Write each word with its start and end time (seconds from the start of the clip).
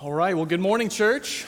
All 0.00 0.12
right, 0.12 0.36
well, 0.36 0.46
good 0.46 0.60
morning, 0.60 0.90
church. 0.90 1.44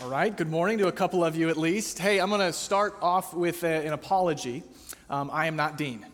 All 0.00 0.08
right, 0.08 0.36
good 0.36 0.50
morning 0.50 0.78
to 0.78 0.88
a 0.88 0.92
couple 0.92 1.24
of 1.24 1.36
you 1.36 1.48
at 1.48 1.56
least. 1.56 2.00
Hey, 2.00 2.18
I'm 2.18 2.30
going 2.30 2.40
to 2.40 2.52
start 2.52 2.96
off 3.00 3.32
with 3.32 3.62
a, 3.62 3.86
an 3.86 3.92
apology. 3.92 4.64
Um, 5.08 5.30
I 5.32 5.46
am 5.46 5.54
not 5.54 5.78
Dean. 5.78 6.04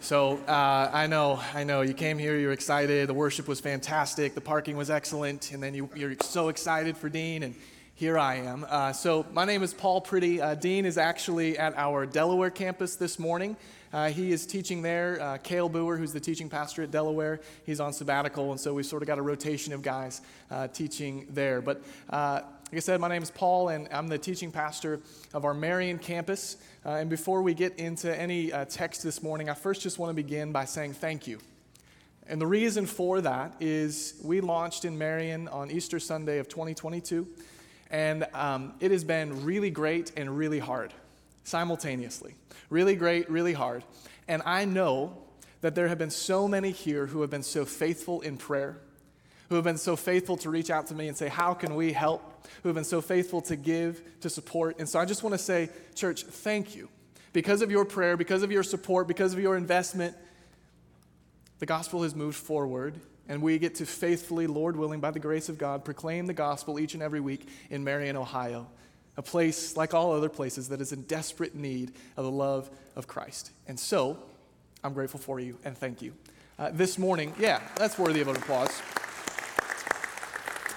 So 0.00 0.38
uh, 0.48 0.90
I 0.90 1.08
know, 1.08 1.42
I 1.52 1.64
know, 1.64 1.82
you 1.82 1.92
came 1.92 2.16
here, 2.16 2.38
you're 2.38 2.52
excited, 2.52 3.06
the 3.06 3.12
worship 3.12 3.46
was 3.46 3.60
fantastic, 3.60 4.34
the 4.34 4.40
parking 4.40 4.78
was 4.78 4.88
excellent, 4.88 5.52
and 5.52 5.62
then 5.62 5.74
you, 5.74 5.90
are 6.00 6.16
so 6.22 6.48
excited 6.48 6.96
for 6.96 7.10
Dean, 7.10 7.42
and 7.42 7.54
here 7.96 8.18
I 8.18 8.36
am. 8.36 8.66
Uh, 8.68 8.92
so 8.92 9.24
my 9.32 9.44
name 9.44 9.62
is 9.62 9.72
Paul 9.72 10.00
Pretty. 10.00 10.40
Uh, 10.40 10.56
Dean 10.56 10.84
is 10.84 10.98
actually 10.98 11.56
at 11.56 11.76
our 11.76 12.06
Delaware 12.06 12.50
campus 12.50 12.96
this 12.96 13.20
morning. 13.20 13.56
Uh, 13.92 14.08
he 14.08 14.32
is 14.32 14.46
teaching 14.46 14.82
there. 14.82 15.22
Uh, 15.22 15.38
Cale 15.38 15.68
Boer, 15.68 15.96
who's 15.96 16.12
the 16.12 16.18
teaching 16.18 16.48
pastor 16.48 16.82
at 16.82 16.90
Delaware, 16.90 17.40
he's 17.64 17.78
on 17.78 17.92
sabbatical, 17.92 18.50
and 18.50 18.60
so 18.60 18.74
we've 18.74 18.84
sort 18.84 19.02
of 19.02 19.06
got 19.06 19.18
a 19.18 19.22
rotation 19.22 19.72
of 19.72 19.82
guys 19.82 20.22
uh, 20.50 20.66
teaching 20.66 21.28
there. 21.30 21.60
But 21.60 21.84
uh, 22.10 22.40
like 22.64 22.74
I 22.74 22.80
said, 22.80 23.00
my 23.00 23.08
name 23.08 23.22
is 23.22 23.30
Paul, 23.30 23.68
and 23.68 23.86
I'm 23.92 24.08
the 24.08 24.18
teaching 24.18 24.50
pastor 24.50 24.98
of 25.32 25.44
our 25.44 25.54
Marion 25.54 25.98
campus. 26.00 26.56
And 26.84 27.08
before 27.08 27.42
we 27.42 27.54
get 27.54 27.78
into 27.78 28.14
any 28.18 28.48
text 28.68 29.04
this 29.04 29.22
morning, 29.22 29.48
I 29.48 29.54
first 29.54 29.82
just 29.82 30.00
want 30.00 30.10
to 30.10 30.14
begin 30.14 30.50
by 30.50 30.64
saying 30.64 30.94
thank 30.94 31.28
you. 31.28 31.38
And 32.26 32.40
the 32.40 32.46
reason 32.46 32.86
for 32.86 33.20
that 33.20 33.54
is 33.60 34.14
we 34.24 34.40
launched 34.40 34.84
in 34.84 34.98
Marion 34.98 35.46
on 35.46 35.70
Easter 35.70 36.00
Sunday 36.00 36.38
of 36.38 36.48
2022, 36.48 37.28
and 37.90 38.26
um, 38.34 38.74
it 38.80 38.90
has 38.90 39.04
been 39.04 39.44
really 39.44 39.70
great 39.70 40.12
and 40.16 40.36
really 40.36 40.58
hard 40.58 40.92
simultaneously. 41.44 42.34
Really 42.70 42.96
great, 42.96 43.30
really 43.30 43.52
hard. 43.52 43.84
And 44.26 44.42
I 44.44 44.64
know 44.64 45.18
that 45.60 45.74
there 45.74 45.88
have 45.88 45.98
been 45.98 46.10
so 46.10 46.48
many 46.48 46.70
here 46.70 47.06
who 47.06 47.20
have 47.20 47.30
been 47.30 47.42
so 47.42 47.64
faithful 47.64 48.20
in 48.22 48.36
prayer, 48.36 48.78
who 49.48 49.54
have 49.54 49.64
been 49.64 49.78
so 49.78 49.96
faithful 49.96 50.36
to 50.38 50.50
reach 50.50 50.70
out 50.70 50.86
to 50.88 50.94
me 50.94 51.08
and 51.08 51.16
say, 51.16 51.28
How 51.28 51.54
can 51.54 51.74
we 51.74 51.92
help? 51.92 52.46
Who 52.62 52.68
have 52.68 52.74
been 52.74 52.84
so 52.84 53.00
faithful 53.00 53.40
to 53.42 53.56
give, 53.56 54.02
to 54.20 54.30
support. 54.30 54.76
And 54.78 54.88
so 54.88 54.98
I 54.98 55.04
just 55.04 55.22
want 55.22 55.34
to 55.34 55.38
say, 55.38 55.70
church, 55.94 56.24
thank 56.24 56.74
you. 56.74 56.88
Because 57.32 57.62
of 57.62 57.70
your 57.70 57.84
prayer, 57.84 58.16
because 58.16 58.42
of 58.42 58.52
your 58.52 58.62
support, 58.62 59.08
because 59.08 59.32
of 59.32 59.40
your 59.40 59.56
investment, 59.56 60.16
the 61.58 61.66
gospel 61.66 62.02
has 62.02 62.14
moved 62.14 62.36
forward, 62.36 63.00
and 63.28 63.42
we 63.42 63.58
get 63.58 63.76
to 63.76 63.86
faithfully, 63.86 64.46
Lord 64.46 64.76
willing, 64.76 65.00
by 65.00 65.10
the 65.10 65.18
grace 65.18 65.48
of 65.48 65.58
God, 65.58 65.84
proclaim 65.84 66.26
the 66.26 66.34
gospel 66.34 66.78
each 66.78 66.94
and 66.94 67.02
every 67.02 67.20
week 67.20 67.48
in 67.70 67.84
Marion, 67.84 68.16
Ohio 68.16 68.66
a 69.16 69.22
place 69.22 69.76
like 69.76 69.94
all 69.94 70.12
other 70.12 70.28
places 70.28 70.68
that 70.68 70.80
is 70.80 70.92
in 70.92 71.02
desperate 71.02 71.54
need 71.54 71.92
of 72.16 72.24
the 72.24 72.30
love 72.30 72.70
of 72.96 73.06
Christ. 73.06 73.50
And 73.68 73.78
so, 73.78 74.18
I'm 74.82 74.92
grateful 74.92 75.20
for 75.20 75.40
you 75.40 75.56
and 75.64 75.76
thank 75.76 76.02
you. 76.02 76.12
Uh, 76.58 76.70
this 76.72 76.98
morning, 76.98 77.32
yeah, 77.38 77.60
that's 77.76 77.98
worthy 77.98 78.20
of 78.20 78.28
an 78.28 78.36
applause. 78.36 78.82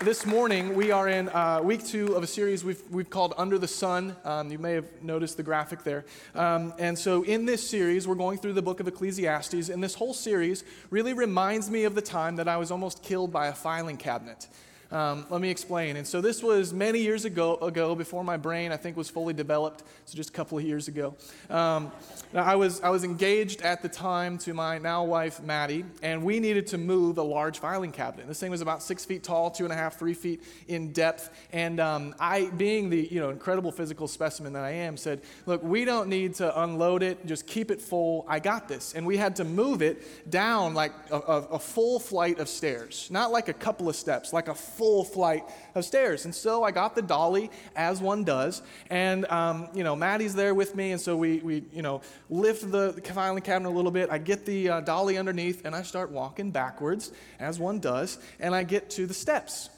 This 0.02 0.28
morning, 0.28 0.76
we 0.76 0.92
are 0.92 1.10
in 1.10 1.28
uh, 1.30 1.60
week 1.64 1.84
two 1.84 2.14
of 2.14 2.22
a 2.22 2.28
series 2.28 2.64
we've, 2.64 2.82
we've 2.92 3.10
called 3.10 3.34
Under 3.36 3.58
the 3.58 3.68
Sun. 3.68 4.16
Um, 4.24 4.52
you 4.52 4.60
may 4.60 4.74
have 4.74 4.86
noticed 5.02 5.38
the 5.38 5.44
graphic 5.44 5.84
there. 5.84 6.06
Um, 6.36 6.72
and 6.78 6.98
so, 6.98 7.24
in 7.24 7.46
this 7.48 7.68
series, 7.68 8.08
we're 8.08 8.14
going 8.14 8.38
through 8.38 8.54
the 8.54 8.62
book 8.62 8.80
of 8.80 8.88
Ecclesiastes, 8.88 9.70
and 9.70 9.84
this 9.84 9.96
whole 9.96 10.14
series 10.14 10.64
really 10.92 11.14
reminds 11.14 11.72
me 11.72 11.84
of 11.86 11.96
the 11.96 12.02
time 12.04 12.36
that 12.36 12.48
I 12.48 12.58
was 12.58 12.70
almost 12.70 13.02
killed 13.02 13.32
by 13.32 13.48
a 13.48 13.54
filing 13.54 13.98
cabinet. 13.98 14.48
Um, 14.92 15.26
let 15.30 15.42
me 15.42 15.50
explain. 15.50 15.98
And 15.98 16.08
so 16.08 16.22
this 16.22 16.42
was 16.42 16.74
many 16.74 17.00
years 17.00 17.26
ago, 17.26 17.56
ago, 17.56 17.96
before 17.96 18.24
my 18.24 18.38
brain, 18.38 18.72
I 18.72 18.78
think, 18.78 18.96
was 18.96 19.10
fully 19.10 19.34
developed. 19.34 19.84
So 20.06 20.16
just 20.16 20.30
a 20.30 20.34
couple 20.34 20.58
of 20.58 20.64
years 20.64 20.88
ago. 20.88 21.16
Um, 21.50 21.92
I, 22.34 22.56
was, 22.56 22.82
I 22.82 22.90
was 22.90 23.04
engaged 23.04 23.62
at 23.62 23.82
the 23.82 23.90
time 23.90 24.38
to 24.40 24.54
my 24.54 24.78
now 24.78 25.04
wife, 25.04 25.42
Maddie, 25.42 25.86
and 26.02 26.24
we 26.24 26.40
needed 26.40 26.68
to 26.68 26.78
move 26.78 27.18
a 27.18 27.24
large 27.24 27.60
filing 27.60 27.92
cabinet. 27.92 28.28
This 28.28 28.40
thing 28.40 28.52
was 28.52 28.62
about 28.62 28.82
six 28.82 29.04
feet 29.04 29.24
tall, 29.24 29.52
two 29.52 29.66
and 29.66 29.74
a 29.74 29.76
half, 29.76 29.98
three 29.98 30.14
feet 30.14 30.44
in 30.68 30.94
depth. 30.94 31.30
And 31.52 31.80
um, 31.80 32.16
I, 32.20 32.50
being 32.58 32.90
the 32.90 33.08
you 33.12 33.20
know, 33.20 33.30
incredible 33.30 33.72
physical 33.72 34.08
specimen 34.08 34.54
that 34.54 34.64
I 34.64 34.72
am, 34.72 34.96
said, 34.98 35.22
Look, 35.46 35.64
we 35.64 35.86
don't 35.86 36.08
need 36.08 36.36
to 36.36 36.62
unload 36.62 37.04
it, 37.04 37.26
just 37.26 37.46
keep 37.48 37.72
it 37.72 37.82
full. 37.82 38.26
I 38.28 38.40
got 38.40 38.68
this. 38.68 38.94
And 38.94 39.06
we 39.06 39.18
had 39.18 39.36
to 39.38 39.44
move 39.44 39.82
it 39.82 40.30
down 40.30 40.74
like 40.74 40.94
a, 41.12 41.16
a, 41.16 41.38
a 41.54 41.60
full 41.60 42.00
flight 42.00 42.40
of 42.40 42.48
stairs, 42.48 43.08
not 43.12 43.32
like 43.32 43.50
a 43.50 43.54
couple 43.54 43.90
of 43.90 43.96
steps, 43.96 44.32
like 44.32 44.48
a 44.48 44.56
full 44.78 45.04
flight 45.04 45.44
of 45.76 45.84
stairs. 45.84 46.26
And 46.26 46.34
so 46.34 46.64
I 46.64 46.72
got 46.72 46.96
the 46.96 47.02
dolly, 47.02 47.50
as 47.76 48.02
one 48.02 48.24
does, 48.24 48.62
and, 48.90 49.26
um, 49.32 49.68
you 49.74 49.84
know, 49.84 49.96
Maddie's 49.96 50.36
there 50.36 50.54
with 50.54 50.76
me, 50.76 50.92
and 50.92 51.02
so 51.02 51.18
we, 51.18 51.40
we 51.40 51.64
you 51.74 51.82
know, 51.82 52.02
lift 52.30 52.72
the, 52.72 52.94
filing 53.18 53.42
cabinet 53.42 53.70
a 53.70 53.72
little 53.72 53.92
bit. 53.92 54.10
I 54.12 54.20
get 54.20 54.46
the 54.46 54.70
uh, 54.70 54.82
dolly 54.82 55.18
underneath, 55.18 55.66
and 55.66 55.76
I 55.76 55.82
start 55.82 56.12
walking 56.12 56.52
backwards, 56.52 57.12
as 57.40 57.60
one 57.60 57.80
does, 57.80 58.20
and 58.40 58.54
I 58.54 58.64
get 58.64 58.92
to 58.92 59.08
the 59.08 59.14
steps. 59.14 59.70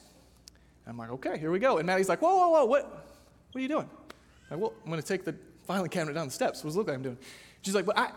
I'm 0.85 0.97
like, 0.97 1.11
okay, 1.11 1.37
here 1.37 1.51
we 1.51 1.59
go. 1.59 1.77
And 1.77 1.85
Maddie's 1.85 2.09
like, 2.09 2.21
whoa, 2.21 2.35
whoa, 2.35 2.49
whoa, 2.49 2.65
what, 2.65 2.83
what 3.51 3.59
are 3.59 3.61
you 3.61 3.67
doing? 3.67 3.89
I'm 4.51 4.59
like, 4.59 4.59
well, 4.59 4.73
I'm 4.83 4.89
going 4.89 5.01
to 5.01 5.07
take 5.07 5.23
the 5.23 5.35
filing 5.65 5.89
cabinet 5.89 6.15
down 6.15 6.27
the 6.27 6.33
steps. 6.33 6.63
What's 6.63 6.75
it 6.75 6.79
look 6.79 6.87
like 6.87 6.95
I'm 6.95 7.03
doing? 7.03 7.17
She's 7.61 7.75
like, 7.75 7.85
but 7.85 7.97
I, 7.97 8.11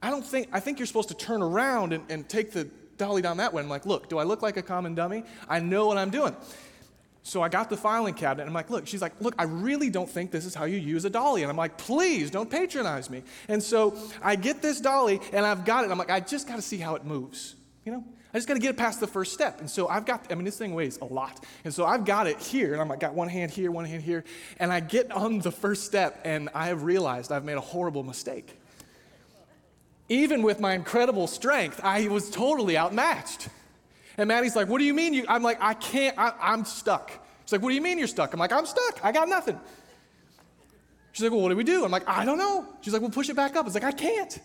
I 0.00 0.10
don't 0.10 0.24
think, 0.24 0.48
I 0.52 0.60
think 0.60 0.78
you're 0.78 0.86
supposed 0.86 1.08
to 1.08 1.16
turn 1.16 1.42
around 1.42 1.92
and, 1.92 2.04
and 2.08 2.28
take 2.28 2.52
the 2.52 2.68
dolly 2.96 3.22
down 3.22 3.38
that 3.38 3.52
way. 3.52 3.62
I'm 3.62 3.68
like, 3.68 3.86
look, 3.86 4.08
do 4.08 4.18
I 4.18 4.24
look 4.24 4.42
like 4.42 4.56
a 4.56 4.62
common 4.62 4.94
dummy? 4.94 5.24
I 5.48 5.60
know 5.60 5.86
what 5.86 5.98
I'm 5.98 6.10
doing. 6.10 6.34
So 7.26 7.40
I 7.40 7.48
got 7.48 7.70
the 7.70 7.76
filing 7.76 8.12
cabinet 8.12 8.42
and 8.42 8.50
I'm 8.50 8.54
like, 8.54 8.68
look, 8.68 8.86
she's 8.86 9.00
like, 9.00 9.18
look, 9.18 9.34
I 9.38 9.44
really 9.44 9.88
don't 9.88 10.08
think 10.08 10.30
this 10.30 10.44
is 10.44 10.54
how 10.54 10.66
you 10.66 10.76
use 10.76 11.06
a 11.06 11.10
dolly. 11.10 11.42
And 11.42 11.50
I'm 11.50 11.56
like, 11.56 11.78
please 11.78 12.30
don't 12.30 12.50
patronize 12.50 13.08
me. 13.08 13.22
And 13.48 13.62
so 13.62 13.96
I 14.22 14.36
get 14.36 14.60
this 14.60 14.78
dolly 14.78 15.22
and 15.32 15.46
I've 15.46 15.64
got 15.64 15.86
it. 15.86 15.90
I'm 15.90 15.96
like, 15.96 16.10
I 16.10 16.20
just 16.20 16.46
got 16.46 16.56
to 16.56 16.62
see 16.62 16.76
how 16.76 16.96
it 16.96 17.04
moves. 17.06 17.56
You 17.86 17.92
know, 17.92 18.04
I 18.34 18.36
just 18.36 18.46
got 18.46 18.54
to 18.54 18.60
get 18.60 18.70
it 18.70 18.76
past 18.76 19.00
the 19.00 19.06
first 19.06 19.32
step. 19.32 19.60
And 19.60 19.70
so 19.70 19.88
I've 19.88 20.04
got, 20.04 20.26
I 20.30 20.34
mean, 20.34 20.44
this 20.44 20.58
thing 20.58 20.74
weighs 20.74 20.98
a 20.98 21.06
lot. 21.06 21.42
And 21.64 21.72
so 21.72 21.86
I've 21.86 22.04
got 22.04 22.26
it 22.26 22.38
here 22.40 22.74
and 22.74 22.82
I'm 22.82 22.88
like, 22.88 23.00
got 23.00 23.14
one 23.14 23.28
hand 23.28 23.50
here, 23.50 23.70
one 23.70 23.86
hand 23.86 24.02
here. 24.02 24.22
And 24.58 24.70
I 24.70 24.80
get 24.80 25.10
on 25.10 25.38
the 25.38 25.52
first 25.52 25.84
step 25.84 26.20
and 26.24 26.50
I 26.52 26.66
have 26.66 26.82
realized 26.82 27.32
I've 27.32 27.44
made 27.44 27.56
a 27.56 27.62
horrible 27.62 28.02
mistake 28.02 28.54
even 30.08 30.42
with 30.42 30.60
my 30.60 30.74
incredible 30.74 31.26
strength, 31.26 31.80
I 31.82 32.08
was 32.08 32.30
totally 32.30 32.76
outmatched. 32.76 33.48
And 34.18 34.28
Maddie's 34.28 34.54
like, 34.54 34.68
What 34.68 34.78
do 34.78 34.84
you 34.84 34.94
mean? 34.94 35.14
You? 35.14 35.24
I'm 35.28 35.42
like, 35.42 35.58
I 35.60 35.74
can't, 35.74 36.16
I, 36.18 36.32
I'm 36.40 36.64
stuck. 36.64 37.10
She's 37.44 37.52
like, 37.52 37.62
What 37.62 37.70
do 37.70 37.74
you 37.74 37.82
mean 37.82 37.98
you're 37.98 38.06
stuck? 38.06 38.32
I'm 38.32 38.40
like, 38.40 38.52
I'm 38.52 38.66
stuck. 38.66 39.00
I 39.02 39.12
got 39.12 39.28
nothing. 39.28 39.58
She's 41.12 41.22
like, 41.22 41.32
Well, 41.32 41.40
what 41.40 41.48
do 41.48 41.56
we 41.56 41.64
do? 41.64 41.84
I'm 41.84 41.90
like, 41.90 42.08
I 42.08 42.24
don't 42.24 42.38
know. 42.38 42.66
She's 42.82 42.92
like, 42.92 43.02
Well, 43.02 43.10
push 43.10 43.28
it 43.28 43.36
back 43.36 43.56
up. 43.56 43.66
It's 43.66 43.74
like, 43.74 43.84
I 43.84 43.92
can't. 43.92 44.38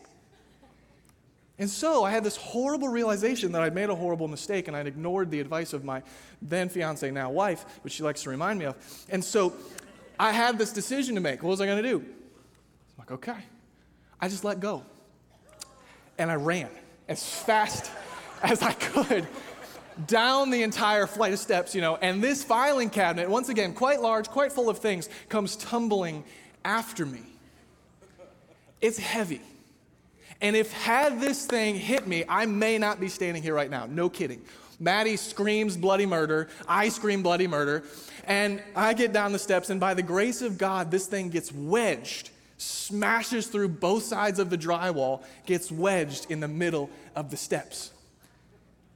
And 1.60 1.70
so 1.70 2.06
I 2.06 2.12
had 2.12 2.24
this 2.24 2.38
horrible 2.38 2.88
realization 2.88 3.52
that 3.52 3.62
I'd 3.62 3.76
made 3.76 3.90
a 3.90 3.96
horrible 3.96 4.30
mistake 4.30 4.70
and 4.70 4.78
I'd 4.78 4.88
ignored 4.88 5.30
the 5.30 5.42
advice 5.42 5.74
of 5.74 5.84
my 5.84 6.02
then 6.42 6.70
fiance, 6.70 7.12
now 7.12 7.32
wife, 7.32 7.66
which 7.82 7.92
she 7.92 8.02
likes 8.02 8.24
to 8.24 8.30
remind 8.30 8.60
me 8.60 8.66
of. 8.66 8.78
And 9.10 9.22
so 9.22 9.54
I 10.18 10.32
had 10.32 10.58
this 10.58 10.72
decision 10.72 11.16
to 11.16 11.22
make. 11.22 11.44
What 11.44 11.50
was 11.50 11.60
I 11.60 11.66
going 11.66 11.84
to 11.84 11.90
do? 11.90 11.98
I'm 11.98 12.98
like, 12.98 13.12
okay. 13.12 13.44
I 14.22 14.30
just 14.30 14.46
let 14.46 14.62
go 14.62 14.86
and 16.20 16.30
I 16.30 16.36
ran 16.36 16.70
as 17.08 17.28
fast 17.28 17.90
as 18.44 18.62
I 18.62 18.74
could 18.74 19.28
down 20.08 20.50
the 20.50 20.64
entire 20.64 21.08
flight 21.08 21.34
of 21.34 21.40
steps, 21.40 21.76
you 21.76 21.82
know, 21.82 21.98
and 21.98 22.24
this 22.24 22.44
filing 22.44 22.90
cabinet, 22.90 23.30
once 23.30 23.50
again, 23.50 23.74
quite 23.74 24.02
large, 24.02 24.30
quite 24.30 24.54
full 24.54 24.70
of 24.70 24.78
things, 24.78 25.10
comes 25.28 25.56
tumbling 25.56 26.24
after 26.64 27.06
me. 27.06 27.22
It's 28.82 28.98
heavy. 28.98 29.42
And 30.42 30.56
if 30.56 30.72
had 30.72 31.20
this 31.20 31.46
thing 31.46 31.76
hit 31.76 32.08
me, 32.08 32.24
I 32.30 32.46
may 32.46 32.78
not 32.78 33.00
be 33.00 33.10
standing 33.10 33.44
here 33.44 33.54
right 33.54 33.70
now. 33.70 33.88
No 33.88 34.10
kidding. 34.10 34.42
Maddie 34.80 35.18
screams 35.18 35.76
bloody 35.76 36.06
murder. 36.06 36.48
I 36.66 36.88
scream 36.88 37.22
bloody 37.22 37.48
murder. 37.48 37.84
And 38.24 38.64
I 38.76 38.94
get 38.94 39.12
down 39.12 39.34
the 39.34 39.40
steps, 39.40 39.70
and 39.70 39.80
by 39.82 39.96
the 39.96 40.04
grace 40.04 40.42
of 40.42 40.58
God, 40.58 40.92
this 40.92 41.08
thing 41.08 41.30
gets 41.30 41.52
wedged 41.52 42.30
smashes 42.60 43.48
through 43.48 43.70
both 43.70 44.04
sides 44.04 44.38
of 44.38 44.50
the 44.50 44.58
drywall, 44.58 45.24
gets 45.46 45.72
wedged 45.72 46.30
in 46.30 46.42
the 46.42 46.48
middle 46.48 46.90
of 47.16 47.32
the 47.32 47.38
steps. 47.38 47.92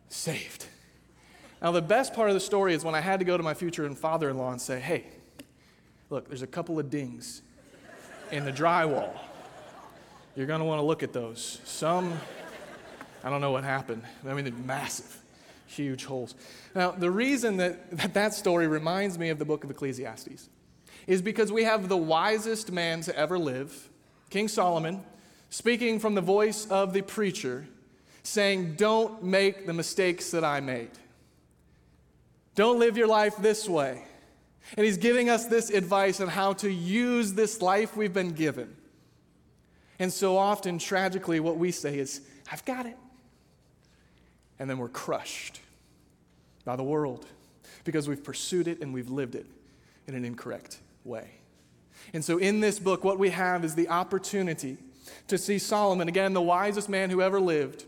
Saved. 0.09 0.67
Now, 1.61 1.71
the 1.71 1.81
best 1.81 2.13
part 2.13 2.29
of 2.29 2.33
the 2.33 2.41
story 2.41 2.73
is 2.73 2.83
when 2.83 2.93
I 2.93 2.99
had 2.99 3.19
to 3.19 3.25
go 3.25 3.37
to 3.37 3.41
my 3.41 3.53
future 3.53 3.85
and 3.85 3.97
father 3.97 4.29
in 4.29 4.37
law 4.37 4.51
and 4.51 4.61
say, 4.61 4.81
hey, 4.81 5.05
look, 6.09 6.27
there's 6.27 6.41
a 6.41 6.47
couple 6.47 6.77
of 6.77 6.89
dings 6.89 7.41
in 8.31 8.43
the 8.43 8.51
drywall. 8.51 9.17
You're 10.35 10.47
going 10.47 10.59
to 10.59 10.65
want 10.65 10.79
to 10.79 10.85
look 10.85 11.01
at 11.01 11.13
those. 11.13 11.61
Some, 11.63 12.19
I 13.23 13.29
don't 13.29 13.39
know 13.39 13.51
what 13.51 13.63
happened. 13.63 14.03
I 14.27 14.33
mean, 14.33 14.43
they're 14.43 14.53
massive, 14.53 15.17
huge 15.67 16.03
holes. 16.03 16.35
Now, 16.75 16.91
the 16.91 17.09
reason 17.09 17.57
that, 17.57 17.91
that 17.97 18.13
that 18.13 18.33
story 18.33 18.67
reminds 18.67 19.17
me 19.17 19.29
of 19.29 19.39
the 19.39 19.45
book 19.45 19.63
of 19.63 19.71
Ecclesiastes 19.71 20.49
is 21.07 21.21
because 21.21 21.51
we 21.51 21.63
have 21.63 21.89
the 21.89 21.97
wisest 21.97 22.71
man 22.71 23.01
to 23.01 23.17
ever 23.17 23.37
live, 23.37 23.89
King 24.29 24.47
Solomon, 24.47 25.03
speaking 25.49 25.99
from 25.99 26.15
the 26.15 26.21
voice 26.21 26.65
of 26.67 26.93
the 26.93 27.01
preacher, 27.01 27.67
saying, 28.23 28.75
Don't 28.75 29.23
make 29.23 29.65
the 29.65 29.73
mistakes 29.73 30.31
that 30.31 30.43
I 30.43 30.59
made. 30.59 30.91
Don't 32.55 32.79
live 32.79 32.97
your 32.97 33.07
life 33.07 33.35
this 33.37 33.67
way. 33.67 34.03
And 34.77 34.85
he's 34.85 34.97
giving 34.97 35.29
us 35.29 35.45
this 35.45 35.69
advice 35.69 36.21
on 36.21 36.29
how 36.29 36.53
to 36.53 36.71
use 36.71 37.33
this 37.33 37.61
life 37.61 37.97
we've 37.97 38.13
been 38.13 38.31
given. 38.31 38.75
And 39.99 40.11
so 40.11 40.37
often, 40.37 40.79
tragically, 40.79 41.39
what 41.39 41.57
we 41.57 41.71
say 41.71 41.97
is, 41.97 42.21
I've 42.51 42.63
got 42.65 42.85
it. 42.85 42.97
And 44.59 44.69
then 44.69 44.77
we're 44.77 44.89
crushed 44.89 45.59
by 46.63 46.75
the 46.77 46.83
world, 46.83 47.25
because 47.83 48.07
we've 48.07 48.23
pursued 48.23 48.67
it 48.69 48.81
and 48.81 48.93
we've 48.93 49.09
lived 49.09 49.35
it 49.35 49.45
in 50.07 50.15
an 50.15 50.23
incorrect 50.23 50.79
way. 51.03 51.29
And 52.13 52.23
so, 52.23 52.37
in 52.37 52.59
this 52.59 52.79
book, 52.79 53.03
what 53.03 53.19
we 53.19 53.29
have 53.29 53.63
is 53.63 53.75
the 53.75 53.89
opportunity 53.89 54.77
to 55.27 55.37
see 55.37 55.59
Solomon, 55.59 56.07
again, 56.07 56.33
the 56.33 56.41
wisest 56.41 56.89
man 56.89 57.09
who 57.09 57.21
ever 57.21 57.39
lived, 57.39 57.85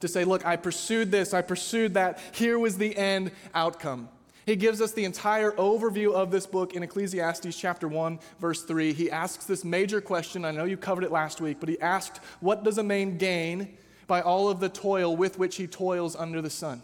to 0.00 0.08
say, 0.08 0.24
Look, 0.24 0.44
I 0.46 0.56
pursued 0.56 1.10
this, 1.10 1.34
I 1.34 1.42
pursued 1.42 1.94
that. 1.94 2.18
Here 2.32 2.58
was 2.58 2.78
the 2.78 2.96
end 2.96 3.32
outcome. 3.54 4.08
He 4.46 4.56
gives 4.56 4.80
us 4.80 4.92
the 4.92 5.04
entire 5.04 5.52
overview 5.52 6.12
of 6.12 6.30
this 6.30 6.46
book 6.46 6.74
in 6.74 6.82
Ecclesiastes 6.82 7.56
chapter 7.56 7.86
1, 7.86 8.18
verse 8.40 8.62
3. 8.62 8.92
He 8.92 9.10
asks 9.10 9.44
this 9.44 9.64
major 9.64 10.00
question. 10.00 10.44
I 10.44 10.50
know 10.50 10.64
you 10.64 10.76
covered 10.76 11.04
it 11.04 11.12
last 11.12 11.40
week, 11.40 11.58
but 11.60 11.68
he 11.68 11.80
asked, 11.80 12.18
What 12.40 12.64
does 12.64 12.78
a 12.78 12.82
man 12.82 13.18
gain 13.18 13.76
by 14.06 14.22
all 14.22 14.48
of 14.48 14.58
the 14.58 14.68
toil 14.68 15.16
with 15.16 15.38
which 15.38 15.56
he 15.56 15.66
toils 15.66 16.16
under 16.16 16.40
the 16.42 16.50
sun? 16.50 16.82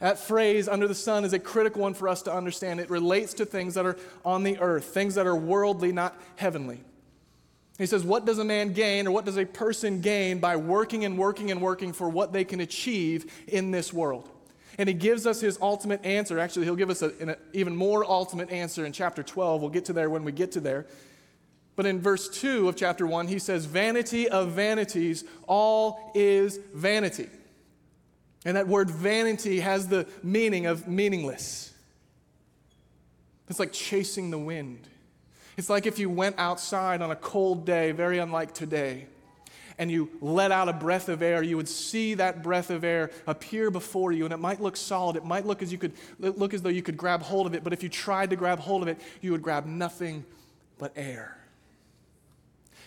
That 0.00 0.18
phrase, 0.18 0.68
under 0.68 0.86
the 0.86 0.94
sun, 0.94 1.24
is 1.24 1.32
a 1.32 1.38
critical 1.38 1.82
one 1.82 1.94
for 1.94 2.08
us 2.08 2.22
to 2.22 2.32
understand. 2.32 2.80
It 2.80 2.90
relates 2.90 3.34
to 3.34 3.46
things 3.46 3.74
that 3.74 3.86
are 3.86 3.96
on 4.24 4.42
the 4.42 4.58
earth, 4.58 4.86
things 4.86 5.14
that 5.14 5.26
are 5.26 5.36
worldly, 5.36 5.92
not 5.92 6.16
heavenly. 6.36 6.80
He 7.78 7.86
says, 7.86 8.04
What 8.04 8.24
does 8.24 8.38
a 8.38 8.44
man 8.44 8.72
gain, 8.72 9.06
or 9.06 9.10
what 9.10 9.24
does 9.24 9.36
a 9.36 9.44
person 9.44 10.00
gain 10.00 10.38
by 10.38 10.56
working 10.56 11.04
and 11.04 11.18
working 11.18 11.50
and 11.50 11.60
working 11.60 11.92
for 11.92 12.08
what 12.08 12.32
they 12.32 12.44
can 12.44 12.60
achieve 12.60 13.32
in 13.48 13.70
this 13.70 13.92
world? 13.92 14.28
And 14.78 14.88
he 14.88 14.94
gives 14.94 15.26
us 15.26 15.40
his 15.40 15.58
ultimate 15.60 16.04
answer. 16.04 16.38
Actually, 16.38 16.66
he'll 16.66 16.76
give 16.76 16.90
us 16.90 17.00
an 17.00 17.36
even 17.54 17.74
more 17.74 18.04
ultimate 18.04 18.50
answer 18.50 18.84
in 18.84 18.92
chapter 18.92 19.22
12. 19.22 19.60
We'll 19.62 19.70
get 19.70 19.86
to 19.86 19.94
there 19.94 20.10
when 20.10 20.24
we 20.24 20.32
get 20.32 20.52
to 20.52 20.60
there. 20.60 20.86
But 21.76 21.86
in 21.86 22.00
verse 22.00 22.28
2 22.28 22.68
of 22.68 22.76
chapter 22.76 23.06
1, 23.06 23.28
he 23.28 23.38
says, 23.38 23.66
Vanity 23.66 24.28
of 24.28 24.52
vanities, 24.52 25.24
all 25.46 26.10
is 26.14 26.58
vanity. 26.74 27.28
And 28.46 28.56
that 28.56 28.68
word 28.68 28.88
vanity 28.88 29.58
has 29.58 29.88
the 29.88 30.06
meaning 30.22 30.66
of 30.66 30.86
meaningless. 30.86 31.74
It's 33.48 33.58
like 33.58 33.72
chasing 33.72 34.30
the 34.30 34.38
wind. 34.38 34.86
It's 35.56 35.68
like 35.68 35.84
if 35.84 35.98
you 35.98 36.08
went 36.08 36.36
outside 36.38 37.02
on 37.02 37.10
a 37.10 37.16
cold 37.16 37.66
day, 37.66 37.90
very 37.90 38.18
unlike 38.18 38.54
today, 38.54 39.08
and 39.78 39.90
you 39.90 40.10
let 40.20 40.52
out 40.52 40.68
a 40.68 40.72
breath 40.72 41.08
of 41.08 41.22
air, 41.22 41.42
you 41.42 41.56
would 41.56 41.68
see 41.68 42.14
that 42.14 42.44
breath 42.44 42.70
of 42.70 42.84
air 42.84 43.10
appear 43.26 43.68
before 43.68 44.12
you, 44.12 44.24
and 44.24 44.32
it 44.32 44.38
might 44.38 44.60
look 44.60 44.76
solid. 44.76 45.16
It 45.16 45.24
might 45.24 45.44
look 45.44 45.60
as 45.60 45.72
you 45.72 45.78
could 45.78 45.94
look 46.20 46.54
as 46.54 46.62
though 46.62 46.68
you 46.68 46.82
could 46.82 46.96
grab 46.96 47.22
hold 47.22 47.48
of 47.48 47.54
it, 47.54 47.64
but 47.64 47.72
if 47.72 47.82
you 47.82 47.88
tried 47.88 48.30
to 48.30 48.36
grab 48.36 48.60
hold 48.60 48.80
of 48.80 48.86
it, 48.86 49.00
you 49.22 49.32
would 49.32 49.42
grab 49.42 49.66
nothing 49.66 50.24
but 50.78 50.92
air. 50.94 51.35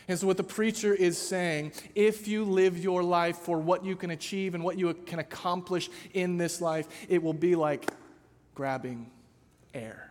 And 0.09 0.17
so, 0.17 0.25
what 0.25 0.37
the 0.37 0.43
preacher 0.43 0.91
is 0.91 1.19
saying 1.19 1.71
if 1.93 2.27
you 2.27 2.43
live 2.43 2.79
your 2.79 3.03
life 3.03 3.37
for 3.37 3.59
what 3.59 3.85
you 3.85 3.95
can 3.95 4.09
achieve 4.09 4.55
and 4.55 4.63
what 4.63 4.75
you 4.75 4.91
can 5.05 5.19
accomplish 5.19 5.87
in 6.15 6.37
this 6.37 6.59
life, 6.59 6.87
it 7.07 7.21
will 7.21 7.31
be 7.31 7.55
like 7.55 7.91
grabbing 8.55 9.11
air. 9.71 10.09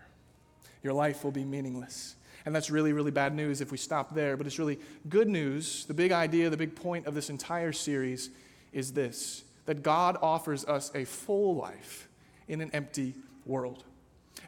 Your 0.84 0.92
life 0.92 1.24
will 1.24 1.32
be 1.32 1.44
meaningless. 1.44 2.14
And 2.46 2.54
that's 2.54 2.70
really, 2.70 2.92
really 2.92 3.10
bad 3.10 3.34
news 3.34 3.60
if 3.60 3.72
we 3.72 3.76
stop 3.76 4.14
there. 4.14 4.36
But 4.36 4.46
it's 4.46 4.60
really 4.60 4.78
good 5.08 5.28
news. 5.28 5.84
The 5.86 5.94
big 5.94 6.12
idea, 6.12 6.48
the 6.48 6.56
big 6.56 6.76
point 6.76 7.06
of 7.06 7.14
this 7.16 7.28
entire 7.28 7.72
series 7.72 8.30
is 8.72 8.92
this 8.92 9.42
that 9.66 9.82
God 9.82 10.16
offers 10.22 10.64
us 10.64 10.92
a 10.94 11.04
full 11.04 11.56
life 11.56 12.08
in 12.46 12.60
an 12.60 12.70
empty 12.72 13.14
world. 13.44 13.82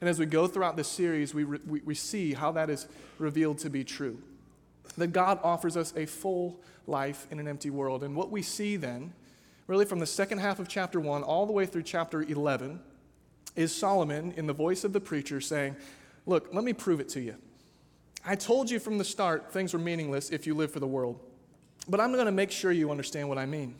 And 0.01 0.09
as 0.09 0.21
we 0.21 0.27
go 0.27 0.47
throughout 0.47 0.77
this 0.77 0.89
series, 0.89 1.35
we, 1.35 1.43
re- 1.43 1.59
we, 1.67 1.81
we 1.81 1.95
see 1.97 2.35
how 2.35 2.53
that 2.53 2.71
is 2.71 2.87
revealed 3.19 3.59
to 3.59 3.69
be 3.69 3.83
true 3.83 4.23
that 5.01 5.09
God 5.09 5.41
offers 5.43 5.77
us 5.77 5.93
a 5.97 6.07
full 6.07 6.61
life 6.87 7.27
in 7.31 7.39
an 7.41 7.49
empty 7.49 7.71
world. 7.71 8.03
And 8.03 8.15
what 8.15 8.31
we 8.31 8.43
see 8.43 8.77
then, 8.77 9.13
really 9.67 9.85
from 9.85 9.99
the 9.99 10.07
second 10.07 10.39
half 10.39 10.59
of 10.59 10.69
chapter 10.69 11.01
1 11.01 11.23
all 11.23 11.47
the 11.47 11.53
way 11.53 11.67
through 11.67 11.83
chapter 11.83 12.23
11, 12.23 12.81
is 13.57 13.75
Solomon, 13.75 14.33
in 14.37 14.47
the 14.47 14.53
voice 14.53 14.85
of 14.85 14.93
the 14.93 15.01
preacher, 15.01 15.41
saying, 15.41 15.77
Look, 16.27 16.53
let 16.53 16.65
me 16.65 16.73
prove 16.73 17.01
it 17.01 17.09
to 17.11 17.21
you. 17.21 17.35
I 18.25 18.37
told 18.37 18.71
you 18.71 18.79
from 18.79 18.99
the 18.99 19.05
start 19.05 19.53
things 19.53 19.73
were 19.73 19.79
meaningless 19.79 20.31
if 20.31 20.47
you 20.47 20.55
live 20.55 20.71
for 20.71 20.81
the 20.81 20.87
world, 20.87 21.19
but 21.89 22.01
I'm 22.01 22.13
going 22.13 22.27
to 22.27 22.33
make 22.33 22.51
sure 22.51 22.71
you 22.71 22.91
understand 22.91 23.29
what 23.29 23.39
I 23.39 23.47
mean. 23.47 23.75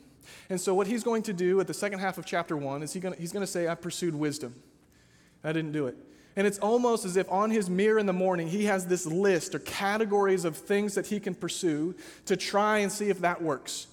And 0.49 0.59
so, 0.59 0.73
what 0.73 0.87
he's 0.87 1.03
going 1.03 1.23
to 1.23 1.33
do 1.33 1.59
at 1.59 1.67
the 1.67 1.73
second 1.73 1.99
half 1.99 2.17
of 2.17 2.25
chapter 2.25 2.57
1 2.57 2.83
is 2.83 2.93
he 2.93 2.99
gonna, 2.99 3.15
he's 3.15 3.31
going 3.31 3.45
to 3.45 3.51
say, 3.51 3.67
I 3.67 3.75
pursued 3.75 4.15
wisdom. 4.15 4.55
I 5.43 5.53
didn't 5.53 5.71
do 5.71 5.87
it. 5.87 5.97
And 6.35 6.47
it's 6.47 6.59
almost 6.59 7.05
as 7.05 7.17
if 7.17 7.29
on 7.29 7.51
his 7.51 7.69
mirror 7.69 7.99
in 7.99 8.05
the 8.05 8.13
morning, 8.13 8.47
he 8.47 8.65
has 8.65 8.85
this 8.85 9.05
list 9.05 9.53
or 9.53 9.59
categories 9.59 10.45
of 10.45 10.55
things 10.55 10.95
that 10.95 11.07
he 11.07 11.19
can 11.19 11.35
pursue 11.35 11.95
to 12.25 12.37
try 12.37 12.79
and 12.79 12.91
see 12.91 13.09
if 13.09 13.19
that 13.21 13.41
works. 13.41 13.87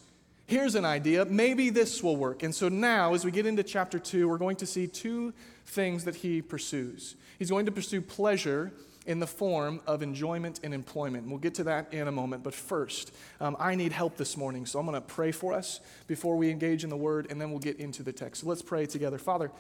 Here's 0.47 0.75
an 0.77 0.85
idea. 0.85 1.25
Maybe 1.25 1.69
this 1.69 2.03
will 2.03 2.17
work. 2.17 2.43
And 2.43 2.55
so 2.55 2.69
now, 2.69 3.13
as 3.13 3.25
we 3.25 3.31
get 3.31 3.45
into 3.45 3.63
chapter 3.63 3.99
two, 3.99 4.29
we're 4.29 4.39
going 4.39 4.57
to 4.57 4.67
see 4.67 4.87
two 4.87 5.35
things 5.67 6.05
that 6.05 6.17
he 6.17 6.41
pursues. 6.41 7.17
He's 7.39 7.51
going 7.51 7.67
to 7.67 7.73
pursue 7.73 8.01
pleasure 8.01 8.73
in 9.05 9.21
the 9.21 9.27
form 9.27 9.81
of 9.87 10.03
enjoyment 10.03 10.61
and 10.63 10.73
employment. 10.73 11.25
And 11.25 11.33
we'll 11.33 11.41
get 11.41 11.55
to 11.57 11.65
that 11.65 11.93
in 11.93 12.09
a 12.09 12.13
moment. 12.13 12.45
But 12.45 12.55
first, 12.55 13.13
um, 13.41 13.57
I 13.59 13.75
need 13.75 13.93
help 13.93 14.17
this 14.17 14.37
morning. 14.37 14.65
So 14.65 14.79
I'm 14.79 14.87
going 14.87 14.95
to 14.95 15.07
pray 15.07 15.33
for 15.33 15.53
us 15.53 15.81
before 16.07 16.37
we 16.37 16.51
engage 16.51 16.85
in 16.85 16.91
the 16.91 16.97
word, 16.97 17.27
and 17.31 17.41
then 17.41 17.51
we'll 17.51 17.59
get 17.59 17.79
into 17.79 18.03
the 18.03 18.13
text. 18.13 18.43
So 18.43 18.49
let's 18.49 18.63
pray 18.63 18.87
together. 18.87 19.19
Father, 19.19 19.51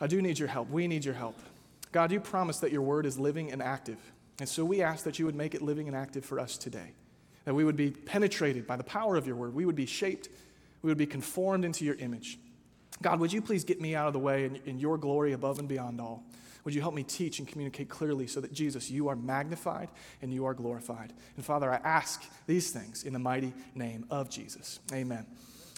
I 0.00 0.06
do 0.06 0.22
need 0.22 0.38
your 0.38 0.48
help. 0.48 0.70
We 0.70 0.86
need 0.88 1.04
your 1.04 1.14
help. 1.14 1.38
God, 1.92 2.10
you 2.10 2.20
promise 2.20 2.58
that 2.60 2.72
your 2.72 2.82
word 2.82 3.06
is 3.06 3.18
living 3.18 3.52
and 3.52 3.62
active. 3.62 3.98
And 4.40 4.48
so 4.48 4.64
we 4.64 4.82
ask 4.82 5.04
that 5.04 5.18
you 5.18 5.26
would 5.26 5.34
make 5.34 5.54
it 5.54 5.62
living 5.62 5.86
and 5.86 5.96
active 5.96 6.24
for 6.24 6.40
us 6.40 6.56
today. 6.56 6.94
That 7.44 7.54
we 7.54 7.64
would 7.64 7.76
be 7.76 7.90
penetrated 7.90 8.66
by 8.66 8.76
the 8.76 8.84
power 8.84 9.16
of 9.16 9.26
your 9.26 9.36
word. 9.36 9.54
We 9.54 9.66
would 9.66 9.76
be 9.76 9.86
shaped. 9.86 10.28
We 10.80 10.88
would 10.88 10.98
be 10.98 11.06
conformed 11.06 11.64
into 11.64 11.84
your 11.84 11.96
image. 11.96 12.38
God, 13.02 13.20
would 13.20 13.32
you 13.32 13.42
please 13.42 13.64
get 13.64 13.80
me 13.80 13.94
out 13.94 14.06
of 14.06 14.12
the 14.12 14.18
way 14.18 14.44
in, 14.44 14.56
in 14.64 14.78
your 14.78 14.96
glory 14.96 15.32
above 15.32 15.58
and 15.58 15.68
beyond 15.68 16.00
all? 16.00 16.24
Would 16.64 16.74
you 16.74 16.80
help 16.80 16.94
me 16.94 17.02
teach 17.02 17.40
and 17.40 17.48
communicate 17.48 17.88
clearly 17.88 18.28
so 18.28 18.40
that 18.40 18.52
Jesus, 18.52 18.90
you 18.90 19.08
are 19.08 19.16
magnified 19.16 19.88
and 20.22 20.32
you 20.32 20.46
are 20.46 20.54
glorified? 20.54 21.12
And 21.36 21.44
Father, 21.44 21.72
I 21.72 21.76
ask 21.76 22.22
these 22.46 22.70
things 22.70 23.02
in 23.02 23.12
the 23.12 23.18
mighty 23.18 23.52
name 23.74 24.06
of 24.10 24.30
Jesus. 24.30 24.78
Amen. 24.92 25.26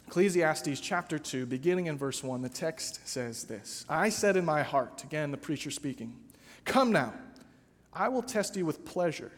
Ecclesiastes 0.07 0.81
chapter 0.81 1.19
2, 1.19 1.47
beginning 1.47 1.87
in 1.87 1.97
verse 1.97 2.23
1, 2.23 2.43
the 2.43 2.49
text 2.49 3.07
says 3.09 3.45
this 3.45 3.85
I 3.89 4.09
said 4.09 4.37
in 4.37 4.45
my 4.45 4.63
heart, 4.63 5.03
again, 5.05 5.31
the 5.31 5.37
preacher 5.37 5.71
speaking, 5.71 6.15
Come 6.65 6.93
now, 6.93 7.15
I 7.93 8.09
will 8.09 8.23
test 8.23 8.57
you 8.57 8.67
with 8.67 8.85
pleasure. 8.85 9.33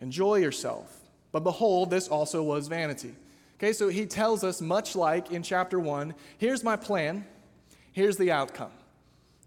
Enjoy 0.00 0.36
yourself. 0.36 0.94
But 1.32 1.44
behold, 1.44 1.90
this 1.90 2.08
also 2.08 2.42
was 2.42 2.68
vanity. 2.68 3.14
Okay, 3.58 3.72
so 3.72 3.88
he 3.88 4.06
tells 4.06 4.44
us, 4.44 4.60
much 4.60 4.94
like 4.94 5.30
in 5.32 5.42
chapter 5.42 5.80
1, 5.80 6.14
here's 6.38 6.62
my 6.62 6.76
plan, 6.76 7.26
here's 7.92 8.16
the 8.16 8.30
outcome. 8.30 8.70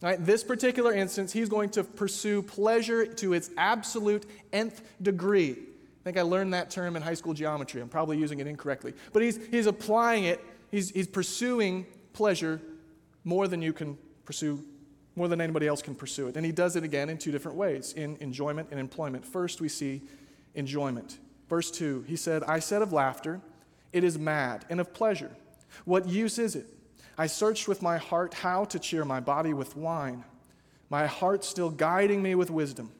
Right? 0.02 0.24
This 0.24 0.44
particular 0.44 0.94
instance, 0.94 1.34
he's 1.34 1.50
going 1.50 1.70
to 1.72 1.84
pursue 1.84 2.42
pleasure 2.42 3.06
to 3.06 3.34
its 3.34 3.50
absolute 3.58 4.26
nth 4.54 4.82
degree. 5.02 5.52
I 5.52 6.04
think 6.04 6.18
I 6.18 6.22
learned 6.22 6.54
that 6.54 6.72
term 6.72 6.96
in 6.96 7.02
high 7.02 7.14
school 7.14 7.34
geometry. 7.34 7.82
I'm 7.82 7.90
probably 7.90 8.18
using 8.18 8.40
it 8.40 8.48
incorrectly. 8.48 8.94
But 9.12 9.22
he's, 9.22 9.38
he's 9.48 9.66
applying 9.66 10.24
it, 10.24 10.40
he's, 10.72 10.90
he's 10.92 11.08
pursuing 11.08 11.86
pleasure 12.14 12.62
more 13.24 13.48
than 13.48 13.62
you 13.62 13.74
can 13.74 13.98
pursue, 14.26 14.64
more 15.16 15.28
than 15.28 15.42
anybody 15.42 15.68
else 15.68 15.82
can 15.82 15.96
pursue 15.96 16.28
it. 16.28 16.38
And 16.38 16.46
he 16.46 16.52
does 16.52 16.76
it 16.76 16.84
again 16.84 17.10
in 17.10 17.18
two 17.18 17.32
different 17.32 17.58
ways 17.58 17.94
in 17.94 18.18
enjoyment 18.20 18.70
and 18.72 18.80
employment. 18.80 19.26
First, 19.26 19.62
we 19.62 19.70
see 19.70 20.02
enjoyment. 20.56 21.20
Verse 21.50 21.72
2, 21.72 22.06
he 22.08 22.16
said, 22.16 22.44
I 22.44 22.60
said 22.60 22.82
of 22.82 22.94
laughter, 22.94 23.42
it 23.92 24.04
is 24.04 24.20
mad, 24.20 24.66
and 24.70 24.80
of 24.80 24.94
pleasure, 24.94 25.32
what 25.86 26.08
use 26.08 26.38
is 26.38 26.56
it? 26.56 26.68
I 27.18 27.28
searched 27.28 27.68
with 27.68 27.82
my 27.82 27.98
heart 27.98 28.34
how 28.34 28.66
to 28.66 28.80
cheer 28.80 29.04
my 29.04 29.20
body 29.20 29.54
with 29.54 29.76
wine, 29.76 30.24
my 30.90 31.06
heart 31.08 31.44
still 31.44 31.70
guiding 31.70 32.22
me 32.22 32.36
with 32.36 32.50
wisdom 32.50 32.92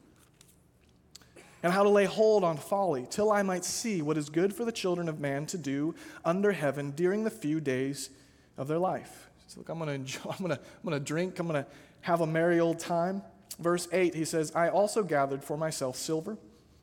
and 1.62 1.72
how 1.72 1.82
to 1.82 1.88
lay 1.88 2.06
hold 2.06 2.44
on 2.44 2.56
folly, 2.56 3.06
till 3.10 3.30
I 3.30 3.42
might 3.42 3.64
see 3.64 4.02
what 4.02 4.16
is 4.16 4.28
good 4.28 4.54
for 4.54 4.64
the 4.64 4.72
children 4.72 5.08
of 5.08 5.20
man 5.20 5.46
to 5.46 5.58
do 5.58 5.94
under 6.24 6.52
heaven 6.52 6.92
during 6.92 7.24
the 7.24 7.30
few 7.30 7.60
days 7.60 8.10
of 8.56 8.68
their 8.68 8.78
life. 8.78 9.28
So 9.46 9.60
look, 9.60 9.68
I'm 9.68 9.78
going 9.78 9.88
to 9.88 9.94
enjoy, 9.94 10.30
I'm 10.30 10.48
to 10.48 10.60
I'm 10.84 10.90
to 10.92 11.00
drink. 11.00 11.38
I'm 11.38 11.48
going 11.48 11.64
to 11.64 11.70
have 12.02 12.20
a 12.20 12.26
merry 12.26 12.60
old 12.60 12.78
time. 12.78 13.22
Verse 13.58 13.88
8, 13.92 14.14
he 14.14 14.24
says, 14.24 14.52
I 14.54 14.68
also 14.68 15.02
gathered 15.02 15.44
for 15.44 15.56
myself 15.56 15.96
silver 15.96 16.38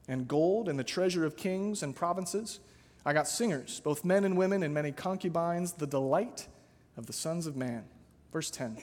and 0.08 0.28
gold 0.28 0.70
and 0.70 0.78
the 0.78 0.84
treasure 0.84 1.26
of 1.26 1.36
kings 1.38 1.82
and 1.82 1.96
provinces. 1.96 2.60
I 3.06 3.14
got 3.14 3.28
singers, 3.28 3.80
both 3.80 4.04
men 4.04 4.26
and 4.26 4.38
women, 4.38 4.64
and 4.64 4.74
many 4.74 4.92
concubines, 4.92 5.74
the 5.74 5.88
delight 5.88 6.48
of 6.98 7.06
the 7.06 7.14
sons 7.14 7.48
of 7.48 7.56
man. 7.56 7.86
Verse 8.34 8.52
10, 8.52 8.78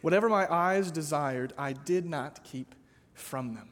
whatever 0.00 0.28
my 0.28 0.50
eyes 0.52 0.90
desired, 0.90 1.52
I 1.58 1.74
did 1.74 2.06
not 2.06 2.42
keep 2.44 2.74
from 3.12 3.54
them. 3.54 3.68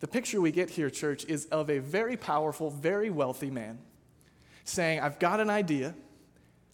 The 0.00 0.08
picture 0.08 0.40
we 0.40 0.52
get 0.52 0.70
here, 0.70 0.90
church, 0.90 1.24
is 1.24 1.46
of 1.46 1.70
a 1.70 1.78
very 1.78 2.16
powerful, 2.16 2.70
very 2.70 3.10
wealthy 3.10 3.50
man 3.50 3.78
saying, 4.64 5.00
I've 5.00 5.18
got 5.18 5.40
an 5.40 5.50
idea. 5.50 5.94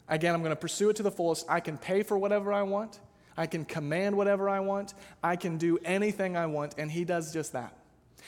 Again, 0.09 0.35
I'm 0.35 0.41
going 0.41 0.51
to 0.51 0.57
pursue 0.57 0.91
it 0.91 0.97
to 0.97 1.03
the 1.03 1.11
fullest. 1.11 1.47
I 1.49 1.61
can 1.61 1.79
pay 1.79 2.03
for 2.03 2.19
whatever 2.19 2.53
I 2.53 2.63
want. 2.63 3.01
I 3.37 3.47
can 3.47 3.65
command 3.65 4.17
whatever 4.17 4.49
I 4.49 4.61
want. 4.61 4.95
I 5.23 5.37
can 5.37 5.57
do 5.57 5.79
anything 5.85 6.37
I 6.37 6.47
want. 6.47 6.75
And 6.77 6.91
he 6.91 7.05
does 7.05 7.33
just 7.33 7.53
that. 7.53 7.77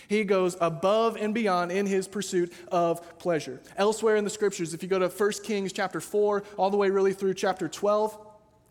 He 0.08 0.24
goes 0.24 0.56
above 0.60 1.16
and 1.16 1.34
beyond 1.34 1.72
in 1.72 1.86
his 1.86 2.08
pursuit 2.08 2.52
of 2.68 3.18
pleasure. 3.18 3.60
Elsewhere 3.76 4.16
in 4.16 4.24
the 4.24 4.30
scriptures, 4.30 4.74
if 4.74 4.82
you 4.82 4.88
go 4.88 4.98
to 4.98 5.08
1 5.08 5.32
Kings 5.44 5.72
chapter 5.72 6.00
4, 6.00 6.42
all 6.56 6.70
the 6.70 6.76
way 6.76 6.90
really 6.90 7.12
through 7.12 7.34
chapter 7.34 7.68
12, 7.68 8.18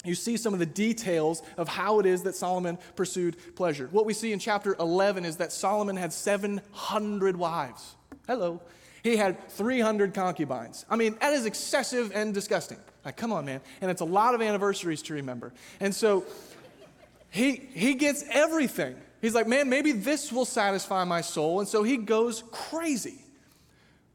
you 0.05 0.15
see 0.15 0.37
some 0.37 0.53
of 0.53 0.59
the 0.59 0.65
details 0.65 1.41
of 1.57 1.67
how 1.67 1.99
it 1.99 2.05
is 2.05 2.23
that 2.23 2.35
Solomon 2.35 2.77
pursued 2.95 3.37
pleasure. 3.55 3.87
What 3.91 4.05
we 4.05 4.13
see 4.13 4.31
in 4.31 4.39
chapter 4.39 4.75
11 4.79 5.25
is 5.25 5.37
that 5.37 5.51
Solomon 5.51 5.95
had 5.95 6.13
700 6.13 7.37
wives. 7.37 7.95
Hello. 8.27 8.61
He 9.03 9.17
had 9.17 9.49
300 9.51 10.13
concubines. 10.13 10.85
I 10.89 10.95
mean, 10.95 11.15
that 11.21 11.33
is 11.33 11.45
excessive 11.45 12.11
and 12.15 12.33
disgusting. 12.33 12.77
Like, 13.03 13.17
come 13.17 13.31
on, 13.31 13.45
man. 13.45 13.61
And 13.81 13.91
it's 13.91 14.01
a 14.01 14.05
lot 14.05 14.33
of 14.33 14.41
anniversaries 14.41 15.03
to 15.03 15.13
remember. 15.13 15.53
And 15.79 15.93
so 15.93 16.25
he, 17.29 17.51
he 17.51 17.93
gets 17.93 18.23
everything. 18.31 18.95
He's 19.21 19.35
like, 19.35 19.47
man, 19.47 19.69
maybe 19.69 19.91
this 19.91 20.31
will 20.31 20.45
satisfy 20.45 21.03
my 21.03 21.21
soul. 21.21 21.59
And 21.59 21.69
so 21.69 21.83
he 21.83 21.97
goes 21.97 22.43
crazy. 22.51 23.19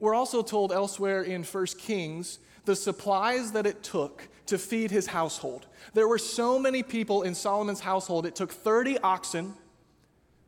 We're 0.01 0.15
also 0.15 0.43
told 0.43 0.73
elsewhere 0.73 1.23
in 1.23 1.45
1 1.45 1.67
Kings 1.79 2.39
the 2.65 2.75
supplies 2.75 3.53
that 3.53 3.67
it 3.67 3.83
took 3.83 4.29
to 4.51 4.59
feed 4.59 4.91
his 4.91 5.07
household. 5.07 5.67
There 5.95 6.09
were 6.09 6.19
so 6.19 6.59
many 6.59 6.83
people 6.83 7.23
in 7.23 7.37
Solomon's 7.37 7.81
household, 7.81 8.27
it 8.27 8.35
took 8.35 8.51
30 8.51 8.99
oxen, 8.99 9.55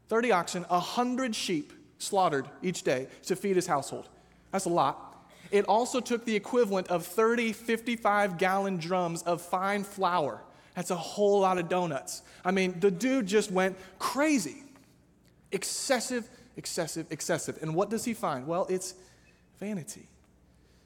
30 0.09 0.33
oxen, 0.33 0.63
100 0.65 1.35
sheep 1.37 1.73
slaughtered 1.99 2.49
each 2.63 2.83
day 2.83 3.07
to 3.27 3.37
feed 3.37 3.55
his 3.55 3.69
household. 3.69 4.09
That's 4.51 4.65
a 4.65 4.71
lot. 4.71 5.25
It 5.53 5.67
also 5.67 6.01
took 6.01 6.25
the 6.25 6.35
equivalent 6.35 6.89
of 6.89 7.07
30 7.07 7.53
55 7.53 8.39
gallon 8.39 8.77
drums 8.79 9.23
of 9.23 9.41
fine 9.41 9.85
flour. 9.85 10.43
That's 10.75 10.91
a 10.91 10.97
whole 10.97 11.41
lot 11.41 11.59
of 11.59 11.69
donuts. 11.69 12.23
I 12.45 12.51
mean, 12.51 12.81
the 12.81 12.91
dude 12.91 13.27
just 13.27 13.53
went 13.53 13.77
crazy. 14.01 14.65
Excessive, 15.53 16.29
excessive, 16.57 17.07
excessive. 17.11 17.59
And 17.63 17.75
what 17.75 17.89
does 17.89 18.05
he 18.05 18.15
find? 18.15 18.49
Well, 18.49 18.67
it's 18.69 18.95
vanity. 19.61 20.09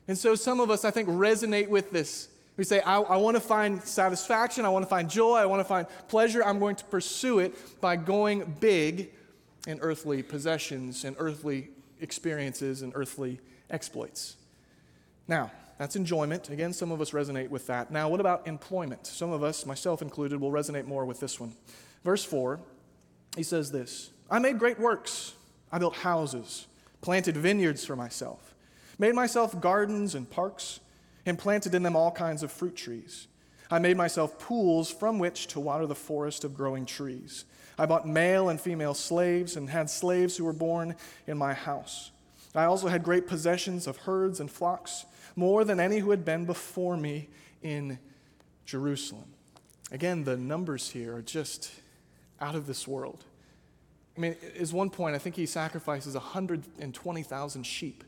And 0.07 0.19
so 0.19 0.35
some 0.35 0.61
of 0.61 0.71
us, 0.71 0.85
I 0.85 0.91
think, 0.91 1.09
resonate 1.09 1.69
with 1.69 1.93
this. 1.93 2.29
We 2.57 2.65
say, 2.65 2.81
I, 2.81 3.01
I 3.01 3.17
want 3.17 3.37
to 3.37 3.41
find 3.41 3.83
satisfaction, 3.83 4.65
I 4.65 4.71
want 4.71 4.85
to 4.85 4.89
find 4.89 5.11
joy, 5.11 5.37
I 5.37 5.47
want 5.47 5.61
to 5.61 5.65
find 5.65 5.87
pleasure. 6.09 6.43
I'm 6.43 6.59
going 6.59 6.77
to 6.77 6.85
pursue 6.85 7.39
it 7.39 7.81
by 7.81 7.97
going 7.97 8.57
big 8.61 9.11
in 9.67 9.79
earthly 9.81 10.23
possessions 10.23 11.05
and 11.05 11.17
earthly 11.19 11.69
experiences 12.01 12.83
and 12.83 12.93
earthly 12.95 13.41
exploits. 13.69 14.37
Now, 15.29 15.51
that's 15.79 15.97
enjoyment. 15.97 16.49
Again, 16.49 16.73
some 16.73 16.91
of 16.91 17.01
us 17.01 17.11
resonate 17.11 17.51
with 17.51 17.67
that. 17.67 17.91
Now, 17.91 18.09
what 18.09 18.21
about 18.21 18.47
employment? 18.47 19.07
Some 19.07 19.33
of 19.33 19.43
us, 19.43 19.67
myself 19.67 20.01
included, 20.01 20.41
will 20.41 20.51
resonate 20.51 20.87
more 20.87 21.05
with 21.05 21.21
this 21.21 21.39
one. 21.39 21.53
Verse 22.03 22.25
4, 22.25 22.59
he 23.37 23.43
says 23.43 23.71
this 23.71 24.11
I 24.31 24.39
made 24.39 24.59
great 24.59 24.79
works. 24.79 25.35
I 25.71 25.79
built 25.79 25.97
houses, 25.97 26.67
planted 27.01 27.37
vineyards 27.37 27.85
for 27.85 27.97
myself, 27.97 28.55
made 28.99 29.15
myself 29.15 29.61
gardens 29.61 30.15
and 30.15 30.31
parks, 30.31 30.81
and 31.27 31.39
planted 31.39 31.75
in 31.75 31.83
them 31.83 31.97
all 31.97 32.11
kinds 32.11 32.43
of 32.43 32.51
fruit 32.51 32.77
trees. 32.77 33.27
I 33.71 33.81
made 33.81 33.97
myself 33.97 34.39
pools 34.39 34.91
from 34.91 35.19
which 35.19 35.49
to 35.49 35.61
water 35.61 35.87
the 35.87 35.95
forest 35.95 36.45
of 36.45 36.55
growing 36.55 36.87
trees. 36.87 37.45
I 37.79 37.85
bought 37.85 38.09
male 38.09 38.49
and 38.49 38.61
female 38.61 38.95
slaves 38.95 39.57
and 39.57 39.69
had 39.69 39.91
slaves 39.91 40.37
who 40.37 40.45
were 40.45 40.53
born 40.53 40.95
in 41.27 41.37
my 41.37 41.53
house. 41.53 42.13
I 42.55 42.65
also 42.65 42.89
had 42.89 43.03
great 43.03 43.27
possessions 43.27 43.87
of 43.87 43.99
herds 43.99 44.41
and 44.41 44.51
flocks 44.51 45.05
more 45.35 45.65
than 45.65 45.79
any 45.79 45.99
who 45.99 46.11
had 46.11 46.25
been 46.25 46.47
before 46.47 46.97
me 46.97 47.29
in 47.63 47.99
Jerusalem. 48.65 49.35
Again, 49.93 50.25
the 50.25 50.37
numbers 50.37 50.91
here 50.91 51.17
are 51.17 51.23
just 51.23 51.71
out 52.41 52.55
of 52.55 52.67
this 52.67 52.89
world. 52.89 53.25
I 54.17 54.21
mean, 54.21 54.37
at 54.59 54.73
one 54.73 54.89
point, 54.89 55.15
I 55.15 55.19
think 55.19 55.37
he 55.37 55.45
sacrifices 55.45 56.15
120,000 56.15 57.63
sheep, 57.65 58.05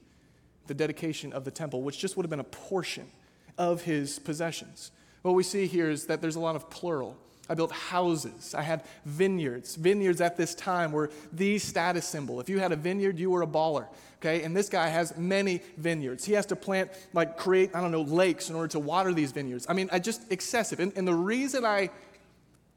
the 0.69 0.75
dedication 0.75 1.33
of 1.33 1.45
the 1.45 1.51
temple, 1.51 1.83
which 1.83 1.99
just 1.99 2.17
would 2.17 2.25
have 2.25 2.31
been 2.31 2.41
a 2.41 2.45
portion 2.45 3.11
of 3.59 3.83
his 3.83 4.19
possessions. 4.19 4.93
What 5.23 5.35
we 5.35 5.43
see 5.43 5.67
here 5.67 5.91
is 5.91 6.07
that 6.07 6.21
there's 6.21 6.37
a 6.37 6.41
lot 6.41 6.55
of 6.55 6.71
plural. 6.71 7.17
I 7.49 7.55
built 7.55 7.73
houses. 7.73 8.55
I 8.55 8.63
had 8.63 8.85
vineyards. 9.05 9.75
Vineyards 9.75 10.21
at 10.21 10.37
this 10.37 10.55
time 10.55 10.93
were 10.93 11.11
the 11.33 11.59
status 11.59 12.07
symbol. 12.07 12.41
If 12.41 12.49
you 12.49 12.59
had 12.59 12.73
a 12.73 12.77
vineyard, 12.77 13.19
you 13.19 13.31
were 13.31 13.43
a 13.43 13.47
baller. 13.47 13.87
Okay? 14.21 14.43
And 14.43 14.57
this 14.57 14.69
guy 14.69 14.89
has 14.89 15.17
many 15.17 15.63
vineyards. 15.79 16.25
He 16.25 16.35
has 16.35 16.47
to 16.47 16.57
plant, 16.57 16.91
like, 17.15 17.37
create, 17.37 17.75
I 17.75 17.81
don't 17.81 17.91
know, 17.91 18.03
lakes 18.03 18.51
in 18.51 18.55
order 18.55 18.69
to 18.69 18.79
water 18.79 19.13
these 19.15 19.33
vineyards. 19.33 19.67
I 19.69 19.73
mean, 19.73 19.89
I 19.91 19.99
just 19.99 20.31
excessive. 20.31 20.79
And, 20.79 20.93
and 20.97 21.09
the 21.09 21.15
reason 21.15 21.65
I 21.65 21.91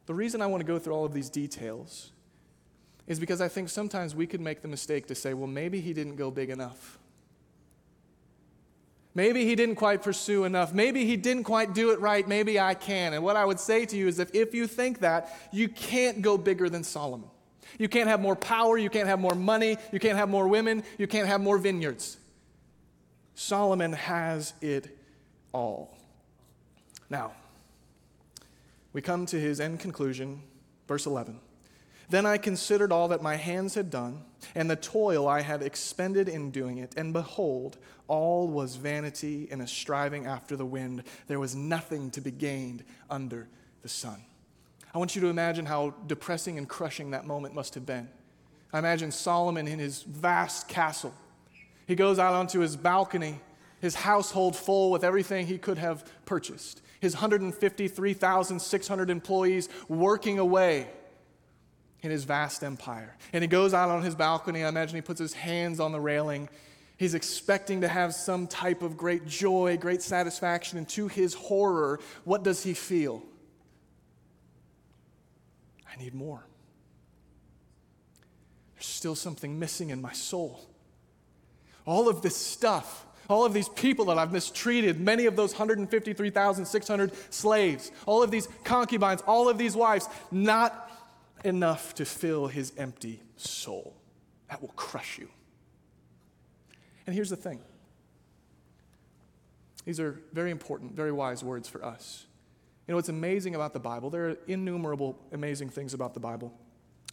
the 0.07 0.15
reason 0.15 0.41
I 0.41 0.47
want 0.47 0.61
to 0.61 0.67
go 0.67 0.79
through 0.79 0.93
all 0.93 1.05
of 1.05 1.13
these 1.13 1.29
details 1.29 2.11
is 3.07 3.19
because 3.19 3.39
I 3.39 3.47
think 3.47 3.69
sometimes 3.69 4.15
we 4.15 4.25
could 4.27 4.41
make 4.41 4.61
the 4.61 4.67
mistake 4.67 5.07
to 5.07 5.15
say, 5.15 5.33
well, 5.33 5.47
maybe 5.47 5.79
he 5.79 5.93
didn't 5.93 6.15
go 6.15 6.31
big 6.31 6.49
enough. 6.49 6.97
Maybe 9.13 9.45
he 9.45 9.55
didn't 9.55 9.75
quite 9.75 10.01
pursue 10.01 10.45
enough. 10.45 10.73
Maybe 10.73 11.05
he 11.05 11.17
didn't 11.17 11.43
quite 11.43 11.73
do 11.73 11.91
it 11.91 11.99
right. 11.99 12.25
Maybe 12.25 12.59
I 12.59 12.73
can. 12.73 13.13
And 13.13 13.23
what 13.23 13.35
I 13.35 13.43
would 13.43 13.59
say 13.59 13.85
to 13.85 13.97
you 13.97 14.07
is 14.07 14.19
if, 14.19 14.33
if 14.33 14.53
you 14.53 14.67
think 14.67 14.99
that, 14.99 15.35
you 15.51 15.67
can't 15.67 16.21
go 16.21 16.37
bigger 16.37 16.69
than 16.69 16.83
Solomon. 16.83 17.29
You 17.77 17.89
can't 17.89 18.07
have 18.07 18.21
more 18.21 18.35
power. 18.35 18.77
You 18.77 18.89
can't 18.89 19.07
have 19.07 19.19
more 19.19 19.35
money. 19.35 19.77
You 19.91 19.99
can't 19.99 20.17
have 20.17 20.29
more 20.29 20.47
women. 20.47 20.83
You 20.97 21.07
can't 21.07 21.27
have 21.27 21.41
more 21.41 21.57
vineyards. 21.57 22.17
Solomon 23.35 23.93
has 23.93 24.53
it 24.61 24.97
all. 25.51 25.97
Now, 27.09 27.33
we 28.93 29.01
come 29.01 29.25
to 29.27 29.39
his 29.39 29.59
end 29.59 29.79
conclusion, 29.79 30.41
verse 30.87 31.05
11. 31.05 31.39
Then 32.11 32.25
I 32.25 32.37
considered 32.37 32.91
all 32.91 33.07
that 33.07 33.21
my 33.21 33.37
hands 33.37 33.75
had 33.75 33.89
done, 33.89 34.25
and 34.53 34.69
the 34.69 34.75
toil 34.75 35.29
I 35.29 35.39
had 35.39 35.61
expended 35.61 36.27
in 36.27 36.51
doing 36.51 36.77
it, 36.77 36.93
and 36.97 37.13
behold, 37.13 37.77
all 38.09 38.49
was 38.49 38.75
vanity 38.75 39.47
and 39.49 39.61
a 39.61 39.67
striving 39.67 40.25
after 40.25 40.57
the 40.57 40.65
wind. 40.65 41.03
There 41.27 41.39
was 41.39 41.55
nothing 41.55 42.11
to 42.11 42.19
be 42.19 42.31
gained 42.31 42.83
under 43.09 43.47
the 43.81 43.87
sun. 43.87 44.21
I 44.93 44.97
want 44.97 45.15
you 45.15 45.21
to 45.21 45.27
imagine 45.27 45.65
how 45.65 45.93
depressing 46.05 46.57
and 46.57 46.67
crushing 46.67 47.11
that 47.11 47.25
moment 47.25 47.55
must 47.55 47.75
have 47.75 47.85
been. 47.85 48.09
I 48.73 48.79
imagine 48.79 49.11
Solomon 49.11 49.65
in 49.65 49.79
his 49.79 50.03
vast 50.03 50.67
castle. 50.67 51.13
He 51.87 51.95
goes 51.95 52.19
out 52.19 52.33
onto 52.33 52.59
his 52.59 52.75
balcony, 52.75 53.39
his 53.79 53.95
household 53.95 54.57
full 54.57 54.91
with 54.91 55.05
everything 55.05 55.47
he 55.47 55.57
could 55.57 55.77
have 55.77 56.03
purchased, 56.25 56.81
his 56.99 57.13
153,600 57.13 59.09
employees 59.09 59.69
working 59.87 60.39
away 60.39 60.89
in 62.01 62.11
his 62.11 62.23
vast 62.23 62.63
empire. 62.63 63.15
And 63.33 63.43
he 63.43 63.47
goes 63.47 63.73
out 63.73 63.89
on 63.89 64.01
his 64.01 64.15
balcony. 64.15 64.63
I 64.63 64.69
imagine 64.69 64.95
he 64.95 65.01
puts 65.01 65.19
his 65.19 65.33
hands 65.33 65.79
on 65.79 65.91
the 65.91 65.99
railing. 65.99 66.49
He's 66.97 67.13
expecting 67.13 67.81
to 67.81 67.87
have 67.87 68.13
some 68.13 68.47
type 68.47 68.81
of 68.81 68.97
great 68.97 69.25
joy, 69.25 69.77
great 69.79 70.01
satisfaction. 70.01 70.77
And 70.77 70.87
to 70.89 71.07
his 71.07 71.33
horror, 71.33 71.99
what 72.23 72.43
does 72.43 72.63
he 72.63 72.73
feel? 72.73 73.23
I 75.91 76.01
need 76.01 76.13
more. 76.13 76.43
There's 78.75 78.85
still 78.85 79.15
something 79.15 79.59
missing 79.59 79.89
in 79.91 80.01
my 80.01 80.13
soul. 80.13 80.59
All 81.85 82.09
of 82.09 82.21
this 82.21 82.35
stuff, 82.35 83.05
all 83.29 83.45
of 83.45 83.53
these 83.53 83.69
people 83.69 84.05
that 84.05 84.17
I've 84.17 84.31
mistreated, 84.31 84.99
many 84.99 85.25
of 85.25 85.35
those 85.35 85.51
153,600 85.53 87.11
slaves, 87.33 87.91
all 88.05 88.23
of 88.23 88.31
these 88.31 88.47
concubines, 88.63 89.21
all 89.21 89.49
of 89.49 89.57
these 89.57 89.75
wives, 89.75 90.07
not 90.31 90.90
enough 91.43 91.95
to 91.95 92.05
fill 92.05 92.47
his 92.47 92.73
empty 92.77 93.21
soul. 93.35 93.95
That 94.49 94.61
will 94.61 94.69
crush 94.69 95.17
you. 95.17 95.29
And 97.05 97.15
here's 97.15 97.29
the 97.29 97.35
thing 97.35 97.59
these 99.85 99.99
are 99.99 100.19
very 100.33 100.51
important, 100.51 100.93
very 100.93 101.11
wise 101.11 101.43
words 101.43 101.67
for 101.67 101.83
us. 101.83 102.25
You 102.87 102.93
know 102.93 102.97
what's 102.97 103.09
amazing 103.09 103.55
about 103.55 103.73
the 103.73 103.79
Bible? 103.79 104.09
There 104.09 104.29
are 104.29 104.37
innumerable 104.47 105.17
amazing 105.31 105.69
things 105.69 105.93
about 105.93 106.13
the 106.13 106.19
Bible. 106.19 106.53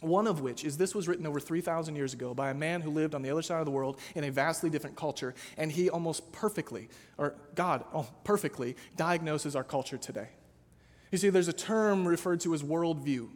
One 0.01 0.27
of 0.27 0.39
which 0.39 0.63
is 0.63 0.77
this 0.77 0.95
was 0.95 1.07
written 1.07 1.27
over 1.27 1.39
3,000 1.39 1.95
years 1.95 2.13
ago 2.13 2.33
by 2.33 2.51
a 2.51 2.53
man 2.53 2.81
who 2.81 2.89
lived 2.89 3.13
on 3.15 3.21
the 3.21 3.29
other 3.29 3.41
side 3.41 3.59
of 3.59 3.65
the 3.65 3.71
world 3.71 3.99
in 4.15 4.23
a 4.23 4.31
vastly 4.31 4.69
different 4.69 4.95
culture, 4.95 5.35
and 5.57 5.71
he 5.71 5.89
almost 5.89 6.31
perfectly, 6.31 6.89
or 7.17 7.35
God 7.55 7.83
oh, 7.93 8.07
perfectly, 8.23 8.75
diagnoses 8.95 9.55
our 9.55 9.63
culture 9.63 9.97
today. 9.97 10.29
You 11.11 11.17
see, 11.17 11.29
there's 11.29 11.47
a 11.47 11.53
term 11.53 12.07
referred 12.07 12.39
to 12.41 12.53
as 12.53 12.63
worldview. 12.63 13.29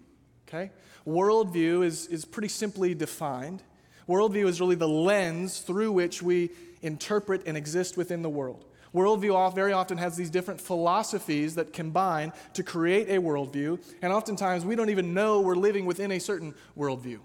Okay? 0.54 0.72
Worldview 1.08 1.84
is, 1.84 2.08
is 2.08 2.26
pretty 2.26 2.48
simply 2.48 2.94
defined. 2.94 3.64
Worldview 4.08 4.48
is 4.48 4.60
really 4.62 4.76
the 4.76 4.88
lens 4.88 5.60
through 5.60 5.92
which 5.92 6.22
we 6.22 6.52
interpret 6.82 7.44
and 7.48 7.58
exist 7.58 7.98
within 7.98 8.22
the 8.22 8.30
world. 8.30 8.66
Worldview 8.94 9.56
very 9.56 9.74
often 9.74 9.98
has 9.98 10.16
these 10.16 10.30
different 10.30 10.62
philosophies 10.62 11.56
that 11.56 11.74
combine 11.74 12.32
to 12.54 12.62
create 12.62 13.10
a 13.10 13.20
worldview, 13.20 13.84
and 14.04 14.14
oftentimes 14.14 14.66
we 14.66 14.76
don't 14.76 14.92
even 14.92 15.16
know 15.16 15.42
we're 15.42 15.56
living 15.56 15.88
within 15.88 16.12
a 16.12 16.20
certain 16.20 16.54
worldview. 16.78 17.20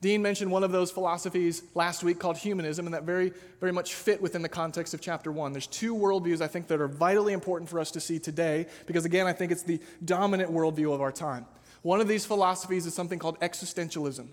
Dean 0.00 0.22
mentioned 0.22 0.50
one 0.50 0.62
of 0.64 0.72
those 0.72 0.90
philosophies 0.90 1.62
last 1.74 2.02
week 2.02 2.18
called 2.18 2.38
humanism, 2.38 2.86
and 2.86 2.94
that 2.94 3.02
very, 3.02 3.32
very 3.60 3.72
much 3.72 3.94
fit 3.94 4.22
within 4.22 4.40
the 4.40 4.48
context 4.48 4.94
of 4.94 5.00
chapter 5.02 5.30
one. 5.30 5.52
There's 5.52 5.66
two 5.66 5.94
worldviews 5.94 6.40
I 6.40 6.46
think 6.46 6.68
that 6.68 6.80
are 6.80 6.88
vitally 6.88 7.34
important 7.34 7.68
for 7.68 7.78
us 7.78 7.90
to 7.90 8.00
see 8.00 8.18
today, 8.18 8.66
because 8.86 9.04
again, 9.04 9.26
I 9.26 9.34
think 9.34 9.52
it's 9.52 9.64
the 9.64 9.80
dominant 10.04 10.50
worldview 10.50 10.94
of 10.94 11.02
our 11.02 11.12
time. 11.12 11.44
One 11.86 12.00
of 12.00 12.08
these 12.08 12.26
philosophies 12.26 12.84
is 12.84 12.94
something 12.94 13.20
called 13.20 13.38
existentialism. 13.38 14.26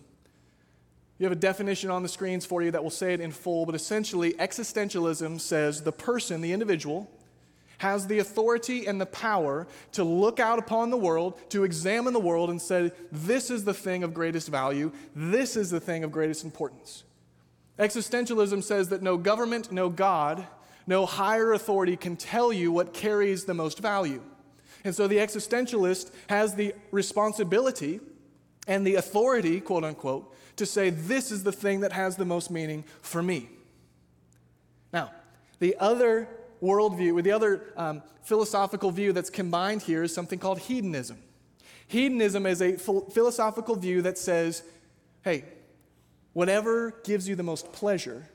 You 1.20 1.24
have 1.24 1.32
a 1.32 1.36
definition 1.36 1.92
on 1.92 2.02
the 2.02 2.10
screens 2.10 2.48
for 2.48 2.64
you 2.64 2.72
that 2.72 2.82
will 2.82 2.90
say 2.90 3.14
it 3.14 3.22
in 3.22 3.32
full, 3.32 3.68
but 3.68 3.76
essentially, 3.76 4.34
existentialism 4.34 5.40
says 5.40 5.84
the 5.84 5.92
person, 5.92 6.42
the 6.42 6.52
individual, 6.52 7.12
has 7.78 8.08
the 8.08 8.18
authority 8.18 8.88
and 8.88 9.00
the 9.00 9.06
power 9.06 9.68
to 9.92 10.04
look 10.04 10.40
out 10.40 10.58
upon 10.58 10.90
the 10.90 10.98
world, 10.98 11.38
to 11.52 11.64
examine 11.64 12.12
the 12.12 12.20
world, 12.20 12.50
and 12.50 12.60
say, 12.60 12.92
This 13.12 13.52
is 13.52 13.66
the 13.66 13.74
thing 13.76 14.04
of 14.04 14.16
greatest 14.16 14.48
value, 14.48 14.92
this 15.16 15.56
is 15.56 15.70
the 15.70 15.80
thing 15.80 16.04
of 16.04 16.12
greatest 16.12 16.44
importance. 16.44 17.04
Existentialism 17.78 18.64
says 18.64 18.90
that 18.90 19.04
no 19.04 19.16
government, 19.16 19.72
no 19.72 19.90
God, 19.90 20.48
no 20.88 21.06
higher 21.06 21.54
authority 21.54 21.98
can 21.98 22.16
tell 22.16 22.52
you 22.52 22.72
what 22.72 22.96
carries 22.96 23.46
the 23.46 23.54
most 23.54 23.78
value. 23.78 24.24
And 24.84 24.94
so 24.94 25.08
the 25.08 25.18
existentialist 25.18 26.12
has 26.28 26.56
the 26.56 26.74
responsibility 26.92 28.00
and 28.68 28.86
the 28.86 28.96
authority, 28.96 29.62
quote 29.62 29.84
unquote, 29.84 30.36
to 30.58 30.66
say, 30.66 30.90
This 30.90 31.32
is 31.32 31.44
the 31.44 31.52
thing 31.52 31.82
that 31.82 31.94
has 31.94 32.16
the 32.16 32.26
most 32.26 32.52
meaning 32.52 32.84
for 33.02 33.24
me. 33.24 33.50
Now, 34.92 35.12
the 35.60 35.76
other 35.80 36.28
worldview, 36.62 37.18
or 37.18 37.22
the 37.22 37.32
other 37.32 37.74
um, 37.76 38.04
philosophical 38.24 38.92
view 38.92 39.12
that's 39.14 39.30
combined 39.30 39.82
here 39.82 40.04
is 40.04 40.14
something 40.14 40.40
called 40.40 40.60
hedonism. 40.60 41.18
Hedonism 41.88 42.46
is 42.46 42.62
a 42.62 42.78
philosophical 42.78 43.76
view 43.76 44.02
that 44.04 44.18
says, 44.18 44.64
hey, 45.24 45.44
whatever 46.32 46.92
gives 47.04 47.28
you 47.28 47.36
the 47.36 47.44
most 47.44 47.72
pleasure, 47.74 48.30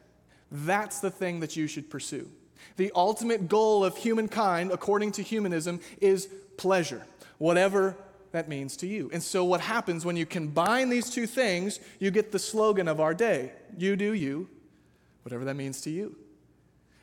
that's 0.51 1.01
the 1.01 1.11
thing 1.11 1.41
that 1.41 1.57
you 1.57 1.67
should 1.67 1.91
pursue. 1.91 2.29
The 2.77 2.93
ultimate 2.95 3.49
goal 3.49 3.85
of 3.85 3.97
humankind, 3.97 4.71
according 4.73 5.13
to 5.13 5.23
humanism, 5.23 5.81
is 6.01 6.29
pleasure, 6.57 7.05
whatever 7.39 7.97
that 8.33 8.49
means 8.49 8.77
to 8.79 8.87
you. 8.87 9.11
And 9.13 9.23
so, 9.23 9.45
what 9.45 9.61
happens 9.61 10.05
when 10.05 10.17
you 10.17 10.27
combine 10.27 10.91
these 10.91 11.11
two 11.11 11.27
things, 11.27 11.81
you 11.99 12.11
get 12.11 12.33
the 12.33 12.39
slogan 12.39 12.89
of 12.89 13.01
our 13.01 13.15
day 13.15 13.53
you 13.77 13.97
do 13.97 14.13
you, 14.13 14.49
whatever 15.23 15.45
that 15.45 15.55
means 15.55 15.81
to 15.83 15.91
you. 15.91 16.17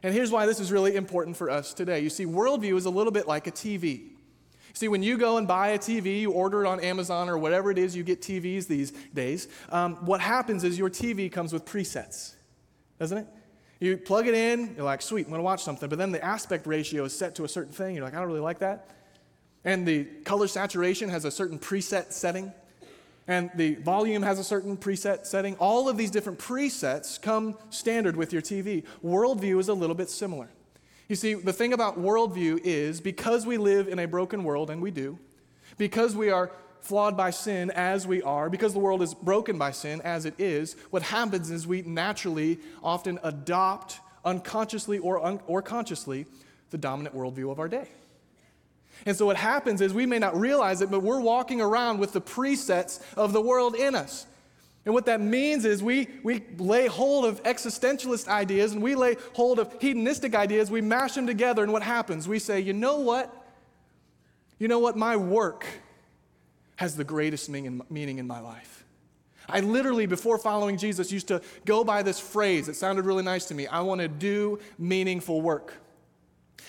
And 0.04 0.14
here's 0.14 0.32
why 0.32 0.46
this 0.46 0.60
is 0.60 0.72
really 0.72 0.96
important 0.96 1.36
for 1.36 1.50
us 1.50 1.74
today. 1.74 2.00
You 2.00 2.10
see, 2.10 2.26
worldview 2.26 2.76
is 2.76 2.86
a 2.86 2.90
little 2.90 3.12
bit 3.12 3.28
like 3.28 3.48
a 3.48 3.52
TV. 3.52 4.10
See, 4.74 4.88
when 4.88 5.02
you 5.02 5.18
go 5.18 5.38
and 5.38 5.48
buy 5.48 5.70
a 5.70 5.80
TV, 5.80 6.20
you 6.20 6.32
order 6.32 6.66
it 6.66 6.68
on 6.68 6.80
Amazon 6.82 7.30
or 7.30 7.38
whatever 7.38 7.72
it 7.72 7.78
is 7.78 7.96
you 7.96 8.04
get 8.04 8.22
TVs 8.22 8.68
these 8.68 8.92
days, 9.14 9.48
um, 9.70 9.96
what 10.06 10.20
happens 10.20 10.64
is 10.64 10.78
your 10.78 10.90
TV 10.90 11.32
comes 11.32 11.54
with 11.54 11.66
presets, 11.66 12.36
doesn't 13.00 13.20
it? 13.20 13.28
You 13.80 13.98
plug 13.98 14.28
it 14.28 14.34
in, 14.34 14.76
you're 14.76 14.86
like, 14.86 15.02
sweet, 15.02 15.26
I'm 15.26 15.32
gonna 15.32 15.44
watch 15.44 15.64
something, 15.64 15.90
but 15.90 15.98
then 15.98 16.12
the 16.12 16.24
aspect 16.24 16.66
ratio 16.66 17.04
is 17.06 17.18
set 17.18 17.36
to 17.36 17.44
a 17.44 17.50
certain 17.50 17.74
thing, 17.74 17.96
you're 17.96 18.04
like, 18.04 18.14
I 18.14 18.20
don't 18.20 18.28
really 18.28 18.40
like 18.40 18.60
that. 18.60 18.90
And 19.64 19.88
the 19.88 20.06
color 20.24 20.48
saturation 20.48 21.10
has 21.10 21.26
a 21.26 21.32
certain 21.32 21.60
preset 21.60 22.14
setting 22.14 22.54
and 23.28 23.50
the 23.56 23.76
volume 23.76 24.22
has 24.22 24.38
a 24.38 24.44
certain 24.44 24.78
preset 24.78 25.26
setting. 25.26 25.56
All 25.56 25.90
of 25.90 25.98
these 25.98 26.12
different 26.12 26.38
presets 26.38 27.20
come 27.20 27.58
standard 27.70 28.16
with 28.16 28.32
your 28.32 28.42
TV. 28.42 28.84
Worldview 29.04 29.60
is 29.60 29.68
a 29.68 29.74
little 29.74 29.96
bit 29.96 30.10
similar. 30.10 30.50
You 31.08 31.16
see, 31.16 31.34
the 31.34 31.54
thing 31.54 31.74
about 31.74 32.00
worldview 32.00 32.62
is 32.64 33.02
because 33.02 33.46
we 33.46 33.58
live 33.58 33.88
in 33.88 34.00
a 34.00 34.08
broken 34.08 34.44
world, 34.44 34.70
and 34.70 34.82
we 34.82 34.92
do, 34.92 35.20
because 35.78 36.16
we 36.16 36.30
are 36.30 36.52
flawed 36.86 37.18
by 37.18 37.32
sin 37.32 37.72
as 37.72 38.06
we 38.06 38.22
are, 38.22 38.50
because 38.50 38.74
the 38.74 38.80
world 38.80 39.02
is 39.02 39.14
broken 39.14 39.58
by 39.58 39.72
sin 39.72 40.02
as 40.02 40.26
it 40.26 40.36
is, 40.40 40.76
what 40.92 41.02
happens 41.02 41.50
is 41.50 41.66
we 41.66 41.82
naturally 41.82 42.60
often 42.84 43.20
adopt, 43.24 44.00
unconsciously 44.24 45.00
or, 45.00 45.24
un- 45.24 45.40
or 45.48 45.62
consciously, 45.62 46.26
the 46.70 46.78
dominant 46.78 47.16
worldview 47.16 47.52
of 47.52 47.60
our 47.60 47.68
day. 47.68 47.88
And 49.06 49.18
so 49.18 49.26
what 49.26 49.36
happens 49.36 49.82
is 49.82 49.94
we 49.94 50.06
may 50.06 50.20
not 50.20 50.40
realize 50.40 50.82
it, 50.82 50.90
but 50.90 51.02
we're 51.02 51.20
walking 51.20 51.60
around 51.60 52.00
with 52.00 52.14
the 52.14 52.22
presets 52.22 53.02
of 53.18 53.34
the 53.34 53.42
world 53.42 53.76
in 53.76 53.96
us. 53.96 54.26
And 54.86 54.94
what 54.94 55.08
that 55.08 55.20
means 55.20 55.66
is 55.66 55.82
we, 55.82 56.08
we 56.24 56.44
lay 56.58 56.86
hold 56.86 57.26
of 57.26 57.42
existentialist 57.44 58.28
ideas 58.28 58.74
and 58.74 58.84
we 58.84 58.94
lay 58.94 59.16
hold 59.34 59.58
of 59.58 59.76
hedonistic 59.82 60.36
ideas, 60.36 60.70
we 60.70 60.82
mash 60.82 61.16
them 61.16 61.26
together, 61.26 61.64
and 61.64 61.74
what 61.74 61.82
happens? 61.82 62.28
We 62.28 62.38
say, 62.38 62.60
you 62.60 62.74
know 62.74 63.00
what? 63.00 63.34
You 64.60 64.68
know 64.68 64.80
what? 64.80 64.96
My 64.96 65.18
work 65.18 65.66
has 66.78 66.96
the 66.96 67.04
greatest 67.04 67.50
meaning 67.50 68.18
in 68.18 68.28
my 68.28 68.40
life. 68.40 68.84
I 69.48 69.60
literally, 69.60 70.08
before 70.08 70.40
following 70.40 70.78
Jesus, 70.78 71.12
used 71.12 71.28
to 71.28 71.42
go 71.66 71.84
by 71.84 72.02
this 72.02 72.20
phrase. 72.20 72.68
It 72.68 72.76
sounded 72.76 73.06
really 73.06 73.24
nice 73.24 73.46
to 73.46 73.54
me. 73.54 73.68
I 73.68 73.82
want 73.82 74.02
to 74.02 74.08
do 74.08 74.60
meaningful 74.78 75.42
work. 75.42 75.74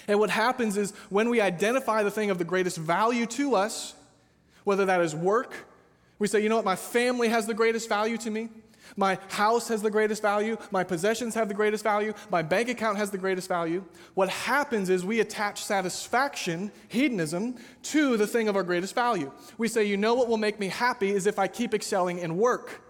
And 0.06 0.18
what 0.18 0.30
happens 0.30 0.76
is 0.76 0.92
when 1.08 1.30
we 1.30 1.40
identify 1.40 2.02
the 2.02 2.10
thing 2.10 2.30
of 2.30 2.38
the 2.38 2.44
greatest 2.44 2.76
value 2.76 3.26
to 3.26 3.56
us, 3.56 3.94
whether 4.64 4.84
that 4.84 5.00
is 5.00 5.14
work, 5.14 5.54
we 6.18 6.28
say, 6.28 6.42
you 6.42 6.48
know 6.48 6.56
what, 6.56 6.64
my 6.64 6.76
family 6.76 7.28
has 7.28 7.46
the 7.46 7.54
greatest 7.54 7.88
value 7.88 8.16
to 8.18 8.30
me. 8.30 8.48
My 8.96 9.18
house 9.28 9.68
has 9.68 9.82
the 9.82 9.90
greatest 9.90 10.22
value. 10.22 10.56
My 10.70 10.84
possessions 10.84 11.34
have 11.34 11.48
the 11.48 11.54
greatest 11.54 11.82
value. 11.82 12.14
My 12.30 12.42
bank 12.42 12.68
account 12.68 12.98
has 12.98 13.10
the 13.10 13.18
greatest 13.18 13.48
value. 13.48 13.84
What 14.14 14.28
happens 14.28 14.90
is 14.90 15.04
we 15.04 15.20
attach 15.20 15.64
satisfaction, 15.64 16.70
hedonism, 16.88 17.56
to 17.84 18.16
the 18.16 18.26
thing 18.26 18.48
of 18.48 18.56
our 18.56 18.62
greatest 18.62 18.94
value. 18.94 19.32
We 19.58 19.68
say, 19.68 19.84
you 19.84 19.96
know 19.96 20.14
what 20.14 20.28
will 20.28 20.36
make 20.36 20.60
me 20.60 20.68
happy 20.68 21.10
is 21.10 21.26
if 21.26 21.38
I 21.38 21.48
keep 21.48 21.74
excelling 21.74 22.18
in 22.18 22.36
work. 22.36 22.82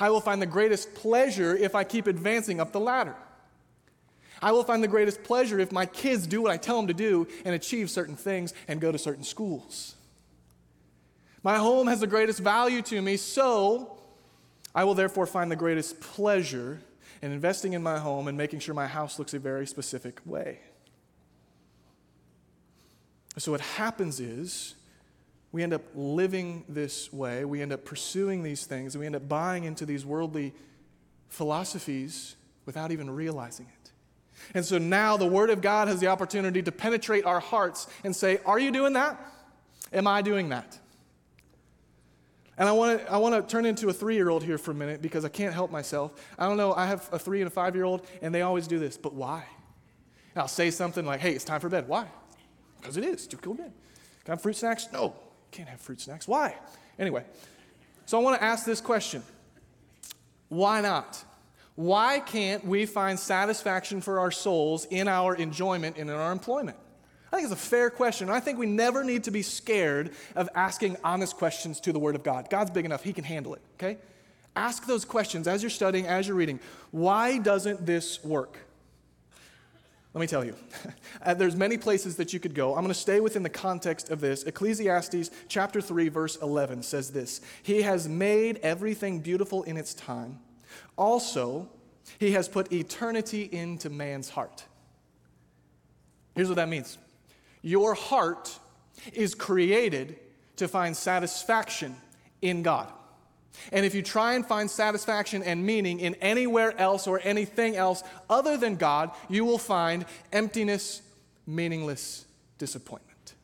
I 0.00 0.10
will 0.10 0.20
find 0.20 0.42
the 0.42 0.46
greatest 0.46 0.94
pleasure 0.94 1.56
if 1.56 1.74
I 1.74 1.84
keep 1.84 2.06
advancing 2.06 2.60
up 2.60 2.72
the 2.72 2.80
ladder. 2.80 3.16
I 4.42 4.52
will 4.52 4.64
find 4.64 4.82
the 4.82 4.88
greatest 4.88 5.22
pleasure 5.22 5.58
if 5.60 5.72
my 5.72 5.86
kids 5.86 6.26
do 6.26 6.42
what 6.42 6.50
I 6.50 6.56
tell 6.56 6.76
them 6.76 6.88
to 6.88 6.94
do 6.94 7.28
and 7.44 7.54
achieve 7.54 7.88
certain 7.88 8.16
things 8.16 8.52
and 8.68 8.80
go 8.80 8.90
to 8.92 8.98
certain 8.98 9.24
schools. 9.24 9.94
My 11.42 11.58
home 11.58 11.86
has 11.86 12.00
the 12.00 12.06
greatest 12.06 12.40
value 12.40 12.82
to 12.82 13.00
me, 13.00 13.16
so 13.16 13.93
I 14.74 14.84
will 14.84 14.94
therefore 14.94 15.26
find 15.26 15.50
the 15.50 15.56
greatest 15.56 16.00
pleasure 16.00 16.80
in 17.22 17.32
investing 17.32 17.72
in 17.72 17.82
my 17.82 17.98
home 17.98 18.28
and 18.28 18.36
making 18.36 18.60
sure 18.60 18.74
my 18.74 18.86
house 18.86 19.18
looks 19.18 19.34
a 19.34 19.38
very 19.38 19.66
specific 19.66 20.20
way. 20.24 20.60
So, 23.36 23.52
what 23.52 23.60
happens 23.60 24.20
is 24.20 24.74
we 25.52 25.62
end 25.62 25.72
up 25.72 25.82
living 25.94 26.64
this 26.68 27.12
way, 27.12 27.44
we 27.44 27.62
end 27.62 27.72
up 27.72 27.84
pursuing 27.84 28.42
these 28.42 28.66
things, 28.66 28.96
we 28.96 29.06
end 29.06 29.16
up 29.16 29.28
buying 29.28 29.64
into 29.64 29.86
these 29.86 30.04
worldly 30.04 30.52
philosophies 31.28 32.36
without 32.66 32.90
even 32.90 33.10
realizing 33.10 33.66
it. 33.66 33.84
And 34.54 34.64
so 34.64 34.78
now 34.78 35.16
the 35.16 35.26
Word 35.26 35.50
of 35.50 35.60
God 35.60 35.88
has 35.88 36.00
the 36.00 36.08
opportunity 36.08 36.62
to 36.62 36.72
penetrate 36.72 37.24
our 37.24 37.40
hearts 37.40 37.86
and 38.02 38.14
say, 38.14 38.38
Are 38.44 38.58
you 38.58 38.70
doing 38.70 38.94
that? 38.94 39.18
Am 39.92 40.06
I 40.06 40.22
doing 40.22 40.48
that? 40.50 40.78
And 42.56 42.68
I 42.68 42.72
want 42.72 43.00
to 43.00 43.12
I 43.12 43.16
want 43.16 43.34
to 43.34 43.52
turn 43.52 43.66
into 43.66 43.88
a 43.88 43.92
three 43.92 44.14
year 44.14 44.28
old 44.28 44.44
here 44.44 44.58
for 44.58 44.70
a 44.70 44.74
minute 44.74 45.02
because 45.02 45.24
I 45.24 45.28
can't 45.28 45.52
help 45.52 45.70
myself. 45.70 46.12
I 46.38 46.46
don't 46.46 46.56
know, 46.56 46.72
I 46.72 46.86
have 46.86 47.08
a 47.12 47.18
three 47.18 47.40
and 47.40 47.48
a 47.48 47.50
five 47.50 47.74
year 47.74 47.84
old, 47.84 48.06
and 48.22 48.34
they 48.34 48.42
always 48.42 48.66
do 48.66 48.78
this, 48.78 48.96
but 48.96 49.14
why? 49.14 49.44
And 50.34 50.42
I'll 50.42 50.48
say 50.48 50.70
something 50.70 51.04
like, 51.04 51.20
Hey, 51.20 51.32
it's 51.32 51.44
time 51.44 51.60
for 51.60 51.68
bed. 51.68 51.88
Why? 51.88 52.06
Because 52.80 52.96
it 52.96 53.04
is. 53.04 53.26
Too 53.26 53.38
cool 53.38 53.54
bed. 53.54 53.72
Can 54.24 54.32
I 54.32 54.36
have 54.36 54.42
fruit 54.42 54.56
snacks? 54.56 54.88
No, 54.92 55.14
can't 55.50 55.68
have 55.68 55.80
fruit 55.80 56.00
snacks. 56.00 56.28
Why? 56.28 56.54
Anyway, 56.98 57.24
so 58.06 58.18
I 58.18 58.22
want 58.22 58.38
to 58.38 58.44
ask 58.44 58.64
this 58.64 58.80
question 58.80 59.22
Why 60.48 60.80
not? 60.80 61.24
Why 61.76 62.20
can't 62.20 62.64
we 62.64 62.86
find 62.86 63.18
satisfaction 63.18 64.00
for 64.00 64.20
our 64.20 64.30
souls 64.30 64.84
in 64.90 65.08
our 65.08 65.34
enjoyment 65.34 65.96
and 65.96 66.08
in 66.08 66.14
our 66.14 66.30
employment? 66.30 66.76
I 67.32 67.36
think 67.36 67.50
it's 67.50 67.52
a 67.52 67.66
fair 67.68 67.90
question. 67.90 68.30
I 68.30 68.40
think 68.40 68.58
we 68.58 68.66
never 68.66 69.02
need 69.02 69.24
to 69.24 69.30
be 69.30 69.42
scared 69.42 70.12
of 70.36 70.48
asking 70.54 70.96
honest 71.02 71.36
questions 71.36 71.80
to 71.80 71.92
the 71.92 71.98
Word 71.98 72.14
of 72.14 72.22
God. 72.22 72.48
God's 72.48 72.70
big 72.70 72.84
enough, 72.84 73.02
He 73.02 73.12
can 73.12 73.24
handle 73.24 73.54
it, 73.54 73.62
okay? 73.74 73.98
Ask 74.56 74.86
those 74.86 75.04
questions 75.04 75.48
as 75.48 75.62
you're 75.62 75.70
studying, 75.70 76.06
as 76.06 76.28
you're 76.28 76.36
reading. 76.36 76.60
Why 76.92 77.38
doesn't 77.38 77.84
this 77.86 78.22
work? 78.22 78.58
Let 80.14 80.20
me 80.20 80.26
tell 80.26 80.44
you. 80.44 80.54
Uh, 81.24 81.32
there's 81.32 81.56
many 81.56 81.78
places 81.78 82.16
that 82.16 82.34
you 82.34 82.40
could 82.40 82.54
go. 82.54 82.74
I'm 82.74 82.82
going 82.82 82.88
to 82.88 82.94
stay 82.94 83.18
within 83.18 83.42
the 83.42 83.48
context 83.48 84.10
of 84.10 84.20
this. 84.20 84.42
Ecclesiastes 84.42 85.30
chapter 85.48 85.80
3 85.80 86.10
verse 86.10 86.36
11 86.36 86.82
says 86.82 87.12
this. 87.12 87.40
He 87.62 87.80
has 87.80 88.06
made 88.06 88.58
everything 88.58 89.20
beautiful 89.20 89.62
in 89.62 89.78
its 89.78 89.94
time. 89.94 90.40
Also, 90.98 91.70
he 92.18 92.32
has 92.32 92.46
put 92.46 92.70
eternity 92.74 93.48
into 93.50 93.88
man's 93.88 94.28
heart. 94.28 94.64
Here's 96.34 96.48
what 96.48 96.56
that 96.56 96.68
means 96.68 96.98
your 97.64 97.94
heart 97.94 98.56
is 99.14 99.34
created 99.34 100.18
to 100.56 100.68
find 100.68 100.94
satisfaction 100.94 101.96
in 102.42 102.62
God. 102.62 102.92
And 103.72 103.86
if 103.86 103.94
you 103.94 104.02
try 104.02 104.34
and 104.34 104.44
find 104.44 104.70
satisfaction 104.70 105.42
and 105.42 105.64
meaning 105.64 105.98
in 105.98 106.14
anywhere 106.16 106.78
else 106.78 107.06
or 107.06 107.20
anything 107.24 107.74
else 107.74 108.02
other 108.28 108.58
than 108.58 108.76
God, 108.76 109.12
you 109.30 109.46
will 109.46 109.58
find 109.58 110.04
emptiness, 110.30 111.00
meaningless 111.46 112.26
disappointment. 112.58 113.34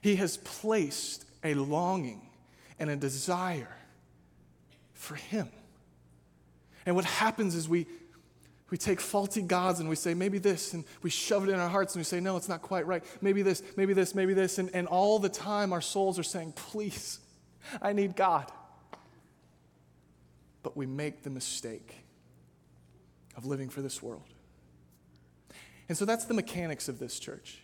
He 0.00 0.16
has 0.16 0.36
placed 0.36 1.24
a 1.42 1.54
longing 1.54 2.22
and 2.78 2.88
a 2.88 2.96
desire 2.96 3.76
for 4.92 5.16
Him. 5.16 5.48
And 6.86 6.94
what 6.94 7.04
happens 7.04 7.56
is 7.56 7.68
we, 7.68 7.86
we 8.72 8.78
take 8.78 9.02
faulty 9.02 9.42
gods 9.42 9.80
and 9.80 9.88
we 9.90 9.94
say, 9.94 10.14
maybe 10.14 10.38
this, 10.38 10.72
and 10.72 10.86
we 11.02 11.10
shove 11.10 11.46
it 11.46 11.52
in 11.52 11.60
our 11.60 11.68
hearts 11.68 11.94
and 11.94 12.00
we 12.00 12.04
say, 12.04 12.20
no, 12.20 12.38
it's 12.38 12.48
not 12.48 12.62
quite 12.62 12.86
right. 12.86 13.04
Maybe 13.20 13.42
this, 13.42 13.62
maybe 13.76 13.92
this, 13.92 14.14
maybe 14.14 14.32
this. 14.32 14.56
And, 14.58 14.70
and 14.74 14.88
all 14.88 15.18
the 15.18 15.28
time 15.28 15.74
our 15.74 15.82
souls 15.82 16.18
are 16.18 16.22
saying, 16.22 16.52
please, 16.52 17.18
I 17.82 17.92
need 17.92 18.16
God. 18.16 18.50
But 20.62 20.74
we 20.74 20.86
make 20.86 21.22
the 21.22 21.28
mistake 21.28 21.94
of 23.36 23.44
living 23.44 23.68
for 23.68 23.82
this 23.82 24.02
world. 24.02 24.24
And 25.90 25.98
so 25.98 26.06
that's 26.06 26.24
the 26.24 26.32
mechanics 26.32 26.88
of 26.88 26.98
this 26.98 27.18
church. 27.18 27.58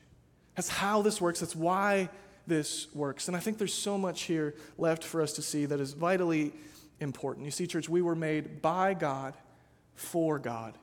That's 0.57 0.69
how 0.69 1.01
this 1.01 1.23
works. 1.23 1.41
That's 1.41 1.57
why 1.57 2.11
this 2.47 2.95
works. 2.95 3.29
And 3.29 3.37
I 3.37 3.41
think 3.41 3.57
there's 3.57 3.73
so 3.73 3.97
much 3.97 4.25
here 4.25 4.57
left 4.77 5.05
for 5.05 5.23
us 5.23 5.33
to 5.35 5.43
see 5.43 5.65
that 5.65 5.81
is 5.81 5.95
vitally 5.95 6.53
important. 7.01 7.47
You 7.47 7.51
see, 7.51 7.67
church, 7.67 7.89
we 7.89 8.03
were 8.03 8.15
made 8.15 8.61
by 8.61 8.93
God 8.93 9.33
for 9.95 10.39
God, 10.39 10.77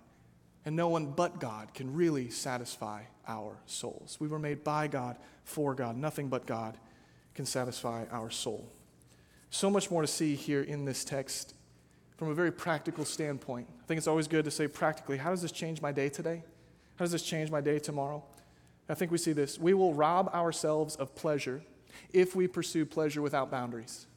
and 0.66 0.76
no 0.76 0.90
one 0.90 1.06
but 1.12 1.40
God 1.40 1.74
can 1.74 1.94
really 1.94 2.30
satisfy 2.30 3.04
our 3.28 3.58
souls. 3.66 4.18
We 4.20 4.28
were 4.28 4.40
made 4.40 4.64
by 4.64 4.88
God 4.88 5.18
for 5.44 5.76
God. 5.76 5.96
Nothing 5.96 6.28
but 6.28 6.46
God 6.46 6.78
can 7.36 7.46
satisfy 7.46 8.06
our 8.12 8.30
soul. 8.30 8.68
So 9.52 9.70
much 9.70 9.92
more 9.92 10.02
to 10.02 10.08
see 10.08 10.36
here 10.36 10.64
in 10.64 10.86
this 10.86 11.06
text 11.06 11.54
from 12.18 12.30
a 12.30 12.34
very 12.34 12.52
practical 12.52 13.06
standpoint. 13.06 13.68
I 13.84 13.86
think 13.86 13.98
it's 13.98 14.08
always 14.08 14.28
good 14.28 14.46
to 14.46 14.52
say 14.52 14.68
practically, 14.68 15.18
how 15.18 15.30
does 15.30 15.42
this 15.42 15.52
change 15.52 15.82
my 15.82 15.92
day 15.92 16.10
today? 16.10 16.44
How 16.96 17.06
does 17.06 17.12
this 17.12 17.24
change 17.24 17.52
my 17.52 17.62
day 17.62 17.78
tomorrow? 17.78 18.24
I 18.88 18.94
think 18.94 19.12
we 19.12 19.18
see 19.18 19.34
this. 19.34 19.60
We 19.60 19.74
will 19.74 19.94
rob 19.94 20.30
ourselves 20.34 20.96
of 20.96 21.16
pleasure 21.16 21.62
if 22.14 22.36
we 22.36 22.48
pursue 22.48 22.86
pleasure 22.86 23.22
without 23.22 23.52
boundaries. 23.52 24.08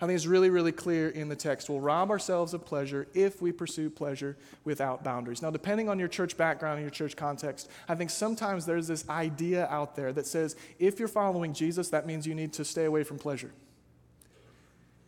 I 0.00 0.06
think 0.06 0.14
it's 0.14 0.26
really, 0.26 0.48
really 0.48 0.70
clear 0.70 1.08
in 1.08 1.28
the 1.28 1.34
text. 1.34 1.68
We'll 1.68 1.80
rob 1.80 2.10
ourselves 2.10 2.54
of 2.54 2.64
pleasure 2.64 3.08
if 3.14 3.42
we 3.42 3.50
pursue 3.50 3.90
pleasure 3.90 4.36
without 4.64 5.02
boundaries. 5.02 5.42
Now, 5.42 5.50
depending 5.50 5.88
on 5.88 5.98
your 5.98 6.06
church 6.06 6.36
background 6.36 6.74
and 6.74 6.82
your 6.82 6.90
church 6.90 7.16
context, 7.16 7.68
I 7.88 7.96
think 7.96 8.10
sometimes 8.10 8.64
there's 8.64 8.86
this 8.86 9.08
idea 9.08 9.66
out 9.66 9.96
there 9.96 10.12
that 10.12 10.26
says 10.26 10.54
if 10.78 11.00
you're 11.00 11.08
following 11.08 11.52
Jesus, 11.52 11.88
that 11.88 12.06
means 12.06 12.28
you 12.28 12.34
need 12.36 12.52
to 12.54 12.64
stay 12.64 12.84
away 12.84 13.02
from 13.02 13.18
pleasure. 13.18 13.50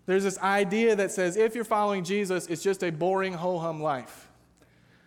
There's 0.07 0.25
this 0.25 0.39
idea 0.39 0.97
that 0.97 1.13
says 1.13 1.37
if 1.37 1.55
you're 1.55 1.63
following 1.63 2.03
Jesus, 2.03 2.49
it's 2.49 2.63
just 2.63 2.83
a 2.83 2.91
boring 2.91 3.33
ho 3.33 3.61
hum 3.61 3.81
life. 3.81 4.29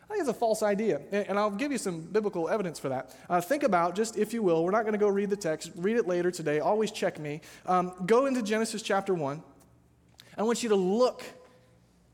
I 0.05 0.15
think 0.15 0.21
it's 0.21 0.29
a 0.29 0.39
false 0.39 0.63
idea, 0.63 1.01
and 1.11 1.39
I'll 1.39 1.49
give 1.49 1.71
you 1.71 1.77
some 1.77 2.01
biblical 2.01 2.47
evidence 2.47 2.77
for 2.77 2.89
that. 2.89 3.13
Uh, 3.27 3.41
think 3.41 3.63
about, 3.63 3.95
just 3.95 4.15
if 4.15 4.31
you 4.31 4.43
will, 4.43 4.63
we're 4.63 4.71
not 4.71 4.83
going 4.83 4.93
to 4.93 4.99
go 4.99 5.07
read 5.07 5.29
the 5.31 5.35
text, 5.35 5.71
read 5.75 5.97
it 5.97 6.07
later 6.07 6.29
today, 6.29 6.59
always 6.59 6.91
check 6.91 7.19
me. 7.19 7.41
Um, 7.65 7.91
go 8.05 8.27
into 8.27 8.43
Genesis 8.43 8.81
chapter 8.81 9.13
1. 9.13 9.41
I 10.37 10.43
want 10.43 10.63
you 10.63 10.69
to 10.69 10.75
look 10.75 11.23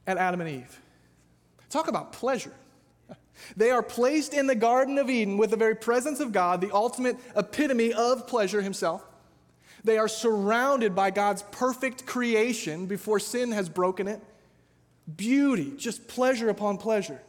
at 0.05 0.17
Adam 0.17 0.41
and 0.41 0.49
Eve. 0.49 0.79
Talk 1.69 1.88
about 1.88 2.13
pleasure. 2.13 2.53
They 3.55 3.71
are 3.71 3.84
placed 3.84 4.34
in 4.34 4.47
the 4.47 4.55
Garden 4.55 4.97
of 4.97 5.10
Eden 5.10 5.38
with 5.38 5.51
the 5.51 5.58
very 5.58 5.75
presence 5.75 6.19
of 6.19 6.32
God, 6.32 6.62
the 6.62 6.73
ultimate 6.73 7.17
epitome 7.36 7.93
of 7.93 8.27
pleasure 8.27 8.62
himself. 8.62 9.03
They 9.84 9.97
are 9.97 10.10
surrounded 10.10 10.93
by 10.93 11.12
God's 11.12 11.43
perfect 11.51 12.05
creation 12.05 12.86
before 12.86 13.19
sin 13.19 13.51
has 13.53 13.69
broken 13.69 14.08
it. 14.08 14.21
Beauty, 15.15 15.71
just 15.77 16.08
pleasure 16.08 16.49
upon 16.49 16.77
pleasure. 16.77 17.21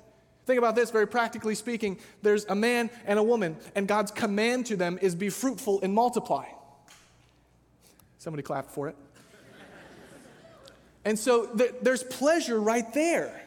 Think 0.46 0.58
about 0.58 0.74
this 0.74 0.90
very 0.90 1.06
practically 1.06 1.54
speaking. 1.54 1.98
There's 2.22 2.44
a 2.46 2.56
man 2.56 2.90
and 3.06 3.18
a 3.18 3.22
woman, 3.22 3.56
and 3.76 3.86
God's 3.86 4.10
command 4.10 4.66
to 4.66 4.76
them 4.76 4.98
is 5.00 5.14
be 5.14 5.30
fruitful 5.30 5.80
and 5.82 5.94
multiply. 5.94 6.46
Somebody 8.18 8.42
clap 8.42 8.66
for 8.70 8.88
it. 8.88 8.96
And 11.04 11.18
so 11.18 11.46
th- 11.46 11.74
there's 11.82 12.02
pleasure 12.02 12.60
right 12.60 12.92
there. 12.92 13.40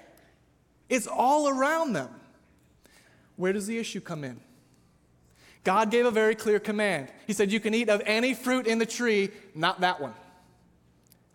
It's 0.89 1.07
all 1.07 1.47
around 1.47 1.93
them. 1.93 2.09
Where 3.35 3.53
does 3.53 3.67
the 3.67 3.77
issue 3.77 4.01
come 4.01 4.23
in? 4.23 4.39
God 5.63 5.91
gave 5.91 6.05
a 6.05 6.11
very 6.11 6.35
clear 6.35 6.59
command. 6.59 7.09
He 7.25 7.33
said, 7.33 7.51
You 7.51 7.59
can 7.59 7.73
eat 7.73 7.89
of 7.89 8.01
any 8.05 8.33
fruit 8.33 8.67
in 8.67 8.79
the 8.79 8.85
tree, 8.85 9.29
not 9.55 9.81
that 9.81 10.01
one. 10.01 10.13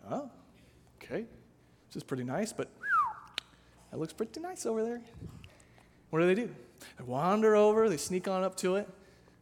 Oh, 0.09 0.29
okay. 1.01 1.25
This 1.87 1.95
is 1.95 2.03
pretty 2.03 2.23
nice, 2.23 2.53
but 2.53 2.69
that 3.91 3.99
looks 3.99 4.13
pretty 4.13 4.39
nice 4.39 4.65
over 4.65 4.83
there. 4.83 5.01
What 6.11 6.19
do 6.19 6.27
they 6.27 6.35
do? 6.35 6.49
They 6.97 7.03
wander 7.03 7.55
over, 7.55 7.89
they 7.89 7.97
sneak 7.97 8.27
on 8.27 8.43
up 8.43 8.55
to 8.57 8.75
it. 8.75 8.89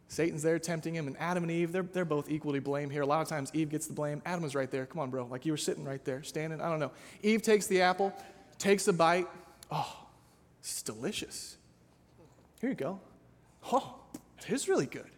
Satan's 0.10 0.42
there 0.42 0.58
tempting 0.58 0.96
him, 0.96 1.08
and 1.08 1.18
Adam 1.20 1.44
and 1.44 1.52
Eve, 1.52 1.72
they're, 1.72 1.84
they're 1.84 2.06
both 2.06 2.30
equally 2.30 2.60
blamed 2.60 2.92
here. 2.92 3.02
A 3.02 3.06
lot 3.06 3.22
of 3.22 3.28
times 3.28 3.52
Eve 3.54 3.70
gets 3.70 3.88
the 3.88 3.94
blame. 3.94 4.22
Adam 4.26 4.42
was 4.42 4.56
right 4.56 4.72
there. 4.72 4.86
Come 4.86 5.00
on, 5.00 5.10
bro. 5.10 5.26
Like 5.26 5.46
you 5.46 5.52
were 5.52 5.58
sitting 5.58 5.84
right 5.84 6.04
there, 6.06 6.24
standing. 6.24 6.62
I 6.62 6.70
don't 6.70 6.80
know. 6.80 6.92
Eve 7.24 7.42
takes 7.42 7.68
the 7.68 7.82
apple, 7.82 8.14
takes 8.58 8.88
a 8.88 8.94
bite. 8.94 9.28
Oh, 9.70 10.06
it's 10.60 10.82
delicious. 10.82 11.58
Here 12.62 12.70
you 12.70 12.76
go. 12.76 13.00
Oh, 13.72 13.96
it 14.40 14.50
is 14.50 14.70
really 14.70 14.86
good. 14.86 15.10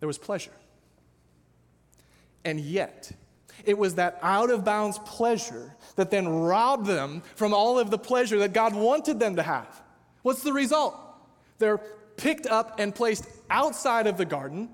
There 0.00 0.06
was 0.06 0.18
pleasure. 0.18 0.52
And 2.44 2.60
yet, 2.60 3.10
it 3.64 3.78
was 3.78 3.94
that 3.94 4.18
out 4.20 4.50
of 4.50 4.66
bounds 4.66 4.98
pleasure 4.98 5.74
that 5.96 6.10
then 6.10 6.28
robbed 6.28 6.86
them 6.86 7.22
from 7.36 7.54
all 7.54 7.78
of 7.78 7.90
the 7.90 7.96
pleasure 7.96 8.38
that 8.40 8.52
God 8.52 8.74
wanted 8.74 9.18
them 9.18 9.36
to 9.36 9.42
have. 9.42 9.82
What's 10.20 10.42
the 10.42 10.52
result? 10.52 10.94
They're 11.58 11.80
picked 12.16 12.46
up 12.46 12.78
and 12.78 12.94
placed 12.94 13.26
outside 13.50 14.06
of 14.06 14.16
the 14.16 14.24
garden. 14.24 14.68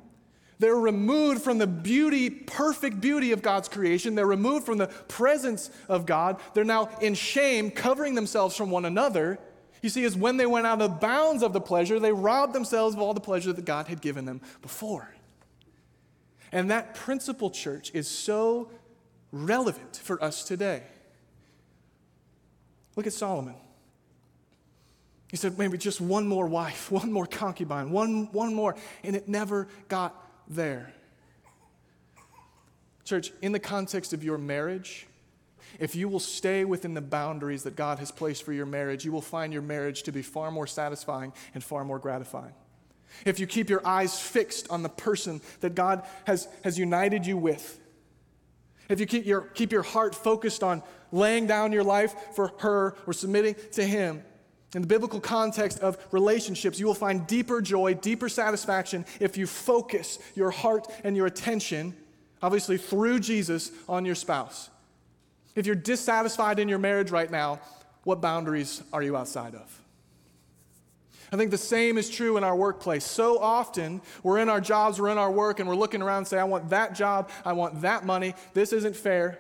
They're 0.59 0.77
removed 0.77 1.41
from 1.41 1.57
the 1.57 1.67
beauty, 1.67 2.29
perfect 2.29 3.01
beauty 3.01 3.33
of 3.33 3.41
God's 3.41 3.69
creation. 3.69 4.15
They're 4.15 4.27
removed 4.27 4.67
from 4.67 4.77
the 4.77 4.89
presence 4.89 5.71
of 5.89 6.05
God. 6.05 6.39
They're 6.53 6.65
now 6.65 6.91
in 7.01 7.15
shame, 7.15 7.71
covering 7.71 8.15
themselves 8.15 8.55
from 8.55 8.71
one 8.71 8.85
another. 8.85 9.39
You 9.81 9.89
see, 9.89 10.05
is 10.05 10.17
when 10.17 10.37
they 10.37 10.45
went 10.45 10.67
out 10.67 10.83
of 10.83 11.01
bounds 11.01 11.43
of 11.43 11.55
the 11.55 11.63
pleasure, 11.63 11.99
they 11.99 12.13
robbed 12.13 12.53
themselves 12.53 12.95
of 12.95 13.01
all 13.01 13.15
the 13.15 13.21
pleasure 13.21 13.55
that 13.55 13.65
God 13.65 13.89
had 13.89 14.03
given 14.03 14.27
them 14.27 14.43
before. 14.61 15.15
And 16.53 16.71
that 16.71 16.95
principle, 16.95 17.51
church, 17.51 17.91
is 17.95 18.07
so 18.07 18.71
relevant 19.33 19.97
for 19.97 20.23
us 20.23 20.45
today. 20.45 20.83
Look 22.97 23.07
at 23.07 23.15
Solomon. 23.15 23.55
He 25.31 25.37
said, 25.37 25.59
maybe 25.59 25.79
just 25.79 26.01
one 26.01 26.27
more 26.27 26.47
wife, 26.47 26.91
one 26.91 27.13
more 27.13 27.27
concubine, 27.27 27.91
one, 27.91 28.31
one 28.33 28.55
more, 28.55 28.75
and 29.05 29.15
it 29.15 29.29
never 29.29 29.69
got 29.89 30.15
there. 30.49 30.93
Church, 33.05 33.33
in 33.43 33.53
the 33.53 33.59
context 33.59 34.13
of 34.13 34.23
your 34.23 34.39
marriage, 34.39 35.07
if 35.79 35.95
you 35.95 36.09
will 36.09 36.21
stay 36.21 36.65
within 36.65 36.95
the 36.95 37.01
boundaries 37.01 37.63
that 37.63 37.77
God 37.77 37.99
has 37.99 38.11
placed 38.11 38.43
for 38.43 38.53
your 38.53 38.67
marriage, 38.67 39.05
you 39.05 39.13
will 39.13 39.21
find 39.21 39.53
your 39.53 39.63
marriage 39.63 40.03
to 40.05 40.13
be 40.13 40.23
far 40.23 40.51
more 40.51 40.67
satisfying 40.67 41.33
and 41.55 41.63
far 41.63 41.85
more 41.85 41.99
gratifying. 41.99 42.53
If 43.25 43.41
you 43.41 43.47
keep 43.47 43.69
your 43.69 43.87
eyes 43.87 44.19
fixed 44.21 44.69
on 44.71 44.83
the 44.83 44.89
person 44.89 45.41
that 45.61 45.75
God 45.75 46.05
has, 46.25 46.49
has 46.65 46.79
united 46.79 47.27
you 47.27 47.37
with, 47.37 47.79
if 48.89 48.99
you 48.99 49.07
keep 49.07 49.25
your, 49.25 49.43
keep 49.43 49.73
your 49.73 49.83
heart 49.83 50.15
focused 50.15 50.63
on 50.63 50.83
laying 51.13 51.47
down 51.47 51.73
your 51.73 51.85
life 51.85 52.15
for 52.35 52.53
her 52.59 52.97
or 53.07 53.13
submitting 53.13 53.55
to 53.73 53.85
Him, 53.85 54.23
in 54.75 54.83
the 54.83 54.87
biblical 54.87 55.21
context 55.21 55.81
of 55.81 55.99
relationships, 56.13 56.79
you 56.79 56.87
will 56.87 56.95
find 56.95 57.27
deeper 57.27 57.61
joy, 57.61 57.95
deeper 57.95 58.29
satisfaction 58.29 59.05
if 59.19 59.37
you 59.37 59.47
focus 59.47 60.19
your 60.37 60.51
heart 60.51 60.87
and 61.03 61.17
your 61.17 61.27
attention, 61.27 61.97
obviously 62.41 62.79
through 62.79 63.19
Jesus, 63.19 63.73
on 63.89 64.05
your 64.05 64.15
spouse. 64.15 64.71
If 65.57 65.67
you're 65.67 65.75
dissatisfied 65.75 66.61
in 66.61 66.69
your 66.69 66.79
marriage 66.79 67.11
right 67.11 67.31
now, 67.31 67.61
what 68.05 68.21
boundaries 68.21 68.83
are 68.93 69.03
you 69.03 69.17
outside 69.17 69.55
of? 69.57 69.81
I 71.33 71.37
think 71.37 71.51
the 71.51 71.59
same 71.59 71.99
is 71.99 72.09
true 72.09 72.37
in 72.37 72.45
our 72.45 72.57
workplace. 72.57 73.05
So 73.05 73.39
often 73.39 74.01
we're 74.23 74.39
in 74.39 74.49
our 74.49 74.61
jobs, 74.61 75.01
we're 75.01 75.11
in 75.11 75.19
our 75.19 75.31
work, 75.31 75.61
and 75.61 75.69
we're 75.69 75.77
looking 75.77 76.03
around 76.03 76.19
and 76.19 76.29
say, 76.29 76.39
I 76.39 76.45
want 76.45 76.71
that 76.71 76.95
job, 76.95 77.31
I 77.45 77.53
want 77.53 77.83
that 77.83 78.05
money, 78.05 78.35
this 78.55 78.73
isn't 78.73 78.97
fair. 78.97 79.39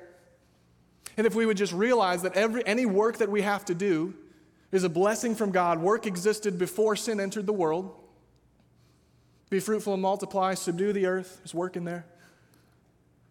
And 1.16 1.26
if 1.26 1.34
we 1.34 1.46
would 1.46 1.56
just 1.56 1.72
realize 1.72 2.22
that 2.22 2.34
every, 2.34 2.64
any 2.66 2.86
work 2.86 3.18
that 3.18 3.28
we 3.28 3.42
have 3.42 3.64
to 3.66 3.74
do 3.74 4.14
is 4.72 4.84
a 4.84 4.88
blessing 4.88 5.34
from 5.34 5.50
God. 5.50 5.80
Work 5.80 6.06
existed 6.06 6.58
before 6.58 6.96
sin 6.96 7.20
entered 7.20 7.46
the 7.46 7.52
world. 7.52 7.94
Be 9.48 9.60
fruitful 9.60 9.94
and 9.94 10.02
multiply, 10.02 10.54
subdue 10.54 10.92
the 10.92 11.06
earth. 11.06 11.38
There's 11.38 11.54
work 11.54 11.76
in 11.76 11.84
there. 11.84 12.06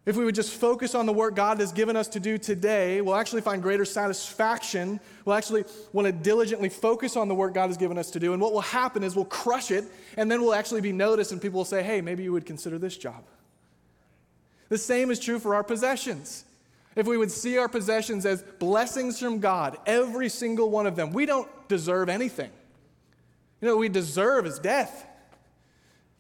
If 0.06 0.15
we 0.15 0.25
would 0.25 0.36
just 0.36 0.54
focus 0.54 0.95
on 0.95 1.06
the 1.06 1.13
work 1.13 1.36
God 1.36 1.60
has 1.60 1.71
given 1.71 1.95
us 1.95 2.08
to 2.10 2.19
do 2.19 2.38
today, 2.38 2.99
we'll 2.99 3.15
actually 3.15 3.41
find 3.41 3.62
greater 3.62 3.86
satisfaction. 3.86 4.99
We'll 5.23 5.36
actually 5.36 5.65
want 5.93 6.08
to 6.08 6.12
diligently 6.12 6.69
focus 6.69 7.15
on 7.15 7.28
the 7.28 7.36
work 7.36 7.54
God 7.54 7.67
has 7.67 7.78
given 7.78 7.97
us 7.97 8.10
to 8.12 8.19
do. 8.19 8.34
And 8.34 8.41
what 8.41 8.52
will 8.52 8.62
happen 8.62 9.04
is 9.04 9.15
we'll 9.15 9.25
crush 9.25 9.71
it, 9.71 9.86
and 10.17 10.32
then 10.32 10.41
we'll 10.41 10.56
actually 10.56 10.82
be 10.82 10.91
noticed, 10.91 11.32
and 11.32 11.41
people 11.41 11.60
will 11.60 11.65
say, 11.65 11.84
hey, 11.84 12.02
maybe 12.02 12.23
you 12.23 12.34
would 12.34 12.45
consider 12.45 12.80
this 12.80 12.97
job. 12.97 13.23
The 14.69 14.78
same 14.78 15.12
is 15.12 15.19
true 15.19 15.38
for 15.38 15.54
our 15.54 15.63
possessions 15.63 16.43
if 16.95 17.08
we 17.08 17.17
would 17.17 17.32
see 17.32 17.58
our 17.58 17.69
possessions 17.69 18.25
as 18.25 18.41
blessings 18.41 19.19
from 19.19 19.39
God, 19.39 19.78
every 19.86 20.30
single 20.30 20.69
one 20.69 20.88
of 20.88 20.95
them, 20.95 21.12
we 21.12 21.25
don't 21.25 21.47
deserve 21.67 22.10
anything. 22.10 22.52
You 23.62 23.67
know, 23.67 23.78
we 23.78 23.89
deserve 23.89 24.45
is 24.45 24.60
death. 24.60 25.06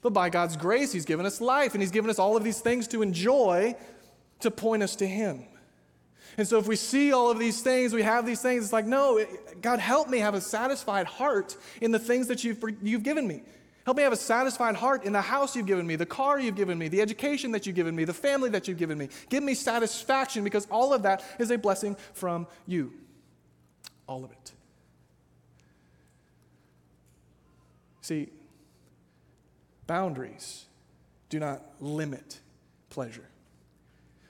But 0.01 0.13
by 0.13 0.29
God's 0.29 0.55
grace, 0.55 0.91
He's 0.91 1.05
given 1.05 1.25
us 1.25 1.41
life, 1.41 1.73
and 1.73 1.81
He's 1.81 1.91
given 1.91 2.09
us 2.09 2.19
all 2.19 2.37
of 2.37 2.43
these 2.43 2.61
things 2.61 2.87
to 2.89 3.01
enjoy 3.01 3.75
to 4.39 4.51
point 4.51 4.83
us 4.83 4.95
to 4.97 5.07
Him. 5.07 5.43
And 6.37 6.47
so, 6.47 6.57
if 6.57 6.67
we 6.67 6.77
see 6.77 7.11
all 7.11 7.29
of 7.29 7.39
these 7.39 7.61
things, 7.61 7.93
we 7.93 8.03
have 8.03 8.25
these 8.25 8.41
things, 8.41 8.63
it's 8.63 8.73
like, 8.73 8.85
no, 8.85 9.25
God, 9.61 9.79
help 9.79 10.07
me 10.09 10.19
have 10.19 10.35
a 10.35 10.41
satisfied 10.41 11.05
heart 11.05 11.57
in 11.81 11.91
the 11.91 11.99
things 11.99 12.27
that 12.27 12.43
you've, 12.43 12.63
you've 12.81 13.03
given 13.03 13.27
me. 13.27 13.41
Help 13.85 13.97
me 13.97 14.03
have 14.03 14.13
a 14.13 14.17
satisfied 14.17 14.75
heart 14.75 15.03
in 15.03 15.13
the 15.13 15.21
house 15.21 15.55
you've 15.55 15.65
given 15.65 15.87
me, 15.87 15.95
the 15.95 16.05
car 16.05 16.39
you've 16.39 16.55
given 16.55 16.77
me, 16.77 16.87
the 16.87 17.01
education 17.01 17.51
that 17.51 17.65
you've 17.65 17.75
given 17.75 17.95
me, 17.95 18.03
the 18.03 18.13
family 18.13 18.49
that 18.49 18.67
you've 18.67 18.77
given 18.77 18.97
me. 18.97 19.09
Give 19.29 19.43
me 19.43 19.53
satisfaction 19.53 20.43
because 20.43 20.67
all 20.69 20.93
of 20.93 21.03
that 21.03 21.23
is 21.39 21.49
a 21.51 21.57
blessing 21.57 21.95
from 22.13 22.47
you. 22.67 22.93
All 24.07 24.23
of 24.23 24.31
it. 24.31 24.51
See, 28.01 28.29
boundaries 29.87 30.65
do 31.29 31.39
not 31.39 31.61
limit 31.79 32.39
pleasure. 32.89 33.27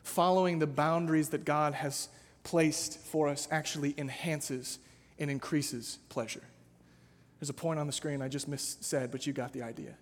Following 0.04 0.60
the 0.60 0.68
boundaries 0.68 1.30
that 1.30 1.46
God 1.46 1.74
has 1.74 2.10
placed 2.44 3.00
for 3.00 3.28
us 3.28 3.48
actually 3.52 3.94
enhances 3.98 4.80
and 5.18 5.30
increases 5.30 6.00
pleasure. 6.10 6.44
There's 7.40 7.50
a 7.50 7.54
point 7.54 7.80
on 7.80 7.88
the 7.88 7.94
screen 7.94 8.22
I 8.22 8.28
just 8.28 8.48
mis- 8.48 8.78
said, 8.82 9.12
but 9.12 9.26
you 9.26 9.34
got 9.34 9.54
the 9.54 9.64
idea, 9.64 9.96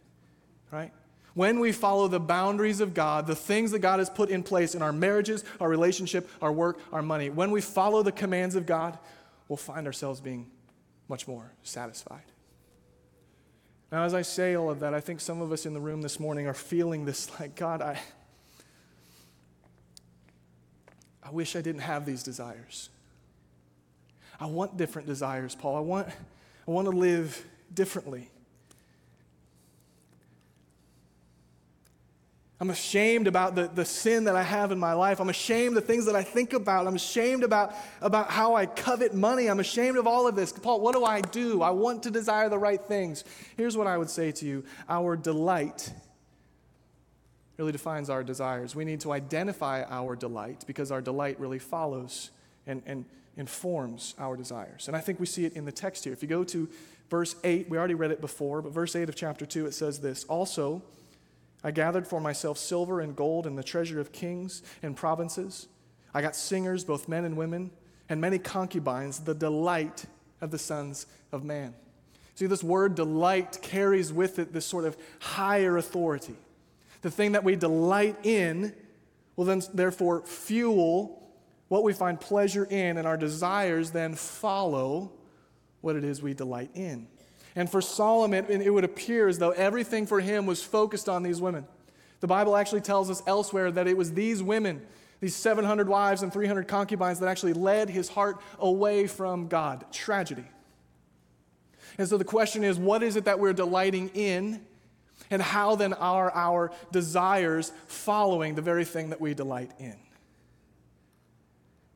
right? 0.71 0.91
When 1.33 1.59
we 1.59 1.71
follow 1.71 2.07
the 2.07 2.19
boundaries 2.19 2.81
of 2.81 2.95
God, 2.95 3.27
the 3.27 3.35
things 3.35 3.69
that 3.71 3.79
God 3.79 3.99
has 3.99 4.09
put 4.09 4.29
in 4.29 4.41
place 4.41 4.73
in 4.73 4.81
our 4.81 4.91
marriages, 4.91 5.43
our 5.61 5.69
relationship, 5.69 6.27
our 6.41 6.51
work, 6.51 6.79
our 6.91 7.03
money, 7.03 7.29
when 7.29 7.51
we 7.51 7.61
follow 7.61 8.01
the 8.01 8.11
commands 8.11 8.55
of 8.55 8.65
God, 8.65 8.97
we'll 9.47 9.57
find 9.57 9.85
ourselves 9.85 10.19
being 10.19 10.49
much 11.07 11.27
more 11.27 11.51
satisfied. 11.61 12.23
Now, 13.91 14.03
as 14.03 14.13
I 14.13 14.21
say 14.21 14.55
all 14.55 14.69
of 14.69 14.79
that, 14.81 14.93
I 14.93 14.99
think 14.99 15.21
some 15.21 15.41
of 15.41 15.51
us 15.51 15.65
in 15.65 15.73
the 15.73 15.79
room 15.79 16.01
this 16.01 16.19
morning 16.19 16.47
are 16.47 16.53
feeling 16.53 17.05
this 17.05 17.29
like, 17.39 17.55
God, 17.55 17.81
I, 17.81 17.99
I 21.23 21.29
wish 21.29 21.55
I 21.55 21.61
didn't 21.61 21.81
have 21.81 22.05
these 22.05 22.23
desires. 22.23 22.89
I 24.39 24.45
want 24.45 24.77
different 24.77 25.07
desires, 25.07 25.55
Paul. 25.55 25.75
I 25.75 25.79
want, 25.79 26.09
I 26.67 26.71
want 26.71 26.85
to 26.85 26.95
live 26.95 27.43
differently. 27.73 28.29
I'm 32.59 32.71
ashamed 32.71 33.27
about 33.27 33.53
the, 33.53 33.67
the 33.67 33.85
sin 33.85 34.23
that 34.23 34.35
I 34.35 34.41
have 34.41 34.71
in 34.71 34.79
my 34.79 34.93
life. 34.93 35.19
I'm 35.19 35.29
ashamed 35.29 35.77
of 35.77 35.83
the 35.83 35.87
things 35.87 36.05
that 36.07 36.15
I 36.15 36.23
think 36.23 36.53
about. 36.53 36.87
I'm 36.87 36.95
ashamed 36.95 37.43
about, 37.43 37.75
about 38.01 38.31
how 38.31 38.55
I 38.55 38.65
covet 38.65 39.13
money. 39.13 39.47
I'm 39.47 39.59
ashamed 39.59 39.95
of 39.95 40.07
all 40.07 40.27
of 40.27 40.35
this. 40.35 40.51
Paul, 40.51 40.81
what 40.81 40.95
do 40.95 41.05
I 41.05 41.21
do? 41.21 41.61
I 41.61 41.69
want 41.69 42.03
to 42.03 42.11
desire 42.11 42.49
the 42.49 42.57
right 42.57 42.81
things. 42.81 43.23
Here's 43.57 43.77
what 43.77 43.85
I 43.85 43.95
would 43.95 44.09
say 44.09 44.31
to 44.31 44.45
you 44.45 44.65
our 44.89 45.15
delight 45.15 45.93
really 47.57 47.71
defines 47.71 48.09
our 48.09 48.23
desires. 48.23 48.75
We 48.75 48.85
need 48.85 49.01
to 49.01 49.11
identify 49.11 49.83
our 49.83 50.15
delight 50.15 50.63
because 50.67 50.91
our 50.91 51.01
delight 51.01 51.39
really 51.39 51.59
follows 51.59 52.31
and, 52.65 52.81
and 52.85 53.05
informs 53.37 54.15
our 54.19 54.35
desires. 54.35 54.87
And 54.87 54.97
I 54.97 54.99
think 54.99 55.19
we 55.19 55.25
see 55.25 55.45
it 55.45 55.53
in 55.53 55.63
the 55.63 55.71
text 55.71 56.03
here. 56.03 56.11
If 56.11 56.21
you 56.21 56.27
go 56.27 56.43
to 56.45 56.67
verse 57.09 57.35
8, 57.43 57.69
we 57.69 57.77
already 57.77 57.93
read 57.93 58.11
it 58.11 58.19
before, 58.19 58.61
but 58.61 58.73
verse 58.73 58.95
8 58.95 59.07
of 59.07 59.15
chapter 59.15 59.45
2, 59.45 59.67
it 59.67 59.73
says 59.73 59.99
this 59.99 60.25
Also, 60.25 60.81
I 61.63 61.71
gathered 61.71 62.07
for 62.07 62.19
myself 62.19 62.57
silver 62.57 62.99
and 62.99 63.15
gold 63.15 63.47
and 63.47 63.57
the 63.57 63.63
treasure 63.63 63.99
of 63.99 64.11
kings 64.11 64.63
and 64.81 64.95
provinces. 64.95 65.67
I 66.13 66.21
got 66.21 66.35
singers, 66.35 66.83
both 66.83 67.07
men 67.07 67.25
and 67.25 67.37
women, 67.37 67.71
and 68.09 68.19
many 68.19 68.39
concubines, 68.39 69.19
the 69.19 69.35
delight 69.35 70.05
of 70.41 70.51
the 70.51 70.59
sons 70.59 71.05
of 71.31 71.43
man. 71.43 71.73
See, 72.35 72.45
this 72.45 72.63
word 72.63 72.95
delight 72.95 73.59
carries 73.61 74.13
with 74.13 74.39
it 74.39 74.53
this 74.53 74.65
sort 74.65 74.85
of 74.85 74.95
higher 75.19 75.77
authority. 75.77 76.35
The 77.01 77.11
thing 77.11 77.33
that 77.33 77.43
we 77.43 77.55
delight 77.55 78.15
in 78.23 78.73
will 79.35 79.45
then, 79.45 79.61
therefore, 79.73 80.21
fuel 80.25 81.26
what 81.67 81.83
we 81.83 81.93
find 81.93 82.19
pleasure 82.19 82.65
in, 82.65 82.97
and 82.97 83.07
our 83.07 83.17
desires 83.17 83.91
then 83.91 84.15
follow 84.15 85.11
what 85.81 85.95
it 85.95 86.03
is 86.03 86.21
we 86.21 86.33
delight 86.33 86.71
in. 86.73 87.07
And 87.55 87.69
for 87.69 87.81
Solomon, 87.81 88.45
it 88.49 88.71
would 88.71 88.83
appear 88.83 89.27
as 89.27 89.39
though 89.39 89.51
everything 89.51 90.05
for 90.05 90.19
him 90.19 90.45
was 90.45 90.63
focused 90.63 91.09
on 91.09 91.23
these 91.23 91.41
women. 91.41 91.65
The 92.19 92.27
Bible 92.27 92.55
actually 92.55 92.81
tells 92.81 93.09
us 93.09 93.21
elsewhere 93.27 93.71
that 93.71 93.87
it 93.87 93.97
was 93.97 94.13
these 94.13 94.41
women, 94.41 94.81
these 95.19 95.35
700 95.35 95.87
wives 95.87 96.21
and 96.21 96.31
300 96.31 96.67
concubines, 96.67 97.19
that 97.19 97.27
actually 97.27 97.53
led 97.53 97.89
his 97.89 98.09
heart 98.09 98.37
away 98.59 99.07
from 99.07 99.47
God. 99.47 99.85
Tragedy. 99.91 100.45
And 101.97 102.07
so 102.07 102.17
the 102.17 102.23
question 102.23 102.63
is 102.63 102.77
what 102.77 103.01
is 103.03 103.15
it 103.15 103.25
that 103.25 103.39
we're 103.39 103.53
delighting 103.53 104.09
in? 104.09 104.61
And 105.29 105.41
how 105.41 105.75
then 105.75 105.93
are 105.93 106.31
our 106.33 106.71
desires 106.91 107.71
following 107.87 108.55
the 108.55 108.61
very 108.61 108.85
thing 108.85 109.09
that 109.09 109.19
we 109.19 109.33
delight 109.33 109.71
in? 109.79 109.95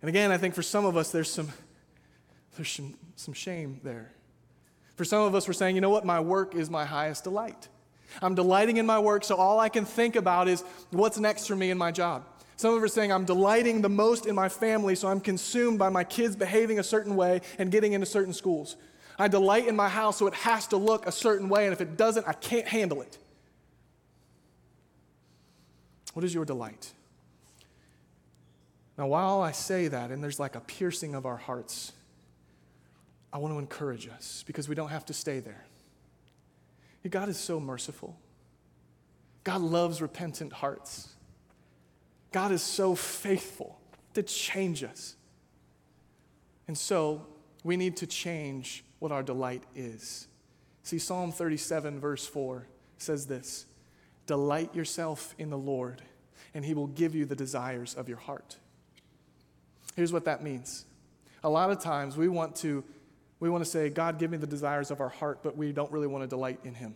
And 0.02 0.10
again, 0.10 0.32
I 0.32 0.38
think 0.38 0.56
for 0.56 0.64
some 0.64 0.86
of 0.86 0.98
us, 0.98 1.12
there's 1.12 1.32
some, 1.32 1.50
there's 2.56 2.70
some, 2.70 2.96
some 3.16 3.34
shame 3.34 3.80
there. 3.84 4.12
For 4.96 5.06
some 5.06 5.24
of 5.24 5.36
us, 5.36 5.48
we're 5.48 5.54
saying, 5.54 5.76
you 5.76 5.82
know 5.82 5.90
what? 5.90 6.06
My 6.06 6.20
work 6.20 6.56
is 6.56 6.70
my 6.70 6.86
highest 6.86 7.24
delight. 7.24 7.68
I'm 8.22 8.36
delighting 8.36 8.78
in 8.78 8.86
my 8.86 9.00
work, 9.00 9.24
so 9.24 9.36
all 9.36 9.60
I 9.60 9.70
can 9.70 9.86
think 9.86 10.16
about 10.16 10.48
is 10.48 10.64
what's 10.90 11.18
next 11.18 11.48
for 11.48 11.56
me 11.56 11.72
in 11.72 11.78
my 11.78 11.92
job. 11.92 12.26
Some 12.58 12.76
of 12.76 12.84
us 12.84 12.92
are 12.92 12.94
saying, 12.94 13.12
I'm 13.12 13.26
delighting 13.26 13.82
the 13.82 13.90
most 13.90 14.26
in 14.26 14.36
my 14.36 14.50
family, 14.50 14.96
so 14.96 15.08
I'm 15.08 15.22
consumed 15.22 15.80
by 15.80 15.90
my 15.90 16.04
kids 16.04 16.36
behaving 16.36 16.78
a 16.78 16.84
certain 16.84 17.16
way 17.16 17.42
and 17.58 17.72
getting 17.72 17.94
into 17.94 18.06
certain 18.06 18.34
schools. 18.34 18.76
I 19.18 19.28
delight 19.28 19.68
in 19.68 19.76
my 19.76 19.90
house, 19.90 20.18
so 20.18 20.28
it 20.28 20.34
has 20.34 20.68
to 20.68 20.78
look 20.78 21.08
a 21.08 21.12
certain 21.12 21.50
way, 21.50 21.66
and 21.66 21.74
if 21.74 21.82
it 21.82 21.98
doesn't, 21.98 22.28
I 22.28 22.34
can't 22.34 22.68
handle 22.68 23.02
it. 23.02 23.18
What 26.14 26.26
is 26.26 26.34
your 26.34 26.46
delight? 26.46 26.92
Now, 29.02 29.08
while 29.08 29.42
I 29.42 29.52
say 29.52 29.88
that, 29.88 30.12
and 30.12 30.24
there's 30.24 30.40
like 30.40 30.56
a 30.56 30.60
piercing 30.60 31.16
of 31.16 31.26
our 31.26 31.38
hearts, 31.38 31.92
I 33.34 33.40
want 33.40 33.52
to 33.52 33.58
encourage 33.58 34.08
us 34.08 34.44
because 34.46 34.70
we 34.70 34.76
don't 34.76 34.90
have 34.90 35.08
to 35.08 35.14
stay 35.14 35.40
there. 35.40 35.66
God 37.10 37.28
is 37.28 37.40
so 37.40 37.60
merciful. 37.60 38.16
God 39.44 39.62
loves 39.62 40.04
repentant 40.04 40.54
hearts. 40.54 41.16
God 42.32 42.52
is 42.52 42.62
so 42.62 42.94
faithful 42.94 43.82
to 44.14 44.22
change 44.22 44.84
us. 44.84 45.16
And 46.68 46.78
so 46.78 47.26
we 47.64 47.78
need 47.78 47.98
to 47.98 48.06
change 48.06 48.84
what 49.00 49.12
our 49.12 49.24
delight 49.24 49.64
is. 49.76 50.28
See, 50.84 51.00
Psalm 51.00 51.32
37, 51.32 52.00
verse 52.00 52.28
4 52.28 52.68
says 53.00 53.26
this 53.26 53.66
Delight 54.28 54.76
yourself 54.76 55.34
in 55.40 55.50
the 55.50 55.58
Lord, 55.58 56.04
and 56.54 56.64
he 56.64 56.76
will 56.76 56.86
give 56.86 57.16
you 57.16 57.26
the 57.26 57.36
desires 57.36 57.96
of 57.96 58.08
your 58.08 58.20
heart. 58.20 58.58
Here's 59.96 60.14
what 60.14 60.26
that 60.26 60.44
means. 60.44 60.86
A 61.44 61.50
lot 61.50 61.72
of 61.72 61.80
times 61.82 62.18
we 62.18 62.28
want 62.28 62.56
to 62.58 62.84
we 63.40 63.50
want 63.50 63.64
to 63.64 63.70
say, 63.70 63.90
God, 63.90 64.20
give 64.20 64.30
me 64.30 64.38
the 64.38 64.46
desires 64.46 64.92
of 64.92 65.02
our 65.02 65.10
heart, 65.10 65.40
but 65.42 65.58
we 65.58 65.72
don't 65.72 65.92
really 65.92 66.06
want 66.06 66.24
to 66.24 66.28
delight 66.28 66.60
in 66.64 66.76
Him. 66.76 66.96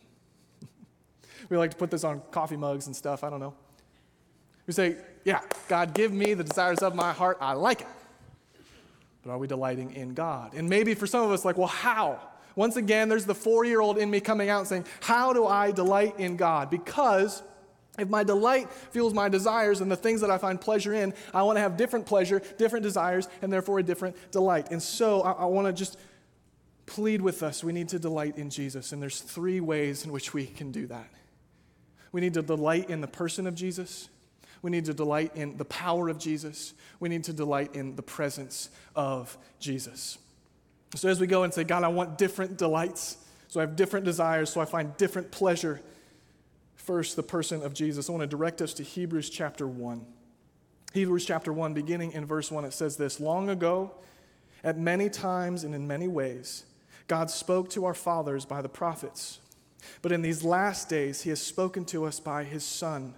we 1.50 1.58
like 1.58 1.72
to 1.72 1.78
put 1.78 1.90
this 1.90 2.04
on 2.04 2.22
coffee 2.30 2.56
mugs 2.56 2.86
and 2.86 2.96
stuff. 2.96 3.24
I 3.24 3.32
don't 3.32 3.40
know. 3.40 3.56
We 4.68 4.74
say, 4.74 4.98
Yeah, 5.24 5.42
God, 5.68 5.94
give 5.94 6.12
me 6.14 6.36
the 6.36 6.44
desires 6.44 6.80
of 6.80 6.96
my 6.96 7.14
heart. 7.14 7.38
I 7.42 7.54
like 7.54 7.82
it. 7.82 7.88
But 9.24 9.32
are 9.32 9.38
we 9.40 9.48
delighting 9.48 9.96
in 9.96 10.14
God? 10.14 10.54
And 10.54 10.70
maybe 10.70 10.94
for 10.94 11.08
some 11.08 11.24
of 11.24 11.32
us, 11.32 11.44
like, 11.44 11.58
well, 11.58 11.68
how? 11.68 12.20
Once 12.56 12.76
again, 12.76 13.10
there's 13.10 13.26
the 13.26 13.36
four 13.36 13.66
year 13.66 13.82
old 13.82 13.98
in 13.98 14.10
me 14.12 14.20
coming 14.20 14.50
out 14.50 14.60
and 14.60 14.68
saying, 14.68 14.86
How 15.02 15.34
do 15.34 15.48
I 15.48 15.72
delight 15.72 16.20
in 16.20 16.38
God? 16.38 16.70
Because 16.70 17.42
if 17.98 18.10
my 18.10 18.24
delight 18.24 18.72
fuels 18.92 19.14
my 19.14 19.30
desires 19.30 19.82
and 19.82 19.92
the 19.92 19.96
things 19.96 20.22
that 20.22 20.30
I 20.30 20.38
find 20.38 20.60
pleasure 20.60 20.94
in, 20.94 21.14
I 21.34 21.44
want 21.44 21.58
to 21.58 21.62
have 21.62 21.78
different 21.78 22.06
pleasure, 22.06 22.42
different 22.58 22.84
desires, 22.84 23.28
and 23.42 23.52
therefore 23.52 23.80
a 23.80 23.84
different 23.84 24.16
delight. 24.32 24.72
And 24.72 24.82
so 24.82 25.22
I, 25.22 25.32
I 25.32 25.46
want 25.46 25.68
to 25.68 25.74
just 25.74 25.98
plead 26.86 27.22
with 27.22 27.44
us. 27.44 27.64
We 27.64 27.74
need 27.74 27.90
to 27.90 28.00
delight 28.00 28.38
in 28.38 28.50
Jesus. 28.50 28.92
And 28.92 29.02
there's 29.02 29.20
three 29.20 29.60
ways 29.60 30.06
in 30.06 30.12
which 30.12 30.34
we 30.34 30.46
can 30.46 30.72
do 30.72 30.88
that. 30.88 31.10
We 32.12 32.22
need 32.22 32.36
to 32.36 32.42
delight 32.42 32.90
in 32.90 33.02
the 33.02 33.08
person 33.08 33.48
of 33.48 33.56
Jesus. 33.56 34.10
We 34.62 34.72
need 34.72 34.86
to 34.86 34.94
delight 34.94 35.36
in 35.36 35.58
the 35.58 35.66
power 35.66 36.10
of 36.10 36.18
Jesus. 36.18 36.74
We 37.00 37.10
need 37.10 37.24
to 37.26 37.34
delight 37.34 37.76
in 37.76 37.96
the 37.96 38.04
presence 38.04 38.70
of 38.96 39.38
Jesus. 39.60 40.18
So 40.96 41.10
as 41.10 41.20
we 41.20 41.28
go 41.28 41.44
and 41.44 41.54
say, 41.54 41.64
God, 41.64 41.84
I 41.84 41.90
want 41.90 42.18
different 42.18 42.58
delights. 42.58 43.18
So 43.48 43.60
I 43.60 43.64
have 43.64 43.76
different 43.76 44.06
desires. 44.06 44.50
So 44.50 44.62
I 44.62 44.66
find 44.66 44.96
different 44.98 45.32
pleasure. 45.32 45.82
First, 46.86 47.16
the 47.16 47.24
person 47.24 47.64
of 47.64 47.74
Jesus. 47.74 48.08
I 48.08 48.12
want 48.12 48.22
to 48.22 48.28
direct 48.28 48.62
us 48.62 48.72
to 48.76 48.84
Hebrews 48.84 49.32
chapter 49.32 49.68
1. 49.68 50.06
Hebrews 50.94 51.26
chapter 51.26 51.52
1, 51.52 51.74
beginning 51.74 52.12
in 52.12 52.28
verse 52.28 52.52
1, 52.52 52.64
it 52.64 52.74
says 52.74 52.96
this 52.96 53.20
Long 53.20 53.50
ago, 53.50 53.96
at 54.64 54.78
many 54.78 55.10
times 55.10 55.64
and 55.64 55.74
in 55.74 55.88
many 55.88 56.08
ways, 56.08 56.66
God 57.08 57.32
spoke 57.32 57.72
to 57.72 57.86
our 57.86 57.96
fathers 57.96 58.46
by 58.46 58.62
the 58.62 58.70
prophets. 58.70 59.40
But 60.04 60.12
in 60.12 60.22
these 60.22 60.44
last 60.44 60.88
days, 60.88 61.24
he 61.24 61.32
has 61.32 61.42
spoken 61.42 61.86
to 61.86 62.06
us 62.06 62.20
by 62.20 62.44
his 62.44 62.64
Son, 62.64 63.16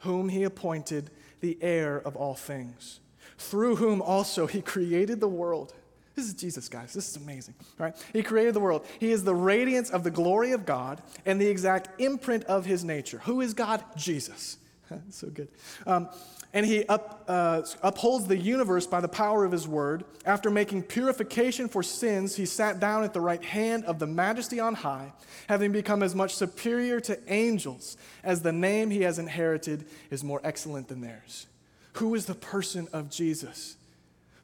whom 0.00 0.28
he 0.28 0.42
appointed 0.42 1.12
the 1.38 1.56
heir 1.60 1.98
of 1.98 2.16
all 2.16 2.34
things, 2.34 2.98
through 3.38 3.76
whom 3.76 4.02
also 4.02 4.48
he 4.48 4.60
created 4.60 5.20
the 5.20 5.28
world. 5.28 5.72
This 6.18 6.26
is 6.26 6.34
Jesus, 6.34 6.68
guys. 6.68 6.92
This 6.92 7.08
is 7.08 7.14
amazing. 7.14 7.54
Right? 7.78 7.94
He 8.12 8.24
created 8.24 8.52
the 8.52 8.58
world. 8.58 8.84
He 8.98 9.12
is 9.12 9.22
the 9.22 9.36
radiance 9.36 9.90
of 9.90 10.02
the 10.02 10.10
glory 10.10 10.50
of 10.50 10.66
God 10.66 11.00
and 11.24 11.40
the 11.40 11.46
exact 11.46 12.00
imprint 12.00 12.42
of 12.46 12.66
his 12.66 12.82
nature. 12.82 13.18
Who 13.18 13.40
is 13.40 13.54
God? 13.54 13.84
Jesus. 13.96 14.56
so 15.10 15.28
good. 15.28 15.46
Um, 15.86 16.08
and 16.52 16.66
he 16.66 16.84
up, 16.86 17.22
uh, 17.28 17.62
upholds 17.84 18.26
the 18.26 18.36
universe 18.36 18.84
by 18.84 19.00
the 19.00 19.06
power 19.06 19.44
of 19.44 19.52
his 19.52 19.68
word. 19.68 20.02
After 20.26 20.50
making 20.50 20.82
purification 20.82 21.68
for 21.68 21.84
sins, 21.84 22.34
he 22.34 22.46
sat 22.46 22.80
down 22.80 23.04
at 23.04 23.12
the 23.12 23.20
right 23.20 23.44
hand 23.44 23.84
of 23.84 24.00
the 24.00 24.08
majesty 24.08 24.58
on 24.58 24.74
high, 24.74 25.12
having 25.48 25.70
become 25.70 26.02
as 26.02 26.16
much 26.16 26.34
superior 26.34 26.98
to 26.98 27.16
angels 27.32 27.96
as 28.24 28.42
the 28.42 28.50
name 28.50 28.90
he 28.90 29.02
has 29.02 29.20
inherited 29.20 29.84
is 30.10 30.24
more 30.24 30.40
excellent 30.42 30.88
than 30.88 31.00
theirs. 31.00 31.46
Who 31.92 32.16
is 32.16 32.26
the 32.26 32.34
person 32.34 32.88
of 32.92 33.08
Jesus? 33.08 33.76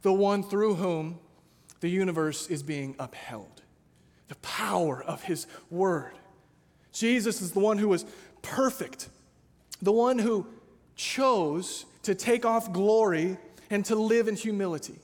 The 0.02 0.12
one 0.12 0.44
through 0.44 0.74
whom 0.76 1.18
the 1.84 1.90
universe 1.90 2.46
is 2.46 2.62
being 2.62 2.96
upheld. 2.98 3.60
The 4.28 4.36
power 4.36 5.04
of 5.04 5.22
his 5.24 5.46
word. 5.68 6.12
Jesus 6.94 7.42
is 7.42 7.52
the 7.52 7.60
one 7.60 7.76
who 7.76 7.88
was 7.88 8.06
perfect, 8.40 9.10
the 9.82 9.92
one 9.92 10.18
who 10.18 10.46
chose 10.96 11.84
to 12.04 12.14
take 12.14 12.46
off 12.46 12.72
glory 12.72 13.36
and 13.68 13.84
to 13.84 13.96
live 13.96 14.28
in 14.28 14.34
humility. 14.34 14.98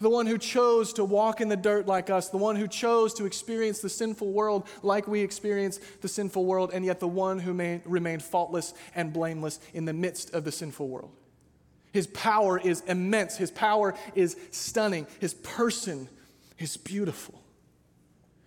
The 0.00 0.10
one 0.10 0.26
who 0.26 0.36
chose 0.36 0.92
to 0.94 1.04
walk 1.04 1.40
in 1.40 1.48
the 1.48 1.56
dirt 1.56 1.86
like 1.86 2.10
us, 2.10 2.30
the 2.30 2.36
one 2.36 2.56
who 2.56 2.66
chose 2.66 3.14
to 3.14 3.26
experience 3.26 3.78
the 3.78 3.88
sinful 3.88 4.32
world 4.32 4.66
like 4.82 5.06
we 5.06 5.20
experience 5.20 5.78
the 6.00 6.08
sinful 6.08 6.44
world, 6.44 6.72
and 6.74 6.84
yet 6.84 6.98
the 6.98 7.06
one 7.06 7.38
who 7.38 7.54
may, 7.54 7.80
remained 7.84 8.24
faultless 8.24 8.74
and 8.96 9.12
blameless 9.12 9.60
in 9.72 9.84
the 9.84 9.92
midst 9.92 10.34
of 10.34 10.42
the 10.42 10.50
sinful 10.50 10.88
world. 10.88 11.12
His 11.92 12.08
power 12.08 12.58
is 12.58 12.80
immense, 12.88 13.36
his 13.36 13.52
power 13.52 13.94
is 14.16 14.36
stunning, 14.50 15.06
his 15.20 15.34
person 15.34 16.08
is 16.58 16.76
beautiful. 16.76 17.40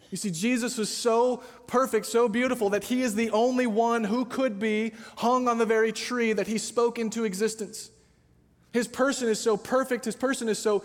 You 0.09 0.17
see, 0.17 0.31
Jesus 0.31 0.77
was 0.77 0.89
so 0.89 1.43
perfect, 1.67 2.05
so 2.05 2.29
beautiful, 2.29 2.69
that 2.69 2.85
he 2.85 3.01
is 3.01 3.15
the 3.15 3.29
only 3.31 3.67
one 3.67 4.05
who 4.05 4.23
could 4.23 4.59
be 4.59 4.93
hung 5.17 5.47
on 5.47 5.57
the 5.57 5.65
very 5.65 5.91
tree 5.91 6.31
that 6.33 6.47
he 6.47 6.57
spoke 6.57 6.97
into 6.97 7.25
existence. 7.25 7.89
His 8.71 8.87
person 8.87 9.27
is 9.27 9.39
so 9.39 9.57
perfect, 9.57 10.05
his 10.05 10.15
person 10.15 10.47
is 10.47 10.59
so 10.59 10.83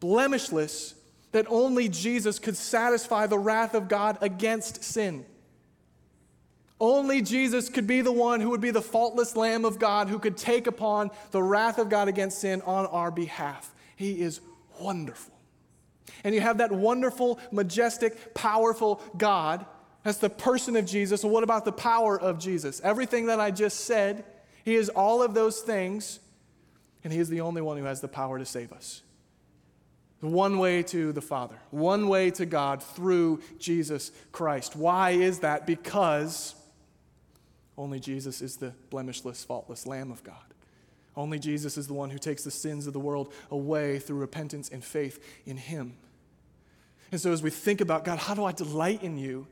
blemishless, 0.00 0.94
that 1.32 1.46
only 1.48 1.88
Jesus 1.88 2.38
could 2.38 2.56
satisfy 2.56 3.26
the 3.26 3.38
wrath 3.38 3.74
of 3.74 3.88
God 3.88 4.18
against 4.20 4.84
sin. 4.84 5.24
Only 6.80 7.22
Jesus 7.22 7.68
could 7.68 7.86
be 7.86 8.02
the 8.02 8.12
one 8.12 8.40
who 8.40 8.50
would 8.50 8.60
be 8.60 8.70
the 8.70 8.82
faultless 8.82 9.34
Lamb 9.34 9.64
of 9.64 9.78
God 9.78 10.08
who 10.08 10.18
could 10.18 10.36
take 10.36 10.66
upon 10.66 11.10
the 11.32 11.42
wrath 11.42 11.78
of 11.78 11.88
God 11.88 12.08
against 12.08 12.38
sin 12.38 12.62
on 12.62 12.86
our 12.86 13.10
behalf. 13.10 13.74
He 13.96 14.20
is 14.20 14.40
wonderful. 14.78 15.34
And 16.24 16.34
you 16.34 16.40
have 16.40 16.58
that 16.58 16.72
wonderful, 16.72 17.40
majestic, 17.50 18.34
powerful 18.34 19.00
God. 19.16 19.66
That's 20.02 20.18
the 20.18 20.30
person 20.30 20.76
of 20.76 20.86
Jesus. 20.86 21.22
So, 21.22 21.28
what 21.28 21.42
about 21.42 21.64
the 21.64 21.72
power 21.72 22.18
of 22.18 22.38
Jesus? 22.38 22.80
Everything 22.82 23.26
that 23.26 23.40
I 23.40 23.50
just 23.50 23.80
said, 23.80 24.24
He 24.64 24.74
is 24.74 24.88
all 24.88 25.22
of 25.22 25.34
those 25.34 25.60
things, 25.60 26.20
and 27.04 27.12
He 27.12 27.18
is 27.18 27.28
the 27.28 27.40
only 27.40 27.62
one 27.62 27.76
who 27.76 27.84
has 27.84 28.00
the 28.00 28.08
power 28.08 28.38
to 28.38 28.46
save 28.46 28.72
us. 28.72 29.02
One 30.20 30.58
way 30.58 30.82
to 30.84 31.12
the 31.12 31.20
Father, 31.20 31.56
one 31.70 32.08
way 32.08 32.32
to 32.32 32.46
God 32.46 32.82
through 32.82 33.40
Jesus 33.58 34.10
Christ. 34.32 34.74
Why 34.74 35.10
is 35.10 35.40
that? 35.40 35.64
Because 35.64 36.56
only 37.76 38.00
Jesus 38.00 38.42
is 38.42 38.56
the 38.56 38.74
blemishless, 38.90 39.44
faultless 39.44 39.86
Lamb 39.86 40.10
of 40.10 40.24
God. 40.24 40.36
Only 41.18 41.40
Jesus 41.40 41.76
is 41.76 41.88
the 41.88 41.94
one 41.94 42.10
who 42.10 42.18
takes 42.18 42.44
the 42.44 42.50
sins 42.52 42.86
of 42.86 42.92
the 42.92 43.00
world 43.00 43.34
away 43.50 43.98
through 43.98 44.18
repentance 44.18 44.68
and 44.68 44.84
faith 44.84 45.18
in 45.44 45.56
Him. 45.56 45.96
And 47.10 47.20
so, 47.20 47.32
as 47.32 47.42
we 47.42 47.50
think 47.50 47.80
about 47.80 48.04
God, 48.04 48.20
how 48.20 48.34
do 48.34 48.44
I 48.44 48.52
delight 48.52 49.02
in 49.02 49.18
you? 49.18 49.48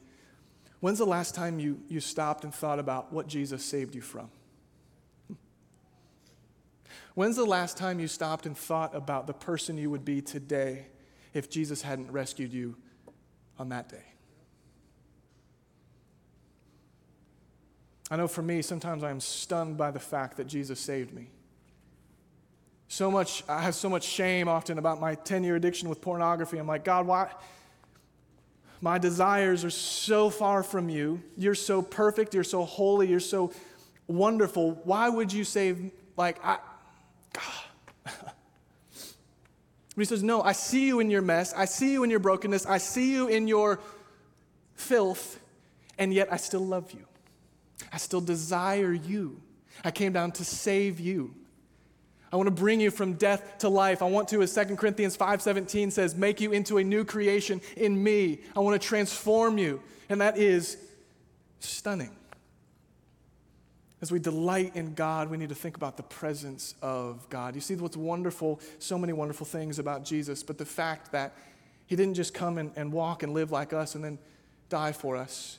When's 0.79 0.99
the 0.99 1.07
last 1.07 1.35
time 1.35 1.59
you, 1.59 1.81
you 1.89 1.99
stopped 1.99 2.45
and 2.45 2.55
thought 2.55 2.79
about 2.79 3.13
what 3.13 3.27
Jesus 3.27 3.65
saved 3.65 3.97
you 3.97 4.01
from? 4.01 4.31
When's 7.17 7.35
the 7.35 7.45
last 7.45 7.77
time 7.77 7.99
you 7.99 8.07
stopped 8.07 8.47
and 8.47 8.57
thought 8.57 8.95
about 8.95 9.27
the 9.27 9.35
person 9.35 9.77
you 9.77 9.91
would 9.91 10.05
be 10.05 10.21
today 10.21 10.87
if 11.35 11.51
Jesus 11.51 11.83
hadn't 11.83 12.13
rescued 12.13 12.53
you 12.53 12.77
on 13.59 13.71
that 13.71 13.89
day? 13.89 14.05
I 18.09 18.15
know 18.15 18.29
for 18.29 18.43
me, 18.43 18.63
sometimes 18.63 19.03
I 19.03 19.11
am 19.11 19.19
stunned 19.19 19.77
by 19.77 19.91
the 19.91 19.99
fact 19.99 20.37
that 20.37 20.47
Jesus 20.47 20.79
saved 20.79 21.13
me. 21.13 21.31
So 22.89 23.11
much, 23.11 23.43
I 23.49 23.63
have 23.63 23.75
so 23.75 23.89
much 23.89 24.05
shame 24.05 24.49
often 24.49 24.79
about 24.79 25.01
my 25.01 25.17
10 25.17 25.45
year 25.45 25.57
addiction 25.57 25.89
with 25.89 26.01
pornography. 26.01 26.59
I'm 26.59 26.67
like, 26.67 26.85
God, 26.85 27.07
why? 27.07 27.31
My 28.81 28.99
desires 28.99 29.65
are 29.65 29.71
so 29.71 30.31
far 30.31 30.63
from 30.63 30.89
you. 30.89 31.23
You're 31.37 31.55
so 31.55 31.83
perfect. 31.83 32.35
You're 32.35 32.45
so 32.45 32.65
holy. 32.65 33.09
You're 33.09 33.21
so 33.21 33.53
wonderful. 34.07 34.73
Why 34.85 35.09
would 35.09 35.33
you 35.33 35.45
save, 35.45 35.91
like, 36.17 36.39
I, 36.45 36.59
God. 37.33 38.15
he 39.97 40.05
says, 40.05 40.23
No, 40.23 40.43
I 40.43 40.53
see 40.53 40.87
you 40.87 41.01
in 41.01 41.11
your 41.11 41.23
mess. 41.23 41.55
I 41.55 41.65
see 41.65 41.93
you 41.93 42.05
in 42.05 42.11
your 42.11 42.21
brokenness. 42.21 42.67
I 42.67 42.79
see 42.79 43.13
you 43.13 43.29
in 43.29 43.49
your 43.49 43.81
filth, 44.75 45.41
and 45.99 46.13
yet 46.13 46.33
I 46.33 46.37
still 46.37 46.65
love 46.65 46.93
you. 46.93 47.07
I 47.93 47.97
still 47.97 48.21
desire 48.21 48.93
you. 48.93 49.41
I 49.85 49.91
came 49.91 50.13
down 50.13 50.33
to 50.33 50.45
save 50.45 51.01
you. 51.01 51.35
I 52.37 52.39
want 52.39 52.49
to 52.49 52.63
bring 52.63 52.83
you 52.83 52.91
from 52.91 53.15
death 53.15 53.57
to 53.61 53.71
life. 53.71 54.03
I 54.03 54.05
want 54.05 54.29
to, 54.29 54.43
as 54.43 54.55
2 54.55 54.77
Corinthians 54.77 55.17
5:17 55.17 55.91
says, 55.91 56.15
make 56.15 56.39
you 56.39 56.53
into 56.53 56.77
a 56.77 56.85
new 56.85 57.03
creation 57.03 57.63
in 57.79 58.03
me. 58.03 58.41
I 58.55 58.61
want 58.61 58.79
to 58.79 58.87
transform 58.87 59.57
you. 59.57 59.81
And 60.11 60.21
that 60.21 60.37
is 60.37 60.77
stunning. 61.61 62.15
As 64.03 64.13
we 64.13 64.19
delight 64.19 64.77
in 64.77 64.93
God, 64.93 65.31
we 65.31 65.39
need 65.39 65.49
to 65.49 65.55
think 65.55 65.79
about 65.79 65.97
the 65.97 66.03
presence 66.03 66.75
of 66.83 67.27
God. 67.31 67.55
You 67.55 67.63
see 67.63 67.75
what's 67.77 67.97
wonderful, 67.97 68.61
so 68.81 68.99
many 68.99 69.15
wonderful 69.15 69.47
things 69.47 69.79
about 69.79 70.05
Jesus, 70.05 70.43
but 70.43 70.59
the 70.59 70.67
fact 70.67 71.13
that 71.13 71.35
he 71.87 71.97
didn't 71.97 72.17
just 72.17 72.35
come 72.35 72.59
and, 72.59 72.71
and 72.77 72.93
walk 72.93 73.23
and 73.23 73.33
live 73.33 73.51
like 73.51 73.73
us 73.73 73.95
and 73.95 74.05
then 74.05 74.19
die 74.69 74.93
for 74.93 75.17
us. 75.17 75.59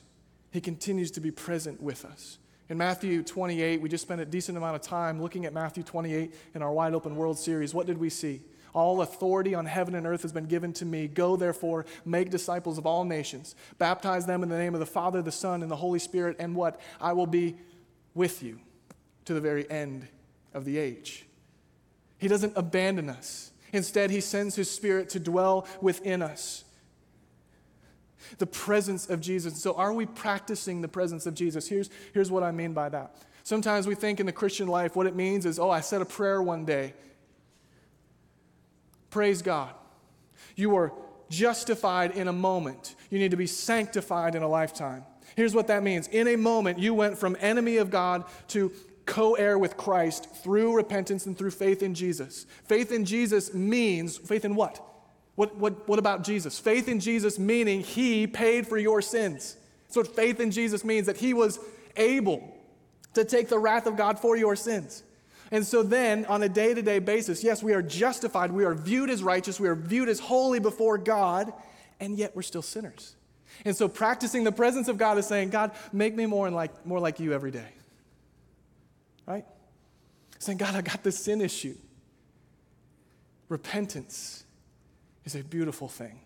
He 0.52 0.60
continues 0.60 1.10
to 1.10 1.20
be 1.20 1.32
present 1.32 1.82
with 1.82 2.04
us. 2.04 2.38
In 2.68 2.76
Matthew 2.76 3.22
28, 3.22 3.80
we 3.80 3.88
just 3.88 4.02
spent 4.02 4.20
a 4.20 4.26
decent 4.26 4.58
amount 4.58 4.76
of 4.76 4.82
time 4.82 5.22
looking 5.22 5.46
at 5.46 5.54
Matthew 5.54 5.82
28 5.82 6.34
in 6.54 6.62
our 6.62 6.70
Wide 6.70 6.92
Open 6.92 7.16
World 7.16 7.38
series. 7.38 7.72
What 7.72 7.86
did 7.86 7.96
we 7.96 8.10
see? 8.10 8.42
All 8.74 9.00
authority 9.00 9.54
on 9.54 9.64
heaven 9.64 9.94
and 9.94 10.06
earth 10.06 10.20
has 10.20 10.32
been 10.32 10.44
given 10.44 10.74
to 10.74 10.84
me. 10.84 11.08
Go, 11.08 11.36
therefore, 11.36 11.86
make 12.04 12.28
disciples 12.28 12.76
of 12.76 12.84
all 12.84 13.04
nations. 13.04 13.54
Baptize 13.78 14.26
them 14.26 14.42
in 14.42 14.50
the 14.50 14.58
name 14.58 14.74
of 14.74 14.80
the 14.80 14.86
Father, 14.86 15.22
the 15.22 15.32
Son, 15.32 15.62
and 15.62 15.70
the 15.70 15.76
Holy 15.76 15.98
Spirit, 15.98 16.36
and 16.38 16.54
what? 16.54 16.78
I 17.00 17.14
will 17.14 17.26
be 17.26 17.56
with 18.14 18.42
you 18.42 18.60
to 19.24 19.32
the 19.32 19.40
very 19.40 19.68
end 19.70 20.06
of 20.52 20.66
the 20.66 20.76
age. 20.76 21.26
He 22.18 22.28
doesn't 22.28 22.52
abandon 22.54 23.08
us. 23.08 23.50
Instead, 23.72 24.10
He 24.10 24.20
sends 24.20 24.56
His 24.56 24.70
Spirit 24.70 25.08
to 25.10 25.20
dwell 25.20 25.66
within 25.80 26.20
us 26.20 26.64
the 28.38 28.46
presence 28.46 29.08
of 29.08 29.20
Jesus. 29.20 29.60
So, 29.62 29.74
are 29.74 29.92
we 29.92 30.06
practicing 30.06 30.80
the 30.80 30.88
presence 30.88 31.26
of 31.26 31.34
Jesus? 31.34 31.68
Here's, 31.68 31.90
here's 32.12 32.30
what 32.30 32.42
I 32.42 32.50
mean 32.50 32.72
by 32.72 32.88
that. 32.90 33.16
Sometimes 33.42 33.86
we 33.86 33.94
think 33.94 34.20
in 34.20 34.26
the 34.26 34.32
Christian 34.32 34.68
life 34.68 34.94
what 34.94 35.06
it 35.06 35.16
means 35.16 35.46
is, 35.46 35.58
oh, 35.58 35.70
I 35.70 35.80
said 35.80 36.02
a 36.02 36.04
prayer 36.04 36.42
one 36.42 36.64
day. 36.64 36.94
Praise 39.10 39.40
God. 39.42 39.74
You 40.54 40.76
are 40.76 40.92
justified 41.30 42.12
in 42.12 42.28
a 42.28 42.32
moment, 42.32 42.94
you 43.10 43.18
need 43.18 43.30
to 43.30 43.36
be 43.36 43.46
sanctified 43.46 44.34
in 44.34 44.42
a 44.42 44.48
lifetime. 44.48 45.04
Here's 45.36 45.54
what 45.54 45.66
that 45.68 45.82
means 45.82 46.08
in 46.08 46.26
a 46.28 46.36
moment, 46.36 46.78
you 46.78 46.94
went 46.94 47.18
from 47.18 47.36
enemy 47.40 47.76
of 47.76 47.90
God 47.90 48.24
to 48.48 48.72
co 49.06 49.34
heir 49.34 49.58
with 49.58 49.76
Christ 49.76 50.28
through 50.42 50.76
repentance 50.76 51.26
and 51.26 51.36
through 51.36 51.52
faith 51.52 51.82
in 51.82 51.94
Jesus. 51.94 52.46
Faith 52.64 52.92
in 52.92 53.04
Jesus 53.04 53.54
means 53.54 54.18
faith 54.18 54.44
in 54.44 54.54
what? 54.54 54.84
What, 55.38 55.54
what, 55.54 55.86
what 55.86 56.00
about 56.00 56.24
Jesus? 56.24 56.58
Faith 56.58 56.88
in 56.88 56.98
Jesus 56.98 57.38
meaning 57.38 57.80
he 57.82 58.26
paid 58.26 58.66
for 58.66 58.76
your 58.76 59.00
sins. 59.00 59.56
That's 59.86 59.96
what 59.96 60.16
faith 60.16 60.40
in 60.40 60.50
Jesus 60.50 60.84
means, 60.84 61.06
that 61.06 61.18
he 61.18 61.32
was 61.32 61.60
able 61.96 62.56
to 63.14 63.24
take 63.24 63.48
the 63.48 63.58
wrath 63.60 63.86
of 63.86 63.96
God 63.96 64.18
for 64.18 64.36
your 64.36 64.56
sins. 64.56 65.04
And 65.52 65.64
so 65.64 65.84
then, 65.84 66.24
on 66.24 66.42
a 66.42 66.48
day 66.48 66.74
to 66.74 66.82
day 66.82 66.98
basis, 66.98 67.44
yes, 67.44 67.62
we 67.62 67.72
are 67.72 67.82
justified, 67.82 68.50
we 68.50 68.64
are 68.64 68.74
viewed 68.74 69.10
as 69.10 69.22
righteous, 69.22 69.60
we 69.60 69.68
are 69.68 69.76
viewed 69.76 70.08
as 70.08 70.18
holy 70.18 70.58
before 70.58 70.98
God, 70.98 71.52
and 72.00 72.18
yet 72.18 72.34
we're 72.34 72.42
still 72.42 72.60
sinners. 72.60 73.14
And 73.64 73.76
so, 73.76 73.86
practicing 73.86 74.42
the 74.42 74.50
presence 74.50 74.88
of 74.88 74.98
God 74.98 75.18
is 75.18 75.26
saying, 75.26 75.50
God, 75.50 75.70
make 75.92 76.16
me 76.16 76.26
more, 76.26 76.50
like, 76.50 76.84
more 76.84 76.98
like 76.98 77.20
you 77.20 77.32
every 77.32 77.52
day. 77.52 77.70
Right? 79.24 79.44
Saying, 80.40 80.58
God, 80.58 80.74
I 80.74 80.80
got 80.80 81.04
this 81.04 81.16
sin 81.16 81.40
issue. 81.40 81.76
Repentance 83.48 84.42
is 85.28 85.40
a 85.40 85.44
beautiful 85.44 85.88
thing. 85.88 86.20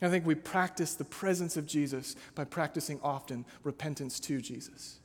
I 0.00 0.08
think 0.08 0.24
we 0.24 0.34
practice 0.34 0.94
the 0.94 1.04
presence 1.04 1.56
of 1.56 1.66
Jesus 1.66 2.14
by 2.34 2.44
practicing 2.44 3.00
often 3.02 3.44
repentance 3.64 4.20
to 4.20 4.40
Jesus. 4.40 5.00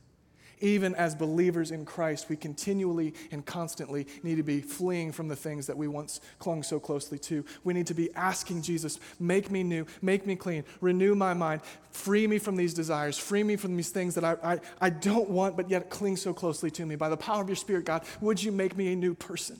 Even 0.60 0.94
as 0.94 1.16
believers 1.16 1.72
in 1.72 1.84
Christ, 1.84 2.28
we 2.28 2.36
continually 2.36 3.14
and 3.32 3.44
constantly 3.44 4.06
need 4.22 4.36
to 4.36 4.44
be 4.44 4.60
fleeing 4.60 5.10
from 5.10 5.26
the 5.26 5.34
things 5.34 5.66
that 5.66 5.76
we 5.76 5.88
once 5.88 6.20
clung 6.38 6.62
so 6.62 6.78
closely 6.78 7.18
to. 7.18 7.44
We 7.64 7.74
need 7.74 7.88
to 7.88 7.94
be 7.94 8.14
asking 8.14 8.62
Jesus, 8.62 9.00
make 9.18 9.50
me 9.50 9.64
new, 9.64 9.86
make 10.02 10.24
me 10.24 10.36
clean, 10.36 10.62
renew 10.80 11.16
my 11.16 11.34
mind, 11.34 11.62
free 11.90 12.28
me 12.28 12.38
from 12.38 12.54
these 12.54 12.74
desires, 12.74 13.18
free 13.18 13.42
me 13.42 13.56
from 13.56 13.76
these 13.76 13.90
things 13.90 14.14
that 14.14 14.24
I, 14.24 14.36
I, 14.44 14.60
I 14.80 14.90
don't 14.90 15.30
want 15.30 15.56
but 15.56 15.68
yet 15.68 15.90
cling 15.90 16.16
so 16.16 16.32
closely 16.32 16.70
to 16.72 16.86
me. 16.86 16.94
By 16.94 17.08
the 17.08 17.16
power 17.16 17.42
of 17.42 17.48
your 17.48 17.56
Spirit, 17.56 17.86
God, 17.86 18.04
would 18.20 18.40
you 18.40 18.52
make 18.52 18.76
me 18.76 18.92
a 18.92 18.96
new 18.96 19.14
person? 19.14 19.58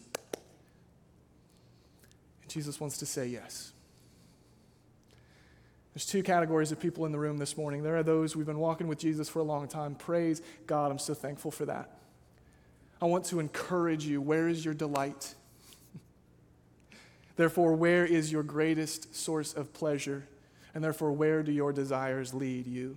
Jesus 2.52 2.78
wants 2.78 2.98
to 2.98 3.06
say 3.06 3.26
yes. 3.26 3.72
There's 5.94 6.06
two 6.06 6.22
categories 6.22 6.72
of 6.72 6.80
people 6.80 7.04
in 7.06 7.12
the 7.12 7.18
room 7.18 7.38
this 7.38 7.56
morning. 7.56 7.82
There 7.82 7.96
are 7.96 8.02
those 8.02 8.34
we've 8.34 8.46
been 8.46 8.58
walking 8.58 8.88
with 8.88 8.98
Jesus 8.98 9.28
for 9.28 9.40
a 9.40 9.44
long 9.44 9.68
time. 9.68 9.94
Praise 9.94 10.40
God. 10.66 10.90
I'm 10.90 10.98
so 10.98 11.14
thankful 11.14 11.50
for 11.50 11.66
that. 11.66 11.98
I 13.00 13.06
want 13.06 13.24
to 13.26 13.40
encourage 13.40 14.04
you. 14.04 14.20
Where 14.20 14.48
is 14.48 14.64
your 14.64 14.74
delight? 14.74 15.34
therefore, 17.36 17.74
where 17.74 18.06
is 18.06 18.32
your 18.32 18.42
greatest 18.42 19.14
source 19.14 19.52
of 19.52 19.72
pleasure? 19.74 20.24
And 20.74 20.82
therefore, 20.82 21.12
where 21.12 21.42
do 21.42 21.52
your 21.52 21.72
desires 21.72 22.32
lead 22.32 22.66
you? 22.66 22.96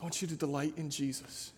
I 0.00 0.02
want 0.02 0.20
you 0.20 0.28
to 0.28 0.36
delight 0.36 0.74
in 0.76 0.90
Jesus. 0.90 1.53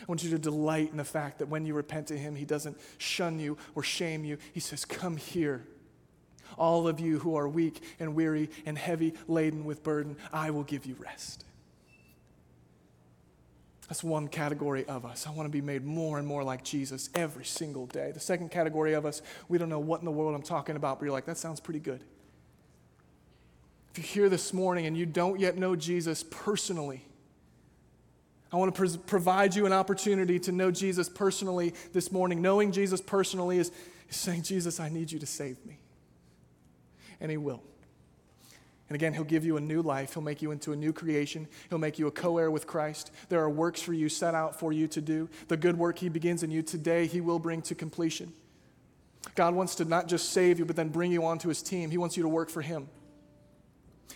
I 0.00 0.04
want 0.06 0.22
you 0.22 0.30
to 0.30 0.38
delight 0.38 0.90
in 0.90 0.96
the 0.96 1.04
fact 1.04 1.38
that 1.38 1.48
when 1.48 1.66
you 1.66 1.74
repent 1.74 2.08
to 2.08 2.18
Him, 2.18 2.34
He 2.34 2.44
doesn't 2.44 2.78
shun 2.98 3.38
you 3.38 3.56
or 3.74 3.82
shame 3.82 4.24
you. 4.24 4.38
He 4.52 4.60
says, 4.60 4.84
Come 4.84 5.16
here. 5.16 5.64
All 6.56 6.86
of 6.86 7.00
you 7.00 7.18
who 7.18 7.36
are 7.36 7.48
weak 7.48 7.82
and 7.98 8.14
weary 8.14 8.48
and 8.64 8.78
heavy 8.78 9.14
laden 9.26 9.64
with 9.64 9.82
burden, 9.82 10.16
I 10.32 10.50
will 10.50 10.62
give 10.62 10.86
you 10.86 10.94
rest. 10.98 11.44
That's 13.88 14.02
one 14.02 14.28
category 14.28 14.86
of 14.86 15.04
us. 15.04 15.26
I 15.26 15.30
want 15.30 15.46
to 15.46 15.50
be 15.50 15.60
made 15.60 15.84
more 15.84 16.18
and 16.18 16.26
more 16.26 16.42
like 16.42 16.64
Jesus 16.64 17.10
every 17.14 17.44
single 17.44 17.86
day. 17.86 18.12
The 18.12 18.20
second 18.20 18.50
category 18.50 18.94
of 18.94 19.04
us, 19.04 19.20
we 19.48 19.58
don't 19.58 19.68
know 19.68 19.78
what 19.78 20.00
in 20.00 20.06
the 20.06 20.10
world 20.10 20.34
I'm 20.34 20.42
talking 20.42 20.76
about, 20.76 20.98
but 20.98 21.04
you're 21.04 21.12
like, 21.12 21.26
that 21.26 21.36
sounds 21.36 21.60
pretty 21.60 21.80
good. 21.80 22.02
If 23.90 23.98
you're 23.98 24.24
here 24.24 24.28
this 24.28 24.52
morning 24.52 24.86
and 24.86 24.96
you 24.96 25.06
don't 25.06 25.38
yet 25.38 25.58
know 25.58 25.76
Jesus 25.76 26.24
personally, 26.28 27.04
I 28.54 28.56
want 28.56 28.72
to 28.72 28.98
provide 28.98 29.56
you 29.56 29.66
an 29.66 29.72
opportunity 29.72 30.38
to 30.38 30.52
know 30.52 30.70
Jesus 30.70 31.08
personally 31.08 31.74
this 31.92 32.12
morning. 32.12 32.40
Knowing 32.40 32.70
Jesus 32.70 33.00
personally 33.00 33.58
is, 33.58 33.72
is 34.08 34.14
saying, 34.14 34.42
Jesus, 34.42 34.78
I 34.78 34.88
need 34.88 35.10
you 35.10 35.18
to 35.18 35.26
save 35.26 35.56
me. 35.66 35.80
And 37.20 37.32
He 37.32 37.36
will. 37.36 37.64
And 38.88 38.94
again, 38.94 39.12
He'll 39.12 39.24
give 39.24 39.44
you 39.44 39.56
a 39.56 39.60
new 39.60 39.82
life. 39.82 40.14
He'll 40.14 40.22
make 40.22 40.40
you 40.40 40.52
into 40.52 40.72
a 40.72 40.76
new 40.76 40.92
creation. 40.92 41.48
He'll 41.68 41.80
make 41.80 41.98
you 41.98 42.06
a 42.06 42.12
co 42.12 42.38
heir 42.38 42.48
with 42.48 42.64
Christ. 42.64 43.10
There 43.28 43.40
are 43.40 43.50
works 43.50 43.82
for 43.82 43.92
you 43.92 44.08
set 44.08 44.36
out 44.36 44.56
for 44.56 44.72
you 44.72 44.86
to 44.86 45.00
do. 45.00 45.28
The 45.48 45.56
good 45.56 45.76
work 45.76 45.98
He 45.98 46.08
begins 46.08 46.44
in 46.44 46.52
you 46.52 46.62
today, 46.62 47.08
He 47.08 47.20
will 47.20 47.40
bring 47.40 47.60
to 47.62 47.74
completion. 47.74 48.32
God 49.34 49.56
wants 49.56 49.74
to 49.76 49.84
not 49.84 50.06
just 50.06 50.30
save 50.30 50.60
you, 50.60 50.64
but 50.64 50.76
then 50.76 50.90
bring 50.90 51.10
you 51.10 51.24
onto 51.24 51.48
His 51.48 51.60
team. 51.60 51.90
He 51.90 51.98
wants 51.98 52.16
you 52.16 52.22
to 52.22 52.28
work 52.28 52.50
for 52.50 52.62
Him. 52.62 52.86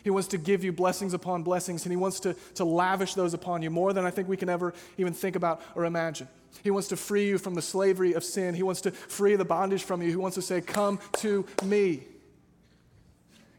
He 0.04 0.10
wants 0.10 0.28
to 0.28 0.38
give 0.38 0.64
you 0.64 0.72
blessings 0.72 1.14
upon 1.14 1.42
blessings, 1.42 1.84
and 1.84 1.92
He 1.92 1.96
wants 1.96 2.20
to, 2.20 2.34
to 2.54 2.64
lavish 2.64 3.14
those 3.14 3.34
upon 3.34 3.62
you 3.62 3.70
more 3.70 3.92
than 3.92 4.04
I 4.04 4.10
think 4.10 4.28
we 4.28 4.36
can 4.36 4.48
ever 4.48 4.74
even 4.96 5.12
think 5.12 5.36
about 5.36 5.60
or 5.74 5.84
imagine. 5.84 6.28
He 6.62 6.70
wants 6.70 6.88
to 6.88 6.96
free 6.96 7.28
you 7.28 7.38
from 7.38 7.54
the 7.54 7.62
slavery 7.62 8.14
of 8.14 8.24
sin. 8.24 8.54
He 8.54 8.62
wants 8.62 8.80
to 8.82 8.90
free 8.90 9.36
the 9.36 9.44
bondage 9.44 9.82
from 9.82 10.02
you. 10.02 10.08
He 10.08 10.16
wants 10.16 10.34
to 10.36 10.42
say, 10.42 10.60
Come 10.60 10.98
to 11.18 11.46
me. 11.64 12.04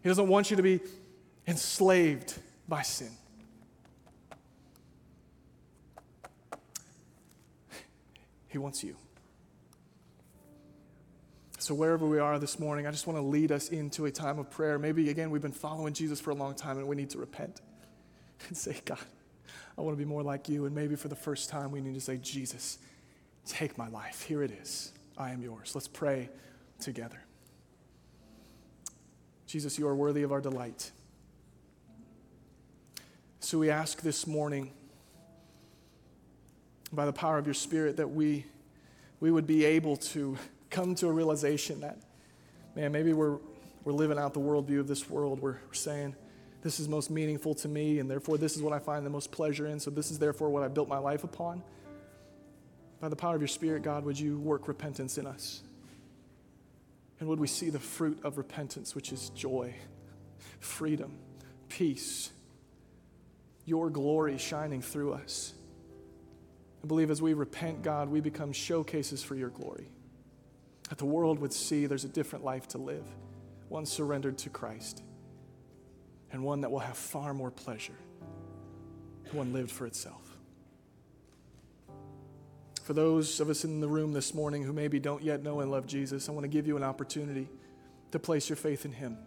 He 0.02 0.10
doesn't 0.10 0.28
want 0.28 0.50
you 0.50 0.58
to 0.58 0.64
be 0.64 0.80
enslaved 1.46 2.40
by 2.68 2.82
sin. 2.82 3.12
He 8.48 8.58
wants 8.58 8.84
you. 8.84 8.96
So, 11.62 11.76
wherever 11.76 12.08
we 12.08 12.20
are 12.20 12.40
this 12.40 12.58
morning, 12.58 12.88
I 12.88 12.92
just 12.92 13.06
want 13.06 13.20
to 13.20 13.22
lead 13.22 13.52
us 13.52 13.68
into 13.68 14.06
a 14.06 14.12
time 14.12 14.40
of 14.40 14.50
prayer. 14.50 14.80
Maybe, 14.80 15.10
again, 15.10 15.30
we've 15.30 15.42
been 15.42 15.52
following 15.52 15.94
Jesus 15.94 16.18
for 16.22 16.30
a 16.30 16.34
long 16.34 16.56
time 16.56 16.78
and 16.78 16.88
we 16.88 16.96
need 16.96 17.10
to 17.10 17.18
repent 17.18 17.60
and 18.48 18.56
say, 18.56 18.78
God, 18.86 18.98
I 19.78 19.82
want 19.82 19.98
to 19.98 20.02
be 20.02 20.08
more 20.08 20.24
like 20.24 20.48
you. 20.48 20.66
And 20.66 20.74
maybe 20.74 20.96
for 20.96 21.10
the 21.10 21.18
first 21.18 21.50
time, 21.50 21.72
we 21.72 21.82
need 21.82 21.96
to 21.96 22.02
say, 22.02 22.16
Jesus, 22.16 22.80
take 23.46 23.78
my 23.78 23.90
life. 23.90 24.24
Here 24.24 24.42
it 24.42 24.52
is. 24.52 24.94
I 25.18 25.32
am 25.32 25.42
yours. 25.42 25.76
Let's 25.76 25.90
pray 25.90 26.30
together. 26.80 27.22
Jesus, 29.46 29.78
you 29.78 29.86
are 29.86 29.96
worthy 29.96 30.24
of 30.24 30.32
our 30.32 30.40
delight. 30.40 30.92
So 33.42 33.60
we 33.60 33.70
ask 33.70 34.02
this 34.02 34.26
morning, 34.26 34.72
by 36.94 37.06
the 37.06 37.14
power 37.14 37.38
of 37.38 37.46
your 37.46 37.54
Spirit, 37.54 37.98
that 37.98 38.08
we, 38.08 38.46
we 39.20 39.30
would 39.30 39.46
be 39.46 39.66
able 39.66 39.98
to 39.98 40.38
come 40.70 40.96
to 40.96 41.08
a 41.08 41.12
realization 41.12 41.82
that, 41.82 41.98
man, 42.76 42.92
maybe 42.92 43.14
we're, 43.14 43.38
we're 43.84 43.94
living 43.94 44.18
out 44.18 44.34
the 44.34 44.40
worldview 44.40 44.80
of 44.80 44.88
this 44.88 45.10
world. 45.10 45.40
We're, 45.40 45.60
we're 45.68 45.74
saying, 45.74 46.16
this 46.62 46.80
is 46.80 46.88
most 46.88 47.10
meaningful 47.10 47.56
to 47.56 47.68
me, 47.68 48.00
and 48.00 48.10
therefore 48.10 48.38
this 48.38 48.56
is 48.56 48.62
what 48.62 48.74
I 48.74 48.80
find 48.80 49.06
the 49.06 49.10
most 49.10 49.32
pleasure 49.32 49.68
in, 49.68 49.80
so 49.80 49.90
this 49.90 50.12
is 50.12 50.20
therefore 50.20 50.50
what 50.50 50.64
I 50.64 50.68
built 50.68 50.90
my 50.90 50.98
life 50.98 51.24
upon. 51.24 51.64
By 53.00 53.08
the 53.08 53.16
power 53.16 53.36
of 53.36 53.42
your 53.42 53.48
Spirit, 53.48 53.82
God, 53.82 54.04
would 54.04 54.20
you 54.20 54.38
work 54.40 54.68
repentance 54.68 55.18
in 55.18 55.26
us? 55.26 55.62
And 57.20 57.30
would 57.30 57.40
we 57.40 57.48
see 57.48 57.70
the 57.70 57.80
fruit 57.80 58.20
of 58.24 58.38
repentance, 58.38 58.94
which 58.94 59.12
is 59.12 59.30
joy, 59.30 59.74
freedom, 60.60 61.18
peace, 61.70 62.32
your 63.70 63.90
glory 63.90 64.38
shining 64.38 64.82
through 64.82 65.14
us. 65.14 65.54
I 66.84 66.88
believe 66.88 67.12
as 67.12 67.22
we 67.22 67.34
repent, 67.34 67.84
God, 67.84 68.10
we 68.10 68.20
become 68.20 68.52
showcases 68.52 69.24
for 69.24 69.36
your 69.36 69.50
glory. 69.50 69.88
That 70.90 70.98
the 70.98 71.06
world 71.06 71.40
would 71.40 71.54
see 71.54 71.86
there's 71.86 72.04
a 72.04 72.10
different 72.10 72.44
life 72.44 72.68
to 72.70 72.78
live, 72.78 73.06
one 73.70 73.86
surrendered 73.86 74.38
to 74.40 74.50
Christ, 74.50 75.04
and 76.32 76.44
one 76.44 76.62
that 76.62 76.72
will 76.72 76.80
have 76.80 76.98
far 76.98 77.34
more 77.34 77.52
pleasure, 77.52 77.98
one 79.32 79.54
lived 79.54 79.72
for 79.72 79.86
itself. 79.86 80.38
For 82.84 82.94
those 82.94 83.40
of 83.40 83.52
us 83.52 83.64
in 83.64 83.82
the 83.82 83.88
room 83.88 84.14
this 84.14 84.34
morning 84.34 84.64
who 84.64 84.74
maybe 84.74 85.00
don't 85.00 85.22
yet 85.22 85.44
know 85.44 85.60
and 85.60 85.70
love 85.70 85.86
Jesus, 85.86 86.28
I 86.28 86.32
want 86.32 86.44
to 86.44 86.48
give 86.48 86.66
you 86.66 86.76
an 86.76 86.84
opportunity 86.84 87.48
to 88.12 88.18
place 88.18 88.50
your 88.50 88.56
faith 88.56 88.84
in 88.84 88.92
Him. 88.92 89.18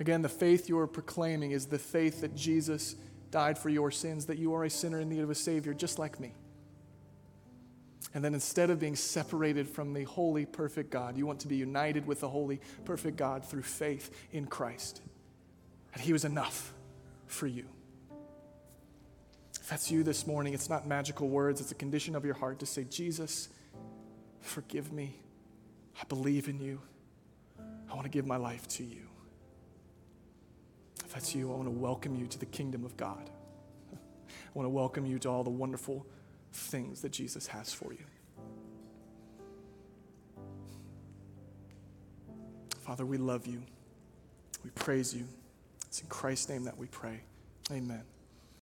Again, 0.00 0.22
the 0.22 0.28
faith 0.28 0.68
you 0.68 0.76
are 0.78 0.88
proclaiming 0.88 1.52
is 1.52 1.66
the 1.66 1.78
faith 1.78 2.20
that 2.22 2.34
Jesus 2.34 2.96
died 3.30 3.56
for 3.56 3.68
your 3.68 3.92
sins, 3.92 4.26
that 4.26 4.38
you 4.38 4.54
are 4.54 4.64
a 4.64 4.70
sinner 4.70 4.98
in 4.98 5.08
need 5.08 5.20
of 5.20 5.30
a 5.30 5.36
Savior, 5.36 5.72
just 5.72 6.00
like 6.00 6.18
me. 6.18 6.34
And 8.14 8.22
then 8.22 8.34
instead 8.34 8.68
of 8.70 8.78
being 8.78 8.96
separated 8.96 9.68
from 9.68 9.94
the 9.94 10.04
holy, 10.04 10.44
perfect 10.44 10.90
God, 10.90 11.16
you 11.16 11.26
want 11.26 11.40
to 11.40 11.48
be 11.48 11.56
united 11.56 12.06
with 12.06 12.20
the 12.20 12.28
holy, 12.28 12.60
perfect 12.84 13.16
God 13.16 13.44
through 13.44 13.62
faith 13.62 14.10
in 14.32 14.46
Christ. 14.46 15.00
And 15.94 16.02
He 16.02 16.12
was 16.12 16.24
enough 16.24 16.74
for 17.26 17.46
you. 17.46 17.64
If 19.60 19.68
that's 19.68 19.90
you 19.90 20.02
this 20.02 20.26
morning, 20.26 20.52
it's 20.52 20.68
not 20.68 20.86
magical 20.86 21.28
words, 21.28 21.60
it's 21.60 21.72
a 21.72 21.76
condition 21.76 22.14
of 22.14 22.24
your 22.24 22.34
heart 22.34 22.58
to 22.58 22.66
say, 22.66 22.84
Jesus, 22.84 23.48
forgive 24.40 24.92
me. 24.92 25.14
I 26.00 26.04
believe 26.04 26.48
in 26.48 26.60
you. 26.60 26.80
I 27.90 27.94
want 27.94 28.04
to 28.04 28.10
give 28.10 28.26
my 28.26 28.36
life 28.36 28.66
to 28.68 28.84
you. 28.84 29.02
If 31.04 31.14
that's 31.14 31.34
you, 31.34 31.50
I 31.52 31.54
want 31.54 31.66
to 31.66 31.70
welcome 31.70 32.16
you 32.16 32.26
to 32.26 32.38
the 32.38 32.46
kingdom 32.46 32.84
of 32.84 32.96
God. 32.96 33.30
I 33.92 33.96
want 34.54 34.66
to 34.66 34.70
welcome 34.70 35.06
you 35.06 35.18
to 35.20 35.28
all 35.28 35.44
the 35.44 35.50
wonderful 35.50 36.06
things 36.52 37.02
that 37.02 37.12
Jesus 37.12 37.46
has 37.48 37.72
for 37.72 37.92
you. 37.92 38.04
Father, 42.80 43.06
we 43.06 43.16
love 43.16 43.46
you. 43.46 43.62
We 44.64 44.70
praise 44.70 45.14
you. 45.14 45.24
It's 45.86 46.00
in 46.00 46.08
Christ's 46.08 46.48
name 46.48 46.64
that 46.64 46.76
we 46.76 46.86
pray. 46.86 47.20
Amen. 47.70 48.02